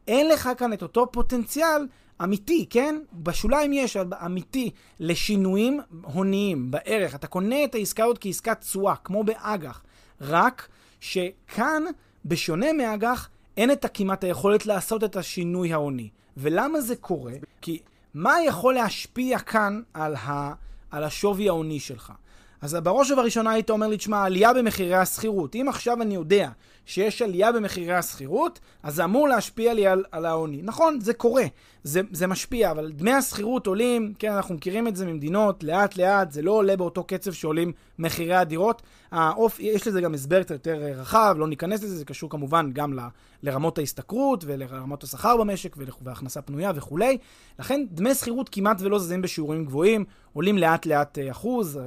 אין 0.09 0.29
לך 0.29 0.49
כאן 0.57 0.73
את 0.73 0.83
אותו 0.83 1.13
פוטנציאל 1.13 1.87
אמיתי, 2.23 2.67
כן? 2.71 3.01
בשוליים 3.13 3.73
יש 3.73 3.97
אמיתי 4.27 4.71
לשינויים 5.01 5.81
הוניים 6.03 6.71
בערך. 6.71 7.15
אתה 7.15 7.27
קונה 7.27 7.65
את 7.65 7.75
העסקה 7.75 8.05
הזאת 8.05 8.19
כעסקת 8.21 8.61
תשואה, 8.61 8.97
כמו 8.97 9.25
באג"ח. 9.25 9.83
רק 10.21 10.69
שכאן, 11.01 11.83
בשונה 12.25 12.73
מאג"ח, 12.73 13.29
אין 13.57 13.71
את 13.71 13.87
כמעט 13.95 14.25
היכולת 14.25 14.67
לעשות 14.67 15.05
את 15.05 15.17
השינוי 15.17 15.73
ההוני. 15.73 16.09
ולמה 16.37 16.81
זה 16.81 16.97
קורה? 16.97 17.33
כי 17.61 17.83
מה 18.15 18.43
יכול 18.47 18.75
להשפיע 18.75 19.39
כאן 19.39 19.83
על, 19.95 20.15
ה, 20.17 20.55
על 20.91 21.05
השווי 21.05 21.49
ההוני 21.49 21.81
שלך? 21.81 22.13
אז 22.61 22.75
בראש 22.75 23.11
ובראשונה 23.11 23.51
היית 23.51 23.71
אומר 23.71 23.87
לי, 23.87 23.97
תשמע, 23.97 24.25
עלייה 24.25 24.55
במחירי 24.55 24.95
השכירות. 24.95 25.55
אם 25.55 25.69
עכשיו 25.69 26.03
אני 26.03 26.15
יודע 26.15 26.51
שיש 26.87 27.23
עלייה 27.23 27.53
במחירי 27.53 27.95
השכירות, 27.95 28.61
אז 28.83 28.95
זה 28.95 29.05
אמור 29.05 29.29
להשפיע 29.29 29.75
לי 29.75 29.87
על, 29.87 30.05
על 30.13 30.27
העוני. 30.27 30.61
נכון, 30.63 31.01
זה 31.01 31.15
קורה, 31.15 31.45
זה, 31.85 32.01
זה 32.13 32.27
משפיע, 32.27 32.71
אבל 32.71 32.93
דמי 32.93 33.13
השכירות 33.13 33.67
עולים, 33.67 34.15
כן, 34.19 34.33
אנחנו 34.33 34.55
מכירים 34.55 34.89
את 34.89 34.97
זה 34.97 35.07
ממדינות, 35.07 35.65
לאט 35.65 35.97
לאט, 35.97 36.33
זה 36.33 36.43
לא 36.43 36.53
עולה 36.53 36.77
באותו 36.77 37.05
קצב 37.05 37.33
שעולים 37.33 37.73
מחירי 37.99 38.35
הדירות. 38.35 38.83
האופ, 39.11 39.61
יש 39.61 39.89
לזה 39.89 40.01
גם 40.01 40.15
הסבר 40.15 40.43
קצת 40.43 40.51
יותר 40.51 40.75
רחב, 40.77 41.35
לא 41.39 41.49
ניכנס 41.49 41.83
לזה, 41.83 41.97
זה 41.97 42.05
קשור 42.05 42.31
כמובן 42.31 42.71
גם 42.73 42.95
ל, 42.95 43.01
לרמות 43.43 43.79
ההשתכרות 43.79 44.45
ולרמות 44.47 45.03
השכר 45.03 45.37
במשק 45.37 45.77
והכנסה 46.03 46.43
פנויה 46.43 46.73
וכולי. 46.75 47.19
לכן 47.59 47.81
דמי 47.91 48.15
שכירות 48.15 48.49
כמעט 48.49 48.81
ולא 48.81 48.99
זזים 48.99 49.23
בשיעורים 49.23 49.65
גבוהים, 49.65 50.05
עולים 50.33 50.59
לאט 50.59 50.87
לאט 50.87 51.19
אה, 51.19 51.31
אחוז. 51.31 51.79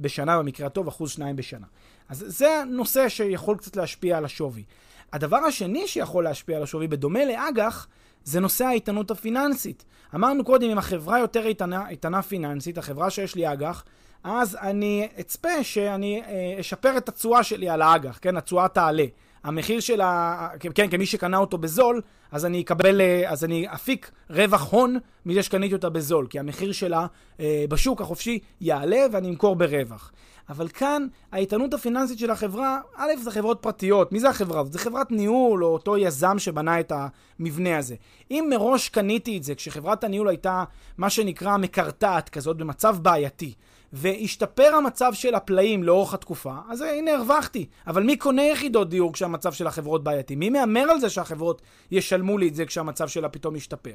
בשנה, 0.00 0.38
במקרה 0.38 0.66
הטוב, 0.66 0.88
אחוז 0.88 1.10
שניים 1.10 1.36
בשנה. 1.36 1.66
אז 2.08 2.24
זה 2.28 2.62
נושא 2.66 3.08
שיכול 3.08 3.56
קצת 3.56 3.76
להשפיע 3.76 4.18
על 4.18 4.24
השווי. 4.24 4.64
הדבר 5.12 5.36
השני 5.36 5.88
שיכול 5.88 6.24
להשפיע 6.24 6.56
על 6.56 6.62
השווי, 6.62 6.88
בדומה 6.88 7.24
לאג"ח, 7.24 7.86
זה 8.24 8.40
נושא 8.40 8.64
האיתנות 8.64 9.10
הפיננסית. 9.10 9.84
אמרנו 10.14 10.44
קודם, 10.44 10.70
אם 10.70 10.78
החברה 10.78 11.18
יותר 11.18 11.46
איתנה, 11.46 11.88
איתנה 11.88 12.22
פיננסית, 12.22 12.78
החברה 12.78 13.10
שיש 13.10 13.34
לי 13.34 13.52
אג"ח, 13.52 13.84
אז 14.24 14.56
אני 14.60 15.08
אצפה 15.20 15.64
שאני 15.64 16.22
אה, 16.26 16.60
אשפר 16.60 16.96
את 16.96 17.08
התשואה 17.08 17.42
שלי 17.42 17.68
על 17.68 17.82
האג"ח, 17.82 18.18
כן? 18.22 18.36
התשואה 18.36 18.68
תעלה. 18.68 19.04
המחיר 19.44 19.80
של 19.80 20.00
ה... 20.00 20.48
כן, 20.74 20.90
כמי 20.90 21.06
שקנה 21.06 21.36
אותו 21.36 21.58
בזול, 21.58 22.00
אז 22.32 22.46
אני 22.46 22.60
אקבל, 22.60 23.00
אה, 23.00 23.30
אז 23.30 23.44
אני 23.44 23.66
אפיק 23.74 24.10
רווח 24.30 24.72
הון 24.72 24.98
מזה 25.26 25.42
שקניתי 25.42 25.74
אותה 25.74 25.88
בזול, 25.88 26.26
כי 26.30 26.38
המחיר 26.38 26.72
שלה 26.72 27.06
אה, 27.40 27.64
בשוק 27.68 28.00
החופשי 28.00 28.38
יעלה 28.60 29.06
ואני 29.12 29.28
אמכור 29.28 29.56
ברווח. 29.56 30.12
אבל 30.50 30.68
כאן 30.68 31.06
האיתנות 31.32 31.74
הפיננסית 31.74 32.18
של 32.18 32.30
החברה, 32.30 32.78
א', 32.96 33.10
זה 33.22 33.30
חברות 33.30 33.58
פרטיות. 33.60 34.12
מי 34.12 34.20
זה 34.20 34.28
החברה 34.28 34.60
הזאת? 34.60 34.72
זה 34.72 34.78
חברת 34.78 35.10
ניהול 35.10 35.64
או 35.64 35.68
אותו 35.68 35.96
יזם 35.96 36.38
שבנה 36.38 36.80
את 36.80 36.92
המבנה 37.38 37.78
הזה. 37.78 37.94
אם 38.30 38.46
מראש 38.50 38.88
קניתי 38.88 39.38
את 39.38 39.42
זה 39.42 39.54
כשחברת 39.54 40.04
הניהול 40.04 40.28
הייתה 40.28 40.64
מה 40.98 41.10
שנקרא 41.10 41.56
מקרטעת 41.56 42.28
כזאת 42.28 42.56
במצב 42.56 42.96
בעייתי, 43.02 43.54
והשתפר 43.92 44.74
המצב 44.74 45.14
של 45.14 45.34
הפלאים 45.34 45.82
לאורך 45.82 46.14
התקופה, 46.14 46.54
אז 46.68 46.80
הנה 46.80 47.12
הרווחתי. 47.12 47.66
אבל 47.86 48.02
מי 48.02 48.16
קונה 48.16 48.42
יחידות 48.42 48.88
דיור 48.90 49.12
כשהמצב 49.12 49.52
של 49.52 49.66
החברות 49.66 50.04
בעייתי? 50.04 50.36
מי 50.36 50.50
מהמר 50.50 50.90
על 50.90 51.00
זה 51.00 51.10
שהחברות 51.10 51.62
ישלמו 51.90 52.38
לי 52.38 52.48
את 52.48 52.54
זה 52.54 52.66
כשהמצב 52.66 53.08
שלה 53.08 53.28
פתאום 53.28 53.56
ישתפר? 53.56 53.94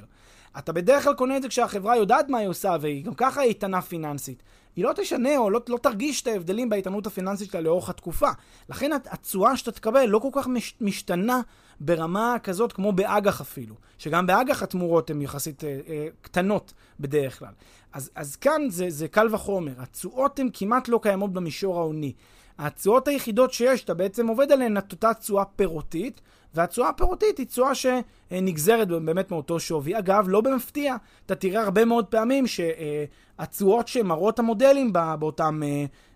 אתה 0.58 0.74
בדרך 0.74 1.04
כלל 1.04 1.14
קונה 1.14 1.38
את 1.38 1.42
זה 1.42 1.48
כשהחברה 1.48 1.98
יודעת 1.98 2.30
מה 2.30 2.38
היא 2.38 2.48
עושה 2.48 2.76
והיא 2.82 3.04
גם 3.04 3.14
ככה 3.14 3.42
איתנה 3.42 3.82
פיננסית. 3.82 4.44
היא 4.76 4.86
לא 4.86 4.94
תשנה 4.96 5.38
או 5.38 5.50
לא, 5.50 5.62
לא 5.70 5.78
תרגיש 5.78 6.22
את 6.22 6.28
ההבדלים 6.28 6.70
באיתנות 6.70 7.08
הפיננסית 7.08 7.52
שלה 7.52 7.62
לאורך 7.62 7.90
התקופה. 7.90 8.30
לכן 8.70 8.92
התשואה 9.06 9.58
שאתה 9.58 9.72
תקבל 9.72 10.06
לא 10.06 10.20
כל 10.20 10.30
כך 10.32 10.48
מש, 10.48 10.76
משתנה 10.82 11.42
ברמה 11.80 12.36
כזאת 12.44 12.74
כמו 12.74 12.92
באג"ח 12.92 13.42
אפילו, 13.42 13.76
שגם 13.98 14.28
באג"ח 14.28 14.64
התמורות 14.64 15.10
הן 15.10 15.22
יחסית 15.22 15.64
אה, 15.64 15.80
אה, 15.88 16.08
קטנות 16.22 16.74
בדרך 17.00 17.40
כלל. 17.40 17.54
אז, 17.94 18.12
אז 18.16 18.36
כאן 18.36 18.62
זה, 18.70 18.90
זה 18.90 19.08
קל 19.08 19.28
וחומר, 19.32 19.74
התשואות 19.78 20.40
הן 20.40 20.50
כמעט 20.54 20.88
לא 20.88 21.00
קיימות 21.02 21.34
במישור 21.34 21.80
ההוני. 21.80 22.14
התשואות 22.60 23.08
היחידות 23.08 23.54
שיש, 23.54 23.84
אתה 23.84 23.94
בעצם 23.94 24.28
עובד 24.28 24.52
עליהן 24.52 24.78
את 24.78 24.92
אותה 24.92 25.14
תשואה 25.14 25.46
פירותית, 25.46 26.22
והתשואה 26.54 26.90
הפירותית 26.90 27.38
היא 27.38 27.46
תשואה 27.46 27.72
שנגזרת 27.76 28.88
באמת 28.88 29.32
מאותו 29.32 29.60
שווי. 29.60 30.00
אגב, 30.00 30.26
לא 30.30 30.42
במפתיע, 30.42 30.96
אתה 31.26 31.36
תראה 31.36 31.62
הרבה 31.64 31.86
מאוד 31.86 32.06
פעמים 32.06 32.48
שהתשואות 33.40 33.88
שמראות 33.88 34.40
המודלים 34.40 34.94
באותם, 35.20 35.62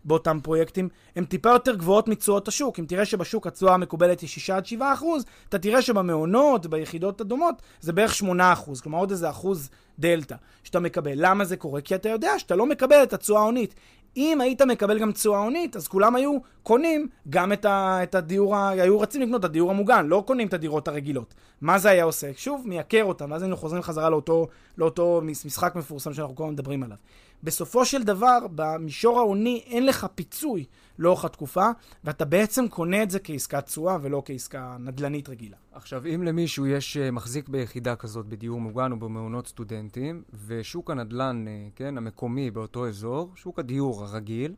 באותם 0.05 0.39
פרויקטים 0.43 0.89
הן 1.15 1.26
טיפה 1.26 1.49
יותר 1.49 1.76
גבוהות 1.76 2.07
מתשואות 2.07 2.47
השוק. 2.47 2.80
אם 2.80 2.86
תראה 2.86 3.05
שבשוק 3.05 3.47
התשואה 3.47 3.74
המקובלת 3.74 4.20
היא 4.20 4.30
6 4.30 4.49
עד 4.49 4.65
7 4.65 4.93
אחוז, 4.93 5.26
אתה 5.49 5.59
תראה 5.59 5.82
שבמעונות, 5.82 6.67
ביחידות 6.67 7.22
הדומות, 7.22 7.61
זה 7.82 7.93
בערך 7.93 8.15
8 8.15 8.53
אחוז, 8.53 8.82
כלומר 8.82 8.97
עוד 8.97 9.11
איזה 9.11 9.30
אחוז 9.30 9.70
דלתא 9.99 10.36
שאתה 10.63 10.80
מקבל. 10.80 11.11
למה 11.15 11.45
זה 11.45 11.57
קורה? 11.57 11.82
כי 11.82 11.95
אתה 11.95 12.09
יודע 12.09 12.39
שאתה 12.39 12.55
לא 12.55 12.65
מקבל 12.65 13.03
את 13.03 13.13
התשואה 13.13 13.39
ההונית. 13.41 13.76
אם 14.20 14.41
היית 14.41 14.61
מקבל 14.61 14.99
גם 14.99 15.11
תשואה 15.11 15.39
הונית, 15.39 15.76
אז 15.76 15.88
כולם 15.88 16.15
היו 16.15 16.38
קונים 16.63 17.07
גם 17.30 17.53
את, 17.53 17.65
ה, 17.65 17.99
את 18.03 18.15
הדיור, 18.15 18.55
ה, 18.55 18.70
היו 18.70 18.99
רצים 18.99 19.22
לקנות 19.22 19.39
את 19.39 19.45
הדיור 19.45 19.72
המוגן, 19.72 20.05
לא 20.07 20.24
קונים 20.28 20.47
את 20.47 20.53
הדירות 20.53 20.88
הרגילות. 20.88 21.34
מה 21.61 21.80
זה 21.80 21.89
היה 21.89 22.03
עושה? 22.03 22.32
שוב, 22.36 22.63
מייקר 22.65 23.03
אותם, 23.03 23.32
ואז 23.32 23.41
היינו 23.41 23.57
חוזרים 23.57 23.82
חזרה 23.82 24.09
לאותו, 24.09 24.47
לאותו 24.78 25.22
משחק 25.45 25.76
מפורסם 25.76 26.13
שאנחנו 26.13 26.36
כל 26.36 26.43
הזמן 26.43 26.53
מדברים 26.53 26.84
עליו. 26.84 26.97
בסופו 27.43 27.85
של 27.85 28.03
דבר, 28.03 28.39
במישור 28.55 29.19
ההוני 29.19 29.63
אין 29.65 29.85
לך 29.85 30.07
פיצוי 30.15 30.65
לאורך 30.99 31.25
התקופה, 31.25 31.69
ואתה 32.03 32.25
בעצם 32.25 32.67
קונה 32.67 33.03
את 33.03 33.11
זה 33.11 33.19
כעסקת 33.19 33.65
תשואה 33.65 33.97
ולא 34.01 34.21
כעסקה 34.25 34.77
נדל"נית 34.79 35.29
רגילה. 35.29 35.57
עכשיו, 35.71 36.03
אם 36.15 36.23
למישהו 36.23 36.67
יש 36.67 36.97
אה, 36.97 37.11
מחזיק 37.11 37.49
ביחידה 37.49 37.95
כזאת 37.95 38.25
בדיור 38.25 38.61
מוגן 38.61 38.91
או 38.91 38.97
במעונות 38.97 39.47
סטודנטים, 39.47 40.23
ושוק 40.45 40.91
הנדל"ן, 40.91 41.45
אה, 41.47 41.67
כן, 41.75 41.97
המקומי 41.97 42.51
באותו 42.51 42.87
אזור, 42.87 43.31
שוק 43.35 43.59
הדיור 43.59 44.03
הרגיל, 44.03 44.53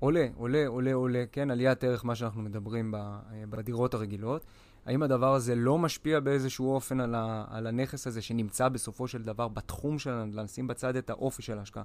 עולה, 0.00 0.26
עולה, 0.36 0.66
עולה, 0.66 0.94
עולה, 0.94 1.24
כן, 1.32 1.50
עליית 1.50 1.84
ערך, 1.84 2.04
מה 2.04 2.14
שאנחנו 2.14 2.42
מדברים 2.42 2.94
אה, 2.94 3.18
בדירות 3.50 3.94
הרגילות. 3.94 4.44
האם 4.86 5.02
הדבר 5.02 5.34
הזה 5.34 5.54
לא 5.54 5.78
משפיע 5.78 6.20
באיזשהו 6.20 6.74
אופן 6.74 7.00
על, 7.00 7.14
ה, 7.14 7.44
על 7.48 7.66
הנכס 7.66 8.06
הזה 8.06 8.22
שנמצא 8.22 8.68
בסופו 8.68 9.08
של 9.08 9.22
דבר 9.22 9.48
בתחום 9.48 9.98
של 9.98 10.10
הנדל"ן? 10.10 10.46
שים 10.46 10.66
בצד 10.66 10.96
את 10.96 11.10
האופי 11.10 11.42
של 11.42 11.58
ההשקעה. 11.58 11.82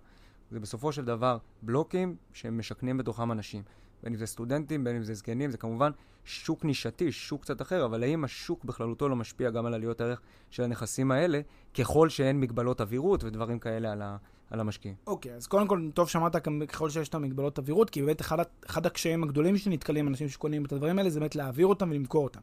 זה 0.52 0.60
בסופו 0.60 0.92
של 0.92 1.06
דבר 1.06 1.38
בלוקים 1.62 2.16
שמשכנים 2.34 2.98
בתוכם 2.98 3.32
אנשים. 3.32 3.64
בין 4.04 4.14
אם 4.14 4.20
זה 4.20 4.26
סטודנטים, 4.26 4.84
בין 4.84 4.96
אם 4.96 5.04
זה 5.04 5.14
זקנים, 5.14 5.52
זה 5.52 5.58
כמובן 5.58 5.92
שוק 6.26 6.66
נישתי, 6.66 7.12
שוק 7.12 7.42
קצת 7.42 7.62
אחר, 7.62 7.86
אבל 7.86 8.04
האם 8.04 8.24
השוק 8.24 8.64
בכללותו 8.64 9.10
לא 9.10 9.16
משפיע 9.16 9.50
גם 9.50 9.66
על 9.66 9.74
עליות 9.74 10.02
הערך 10.02 10.22
של 10.50 10.64
הנכסים 10.64 11.12
האלה, 11.12 11.42
ככל 11.74 12.10
שאין 12.10 12.40
מגבלות 12.40 12.82
אווירות 12.82 13.24
ודברים 13.24 13.60
כאלה 13.60 13.92
על, 13.92 14.02
ה, 14.02 14.18
על 14.52 14.60
המשקיעים? 14.60 14.96
אוקיי, 15.08 15.32
okay, 15.32 15.36
אז 15.36 15.48
קודם 15.48 15.68
כל, 15.68 15.82
טוב 15.94 16.10
שמעת 16.10 16.36
ככל 16.68 16.90
שיש 16.90 17.10
את 17.10 17.16
המגבלות 17.16 17.58
אווירות, 17.58 17.90
כי 17.90 18.02
באמת 18.02 18.22
אחד, 18.22 18.38
אחד 18.66 18.86
הקשיים 18.86 19.24
הגדולים 19.24 19.58
שנתקלים 19.58 20.08
אנשים 20.08 20.30
שקונים 20.30 20.66
את 20.66 20.74
הדברים 20.74 20.98
האלה, 20.98 21.10
זה 21.10 21.20
באמת 21.20 21.36
להעביר 21.36 21.68
אותם 21.68 21.92
ולמכור 21.92 22.24
אותם. 22.24 22.40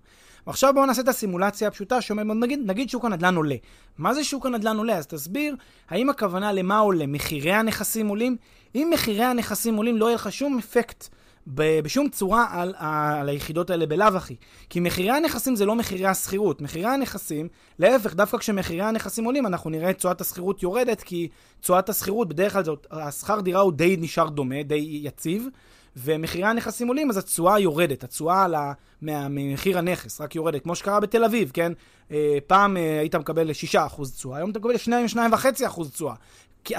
ועכשיו 0.47 0.75
בואו 0.75 0.87
נעשה 0.87 1.03
את 1.03 1.09
הסימולציה 1.09 1.69
הפשוטה 1.69 2.01
שאומרת, 2.01 2.27
נגיד, 2.27 2.61
נגיד 2.67 2.91
שוק 2.91 3.05
הנדל"ן 3.05 3.37
עולה. 3.37 3.57
מה 3.99 4.15
זה 4.15 4.25
שוק 4.25 4.47
הנדל"ן 4.47 4.77
עולה? 4.77 4.97
אז 4.97 5.07
תסביר, 5.07 5.57
האם 5.89 6.11
הכוונה 6.11 6.53
למה 6.53 6.79
עולה? 6.79 7.07
מחירי 7.07 7.53
הנכסים 7.53 8.09
עולים? 8.09 8.37
אם 8.75 8.91
מחירי 8.93 9.25
הנכסים 9.25 9.77
עולים, 9.77 9.97
לא 9.97 10.07
יהיה 10.07 10.15
לך 10.15 10.33
שום 10.33 10.59
אפקט. 10.59 11.09
בשום 11.47 12.09
צורה 12.09 12.47
על, 12.51 12.75
על 12.79 13.29
היחידות 13.29 13.71
האלה 13.71 13.87
בלאו 13.87 14.17
הכי. 14.17 14.37
כי 14.71 14.81
מחירי 14.81 15.11
הנכסים 15.11 15.57
זה 15.57 15.67
לא 15.67 15.77
מחירי 15.77 16.07
השכירות. 16.07 16.61
מחירי 16.61 16.87
הנכסים, 16.87 17.49
להפך, 17.79 18.15
דווקא 18.15 18.39
כשמחירי 18.39 18.83
הנכסים 18.83 19.25
עולים, 19.25 19.47
אנחנו 19.47 19.71
נראה 19.71 19.91
את 19.91 19.99
תשואת 19.99 20.21
השכירות 20.21 20.63
יורדת, 20.63 21.03
כי 21.03 21.29
תשואת 21.61 21.89
השכירות, 21.89 22.29
בדרך 22.29 22.53
כלל 22.53 22.63
השכר 22.91 23.41
דירה 23.41 23.61
הוא 23.61 23.73
די 23.73 23.97
נשאר 24.01 24.29
דומה, 24.29 24.63
די 24.63 25.01
יציב, 25.03 25.49
ומחירי 25.97 26.45
הנכסים 26.45 26.89
עולים, 26.89 27.11
אז 27.11 27.17
התשואה 27.17 27.59
יורדת. 27.59 28.05
התשואה 28.05 28.73
ממחיר 29.03 29.79
הנכס 29.79 30.21
רק 30.21 30.37
יורדת, 30.37 30.63
כמו 30.63 30.75
שקרה 30.75 31.01
בתל 31.01 31.25
אביב, 31.25 31.51
כן? 31.55 31.73
אה, 32.11 32.39
פעם 32.47 32.77
אה, 32.77 33.01
היית 33.01 33.15
מקבל 33.15 33.51
6% 33.75 34.03
תשואה, 34.15 34.39
היום 34.39 34.51
אתה 34.51 34.59
מקבל 34.59 34.75
2-2.5% 34.75 35.89
תשואה. 35.93 36.15
כי 36.67 36.75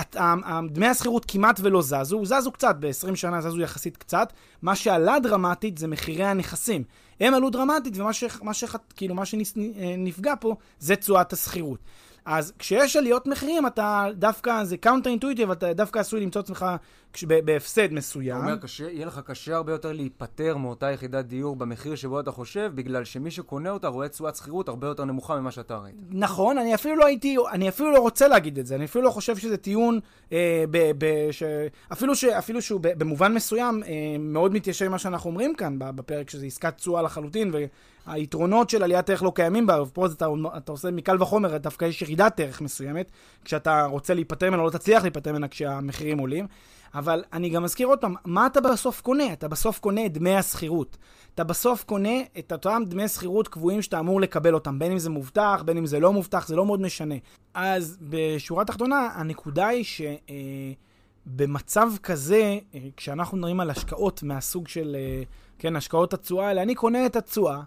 דמי 0.70 0.88
השכירות 0.88 1.26
כמעט 1.28 1.60
ולא 1.64 1.82
זזו, 1.82 2.26
זזו 2.26 2.52
קצת, 2.52 2.76
ב-20 2.80 3.16
שנה 3.16 3.42
זזו 3.42 3.60
יחסית 3.60 3.98
קצת. 3.98 4.34
מה 4.62 4.76
שעלה 4.76 5.20
דרמטית 5.20 5.78
זה 5.78 5.88
מחירי 5.88 6.24
הנכסים. 6.24 6.84
הם 7.20 7.34
עלו 7.34 7.50
דרמטית, 7.50 7.98
ומה 7.98 8.14
ש, 8.14 8.24
מה 8.42 8.54
ש, 8.54 8.64
כאילו, 8.96 9.16
מה 9.16 9.26
שנפגע 9.26 10.34
פה 10.40 10.56
זה 10.80 10.96
תשואת 10.96 11.34
השכירות. 11.34 11.80
אז 12.28 12.54
כשיש 12.60 12.96
עליות 12.96 13.28
מחירים, 13.28 13.68
אתה 13.68 14.08
דווקא, 14.14 14.64
זה 14.64 14.78
counter 14.78 15.10
intuitive, 15.10 15.52
אתה 15.52 15.74
דווקא 15.74 16.00
עשוי 16.00 16.22
למצוא 16.22 16.42
עצמך 16.42 16.66
בהפסד 17.24 17.94
מסוים. 17.94 18.38
אתה 18.38 18.46
אומר, 18.46 18.58
קשה, 18.58 18.90
יהיה 18.92 19.06
לך 19.06 19.22
קשה 19.26 19.56
הרבה 19.56 19.72
יותר 19.72 19.92
להיפטר 19.92 20.58
מאותה 20.58 20.92
יחידת 20.92 21.26
דיור 21.26 21.56
במחיר 21.56 21.96
שבו 21.96 22.20
אתה 22.20 22.32
חושב, 22.32 22.72
בגלל 22.76 23.04
שמי 23.04 23.32
שקונה 23.32 23.70
אותה 23.70 23.88
רואה 23.88 24.10
תשואת 24.10 24.36
שכירות 24.36 24.70
הרבה 24.70 24.88
יותר 24.88 25.06
נמוכה 25.06 25.40
ממה 25.40 25.52
שאתה 25.52 25.78
ראית. 25.78 25.96
נכון, 26.10 26.58
אני 26.58 26.76
אפילו 26.76 26.96
לא 26.96 27.06
הייתי, 27.06 27.36
אני 27.52 27.70
אפילו 27.70 27.92
לא 27.92 28.00
רוצה 28.00 28.28
להגיד 28.28 28.60
את 28.60 28.66
זה, 28.66 28.76
אני 28.76 28.86
אפילו 28.86 29.04
לא 29.04 29.10
חושב 29.10 29.38
שזה 29.38 29.58
טיעון, 29.58 30.00
אה, 30.32 30.64
ב, 30.72 30.92
ב, 30.98 31.32
ש, 31.32 31.44
אפילו, 31.92 32.16
ש, 32.16 32.24
אפילו 32.24 32.62
שהוא 32.62 32.82
במובן 32.82 33.34
מסוים 33.34 33.84
אה, 33.84 33.90
מאוד 34.20 34.54
מתיישב 34.54 34.86
עם 34.86 34.92
מה 34.92 35.00
שאנחנו 35.00 35.30
אומרים 35.30 35.56
כאן 35.56 35.76
בפרק, 35.80 36.30
שזה 36.30 36.46
עסקת 36.46 36.78
תשואה 36.78 37.02
לחלוטין, 37.02 37.52
והיתרונות 38.08 38.70
של 38.70 38.84
עליית 38.84 39.10
ערך 39.10 39.24
לא 39.24 39.32
קיימים 39.36 39.68
בה, 39.68 39.82
ופה 39.82 40.06
אתה, 40.06 40.28
אתה 40.58 40.72
עושה 40.72 40.92
מקל 40.92 41.22
וחומר, 41.22 41.58
דווקא 41.58 41.86
יש 41.86 42.02
ירידת 42.02 42.40
ערך 42.40 42.62
מסוימת, 42.62 43.12
כשאתה 43.46 43.86
רוצה 43.86 44.14
להיפטר 44.14 44.50
ממנה, 44.50 44.64
לא 44.64 44.70
תצליח 44.70 45.04
להיפטר 45.04 45.32
ממנה 45.32 45.48
כשהמחירים 45.48 46.18
עולים. 46.18 46.48
אבל 46.96 47.24
אני 47.34 47.50
גם 47.50 47.64
מזכיר 47.64 47.88
עוד 47.88 48.00
פעם, 48.00 48.16
מה 48.26 48.48
אתה 48.48 48.62
בסוף 48.62 49.02
קונה? 49.02 49.34
אתה 49.34 49.48
בסוף 49.48 49.80
קונה 49.80 50.06
את 50.06 50.14
דמי 50.14 50.36
השכירות. 50.36 50.98
אתה 51.36 51.44
בסוף 51.44 51.84
קונה 51.84 52.20
את 52.40 52.52
אותם 52.52 52.84
דמי 52.86 53.08
שכירות 53.08 53.48
קבועים 53.48 53.82
שאתה 53.82 54.00
אמור 54.00 54.22
לקבל 54.22 54.54
אותם, 54.54 54.80
בין 54.80 54.92
אם 54.92 55.00
זה 55.00 55.10
מובטח, 55.10 55.64
בין 55.66 55.78
אם 55.78 55.86
זה 55.86 56.00
לא 56.00 56.14
מובטח, 56.14 56.48
זה 56.48 56.56
לא 56.56 56.66
מאוד 56.66 56.82
משנה. 56.82 57.16
אז 57.54 57.98
בשורה 58.02 58.62
התחתונה, 58.62 59.10
הנקודה 59.14 59.68
היא 59.68 59.86
שבמצב 61.28 61.88
אה, 61.94 61.98
כזה, 61.98 62.60
אה, 62.76 62.80
כשאנחנו 62.98 63.38
מדברים 63.38 63.60
על 63.60 63.70
השקעות 63.70 64.24
מהסוג 64.24 64.68
של, 64.68 64.96
אה, 65.00 65.24
כן, 65.60 65.76
השקעות 65.76 66.14
התשואה 66.14 66.48
האלה, 66.48 66.62
אני 66.62 66.76
קונה 66.76 67.06
את 67.06 67.16
התשואה, 67.16 67.62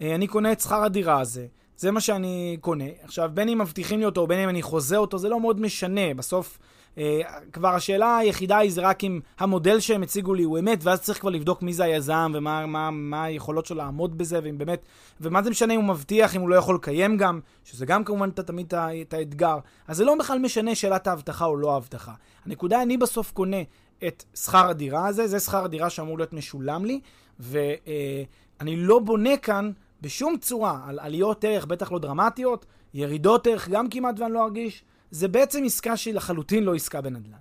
אני 0.00 0.26
קונה 0.26 0.52
את 0.52 0.60
שכר 0.60 0.82
הדירה 0.82 1.20
הזה. 1.20 1.46
זה 1.76 1.90
מה 1.90 2.00
שאני 2.00 2.56
קונה. 2.60 2.84
עכשיו, 3.02 3.30
בין 3.34 3.48
אם 3.48 3.58
מבטיחים 3.58 3.98
לי 3.98 4.04
אותו, 4.04 4.26
בין 4.26 4.38
אם 4.38 4.48
אני 4.48 4.62
חוזה 4.62 4.96
אותו, 4.96 5.18
זה 5.18 5.28
לא 5.28 5.40
מאוד 5.40 5.60
משנה. 5.60 6.14
בסוף, 6.16 6.58
אה, 6.98 7.20
כבר 7.52 7.68
השאלה 7.68 8.16
היחידה 8.16 8.58
היא 8.58 8.72
זה 8.72 8.80
רק 8.80 9.04
אם 9.04 9.20
המודל 9.38 9.80
שהם 9.80 10.02
הציגו 10.02 10.34
לי 10.34 10.42
הוא 10.42 10.58
אמת, 10.58 10.78
ואז 10.82 11.00
צריך 11.00 11.20
כבר 11.20 11.30
לבדוק 11.30 11.62
מי 11.62 11.72
זה 11.72 11.84
היזם 11.84 12.32
ומה 12.34 12.66
מה, 12.66 12.90
מה 12.90 13.24
היכולות 13.24 13.66
שלו 13.66 13.76
לעמוד 13.76 14.18
בזה, 14.18 14.40
ואם 14.42 14.58
באמת, 14.58 14.84
ומה 15.20 15.42
זה 15.42 15.50
משנה 15.50 15.74
אם 15.74 15.80
הוא 15.80 15.88
מבטיח, 15.88 16.36
אם 16.36 16.40
הוא 16.40 16.48
לא 16.48 16.54
יכול 16.54 16.74
לקיים 16.74 17.16
גם, 17.16 17.40
שזה 17.64 17.86
גם 17.86 18.04
כמובן 18.04 18.30
תמיד 18.30 18.74
את 19.02 19.14
האתגר. 19.14 19.58
אז 19.88 19.96
זה 19.96 20.04
לא 20.04 20.14
בכלל 20.18 20.38
משנה 20.38 20.74
שאלת 20.74 21.06
ההבטחה 21.06 21.44
או 21.44 21.56
לא 21.56 21.72
ההבטחה. 21.72 22.12
הנקודה, 22.46 22.82
אני 22.82 22.96
בסוף 22.96 23.32
קונה 23.32 23.62
את 24.06 24.24
שכר 24.34 24.68
הדירה 24.68 25.06
הזה, 25.06 25.26
זה 25.26 25.40
שכר 25.40 25.64
הדירה 25.64 25.90
שאמור 25.90 26.18
להיות 26.18 26.32
משולם 26.32 26.84
לי, 26.84 27.00
ואני 27.40 28.76
לא 28.76 28.98
בונה 28.98 29.36
כאן 29.36 29.70
בשום 30.02 30.36
צורה 30.38 30.80
על 30.86 30.98
עליות 30.98 31.44
ערך, 31.44 31.66
בטח 31.66 31.92
לא 31.92 31.98
דרמטיות, 31.98 32.66
ירידות 32.94 33.46
ערך 33.46 33.68
גם 33.68 33.88
כמעט 33.88 34.20
ואני 34.20 34.32
לא 34.32 34.44
ארגיש. 34.44 34.84
זה 35.10 35.28
בעצם 35.28 35.62
עסקה 35.64 35.96
שהיא 35.96 36.14
לחלוטין 36.14 36.64
לא 36.64 36.74
עסקה 36.74 37.00
בנדל"ן. 37.00 37.38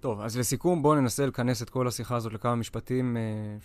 טוב, 0.00 0.20
אז 0.20 0.38
לסיכום, 0.38 0.82
בואו 0.82 0.94
ננסה 0.94 1.26
לכנס 1.26 1.62
את 1.62 1.70
כל 1.70 1.88
השיחה 1.88 2.16
הזאת 2.16 2.32
לכמה 2.32 2.54
משפטים. 2.54 3.16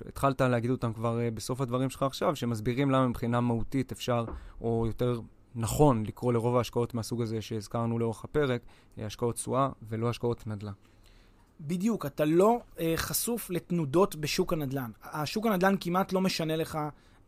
Uh, 0.01 0.07
התחלת 0.07 0.41
להגיד 0.41 0.71
אותם 0.71 0.93
כבר 0.93 1.17
uh, 1.17 1.35
בסוף 1.35 1.61
הדברים 1.61 1.89
שלך 1.89 2.03
עכשיו, 2.03 2.35
שמסבירים 2.35 2.91
למה 2.91 3.07
מבחינה 3.07 3.41
מהותית 3.41 3.91
אפשר, 3.91 4.25
או 4.61 4.83
יותר 4.87 5.19
נכון, 5.55 6.05
לקרוא 6.05 6.33
לרוב 6.33 6.57
ההשקעות 6.57 6.93
מהסוג 6.93 7.21
הזה 7.21 7.41
שהזכרנו 7.41 7.99
לאורך 7.99 8.23
הפרק, 8.23 8.61
uh, 8.61 9.01
השקעות 9.01 9.35
תשואה 9.35 9.69
ולא 9.89 10.09
השקעות 10.09 10.47
נדל"ן. 10.47 10.71
בדיוק, 11.61 12.05
אתה 12.05 12.25
לא 12.25 12.59
uh, 12.75 12.79
חשוף 12.95 13.49
לתנודות 13.49 14.15
בשוק 14.15 14.53
הנדל"ן. 14.53 14.91
השוק 15.03 15.45
הנדל"ן 15.45 15.75
כמעט 15.79 16.13
לא 16.13 16.21
משנה 16.21 16.55
לך 16.55 16.79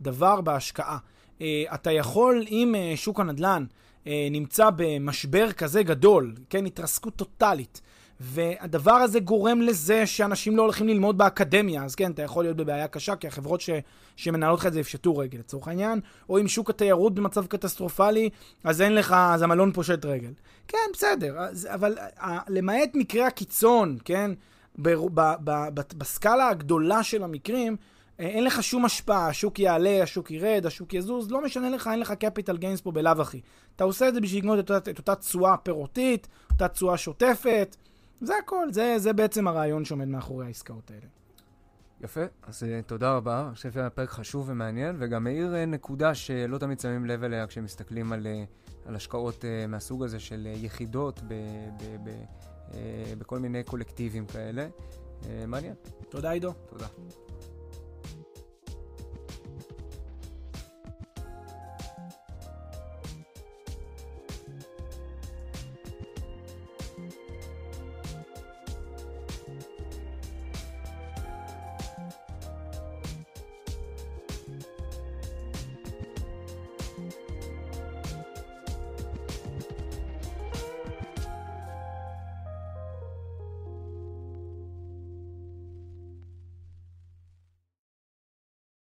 דבר 0.02 0.42
בהשקעה. 0.42 0.98
Uh, 1.40 1.44
אתה 1.74 1.92
יכול, 1.92 2.46
אם 2.52 2.76
uh, 2.76 2.98
שוק 2.98 3.20
הנדל"ן 3.20 3.66
אה, 4.08 4.28
נמצא 4.32 4.70
במשבר 4.76 5.52
כזה 5.52 5.84
גדול, 5.84 6.36
כן, 6.50 6.66
התרסקות 6.66 7.16
טוטאלית, 7.16 7.82
והדבר 8.20 8.92
הזה 8.92 9.20
גורם 9.20 9.62
לזה 9.62 10.06
שאנשים 10.06 10.58
לא 10.58 10.62
הולכים 10.62 10.88
ללמוד 10.88 11.18
באקדמיה, 11.18 11.84
אז 11.84 11.96
כן, 11.96 12.12
אתה 12.12 12.22
יכול 12.22 12.44
להיות 12.44 12.58
בבעיה 12.58 12.88
קשה, 12.88 13.16
כי 13.16 13.28
החברות 13.28 13.62
ש, 13.62 13.70
שמנהלות 14.16 14.60
לך 14.60 14.66
את 14.66 14.74
זה 14.74 14.80
יפשטו 14.80 15.18
רגל 15.18 15.40
לצורך 15.40 15.68
העניין, 15.68 16.00
או 16.30 16.40
אם 16.40 16.48
שוק 16.48 16.70
התיירות 16.70 17.16
במצב 17.16 17.46
קטסטרופלי, 17.46 18.30
אז 18.64 18.82
אין 18.82 18.96
לך, 18.96 19.16
אז 19.18 19.42
המלון 19.42 19.72
פושט 19.72 20.06
רגל. 20.06 20.32
כן, 20.68 20.78
בסדר, 20.94 21.38
אז, 21.38 21.68
אבל 21.74 21.98
אה, 22.00 22.40
למעט 22.48 22.90
מקרי 22.94 23.24
הקיצון, 23.24 23.98
כן, 24.06 24.32
ב, 24.80 24.90
ב, 25.14 25.22
ב, 25.44 25.70
בסקאלה 25.98 26.50
הגדולה 26.50 27.04
של 27.04 27.24
המקרים, 27.24 27.74
אה, 27.74 27.78
אין 28.20 28.44
לך 28.44 28.64
שום 28.64 28.86
השפעה, 28.86 29.28
השוק 29.28 29.60
יעלה, 29.60 30.04
השוק 30.04 30.32
ירד, 30.32 30.66
השוק 30.66 30.94
יזוז, 30.94 31.32
לא 31.32 31.44
משנה 31.44 31.70
לך, 31.70 31.88
אין 31.88 32.00
לך 32.00 32.12
capital 32.12 32.58
gains 32.58 32.84
פה 32.84 32.92
בלאו 32.92 33.22
הכי. 33.22 33.42
אתה 33.76 33.84
עושה 33.84 34.08
את 34.08 34.14
זה 34.14 34.22
בשביל 34.22 34.40
לקנות 34.40 34.72
את, 34.72 34.88
את 34.88 34.98
אותה 34.98 35.16
תשואה 35.16 35.58
פירותית, 35.58 36.28
אותה 36.52 36.68
תשואה 36.68 36.98
שוטפת, 36.98 37.76
זה 38.22 38.34
הכל, 38.44 38.74
זה, 38.74 38.94
זה 38.98 39.14
בעצם 39.14 39.48
הרעיון 39.48 39.86
שעומד 39.86 40.08
מאחורי 40.08 40.46
העסקאות 40.46 40.92
האלה. 40.92 41.06
יפה, 42.02 42.22
אז 42.44 42.64
uh, 42.64 42.88
תודה 42.88 43.16
רבה. 43.16 43.46
אני 43.48 43.56
חושב 43.56 43.72
שהיה 43.72 43.90
פרק 43.90 44.10
חשוב 44.10 44.50
ומעניין, 44.50 44.96
וגם 45.00 45.24
מאיר 45.24 45.54
uh, 45.54 45.66
נקודה 45.66 46.16
שלא 46.16 46.58
תמיד 46.58 46.80
שמים 46.80 47.06
לב 47.06 47.24
אליה 47.24 47.48
כשמסתכלים 47.48 48.14
על, 48.14 48.28
uh, 48.28 48.88
על 48.88 48.96
השקעות 48.96 49.36
uh, 49.36 49.68
מהסוג 49.68 50.04
הזה 50.04 50.20
של 50.20 50.48
uh, 50.54 50.58
יחידות 50.58 51.20
ב, 51.28 51.34
ב, 51.78 51.84
ב, 52.04 52.10
uh, 52.70 52.76
בכל 53.18 53.40
מיני 53.40 53.64
קולקטיבים 53.64 54.26
כאלה. 54.26 54.68
Uh, 55.22 55.26
מעניין. 55.48 55.74
תודה, 56.10 56.32
עידו. 56.32 56.54
תודה. 56.70 56.88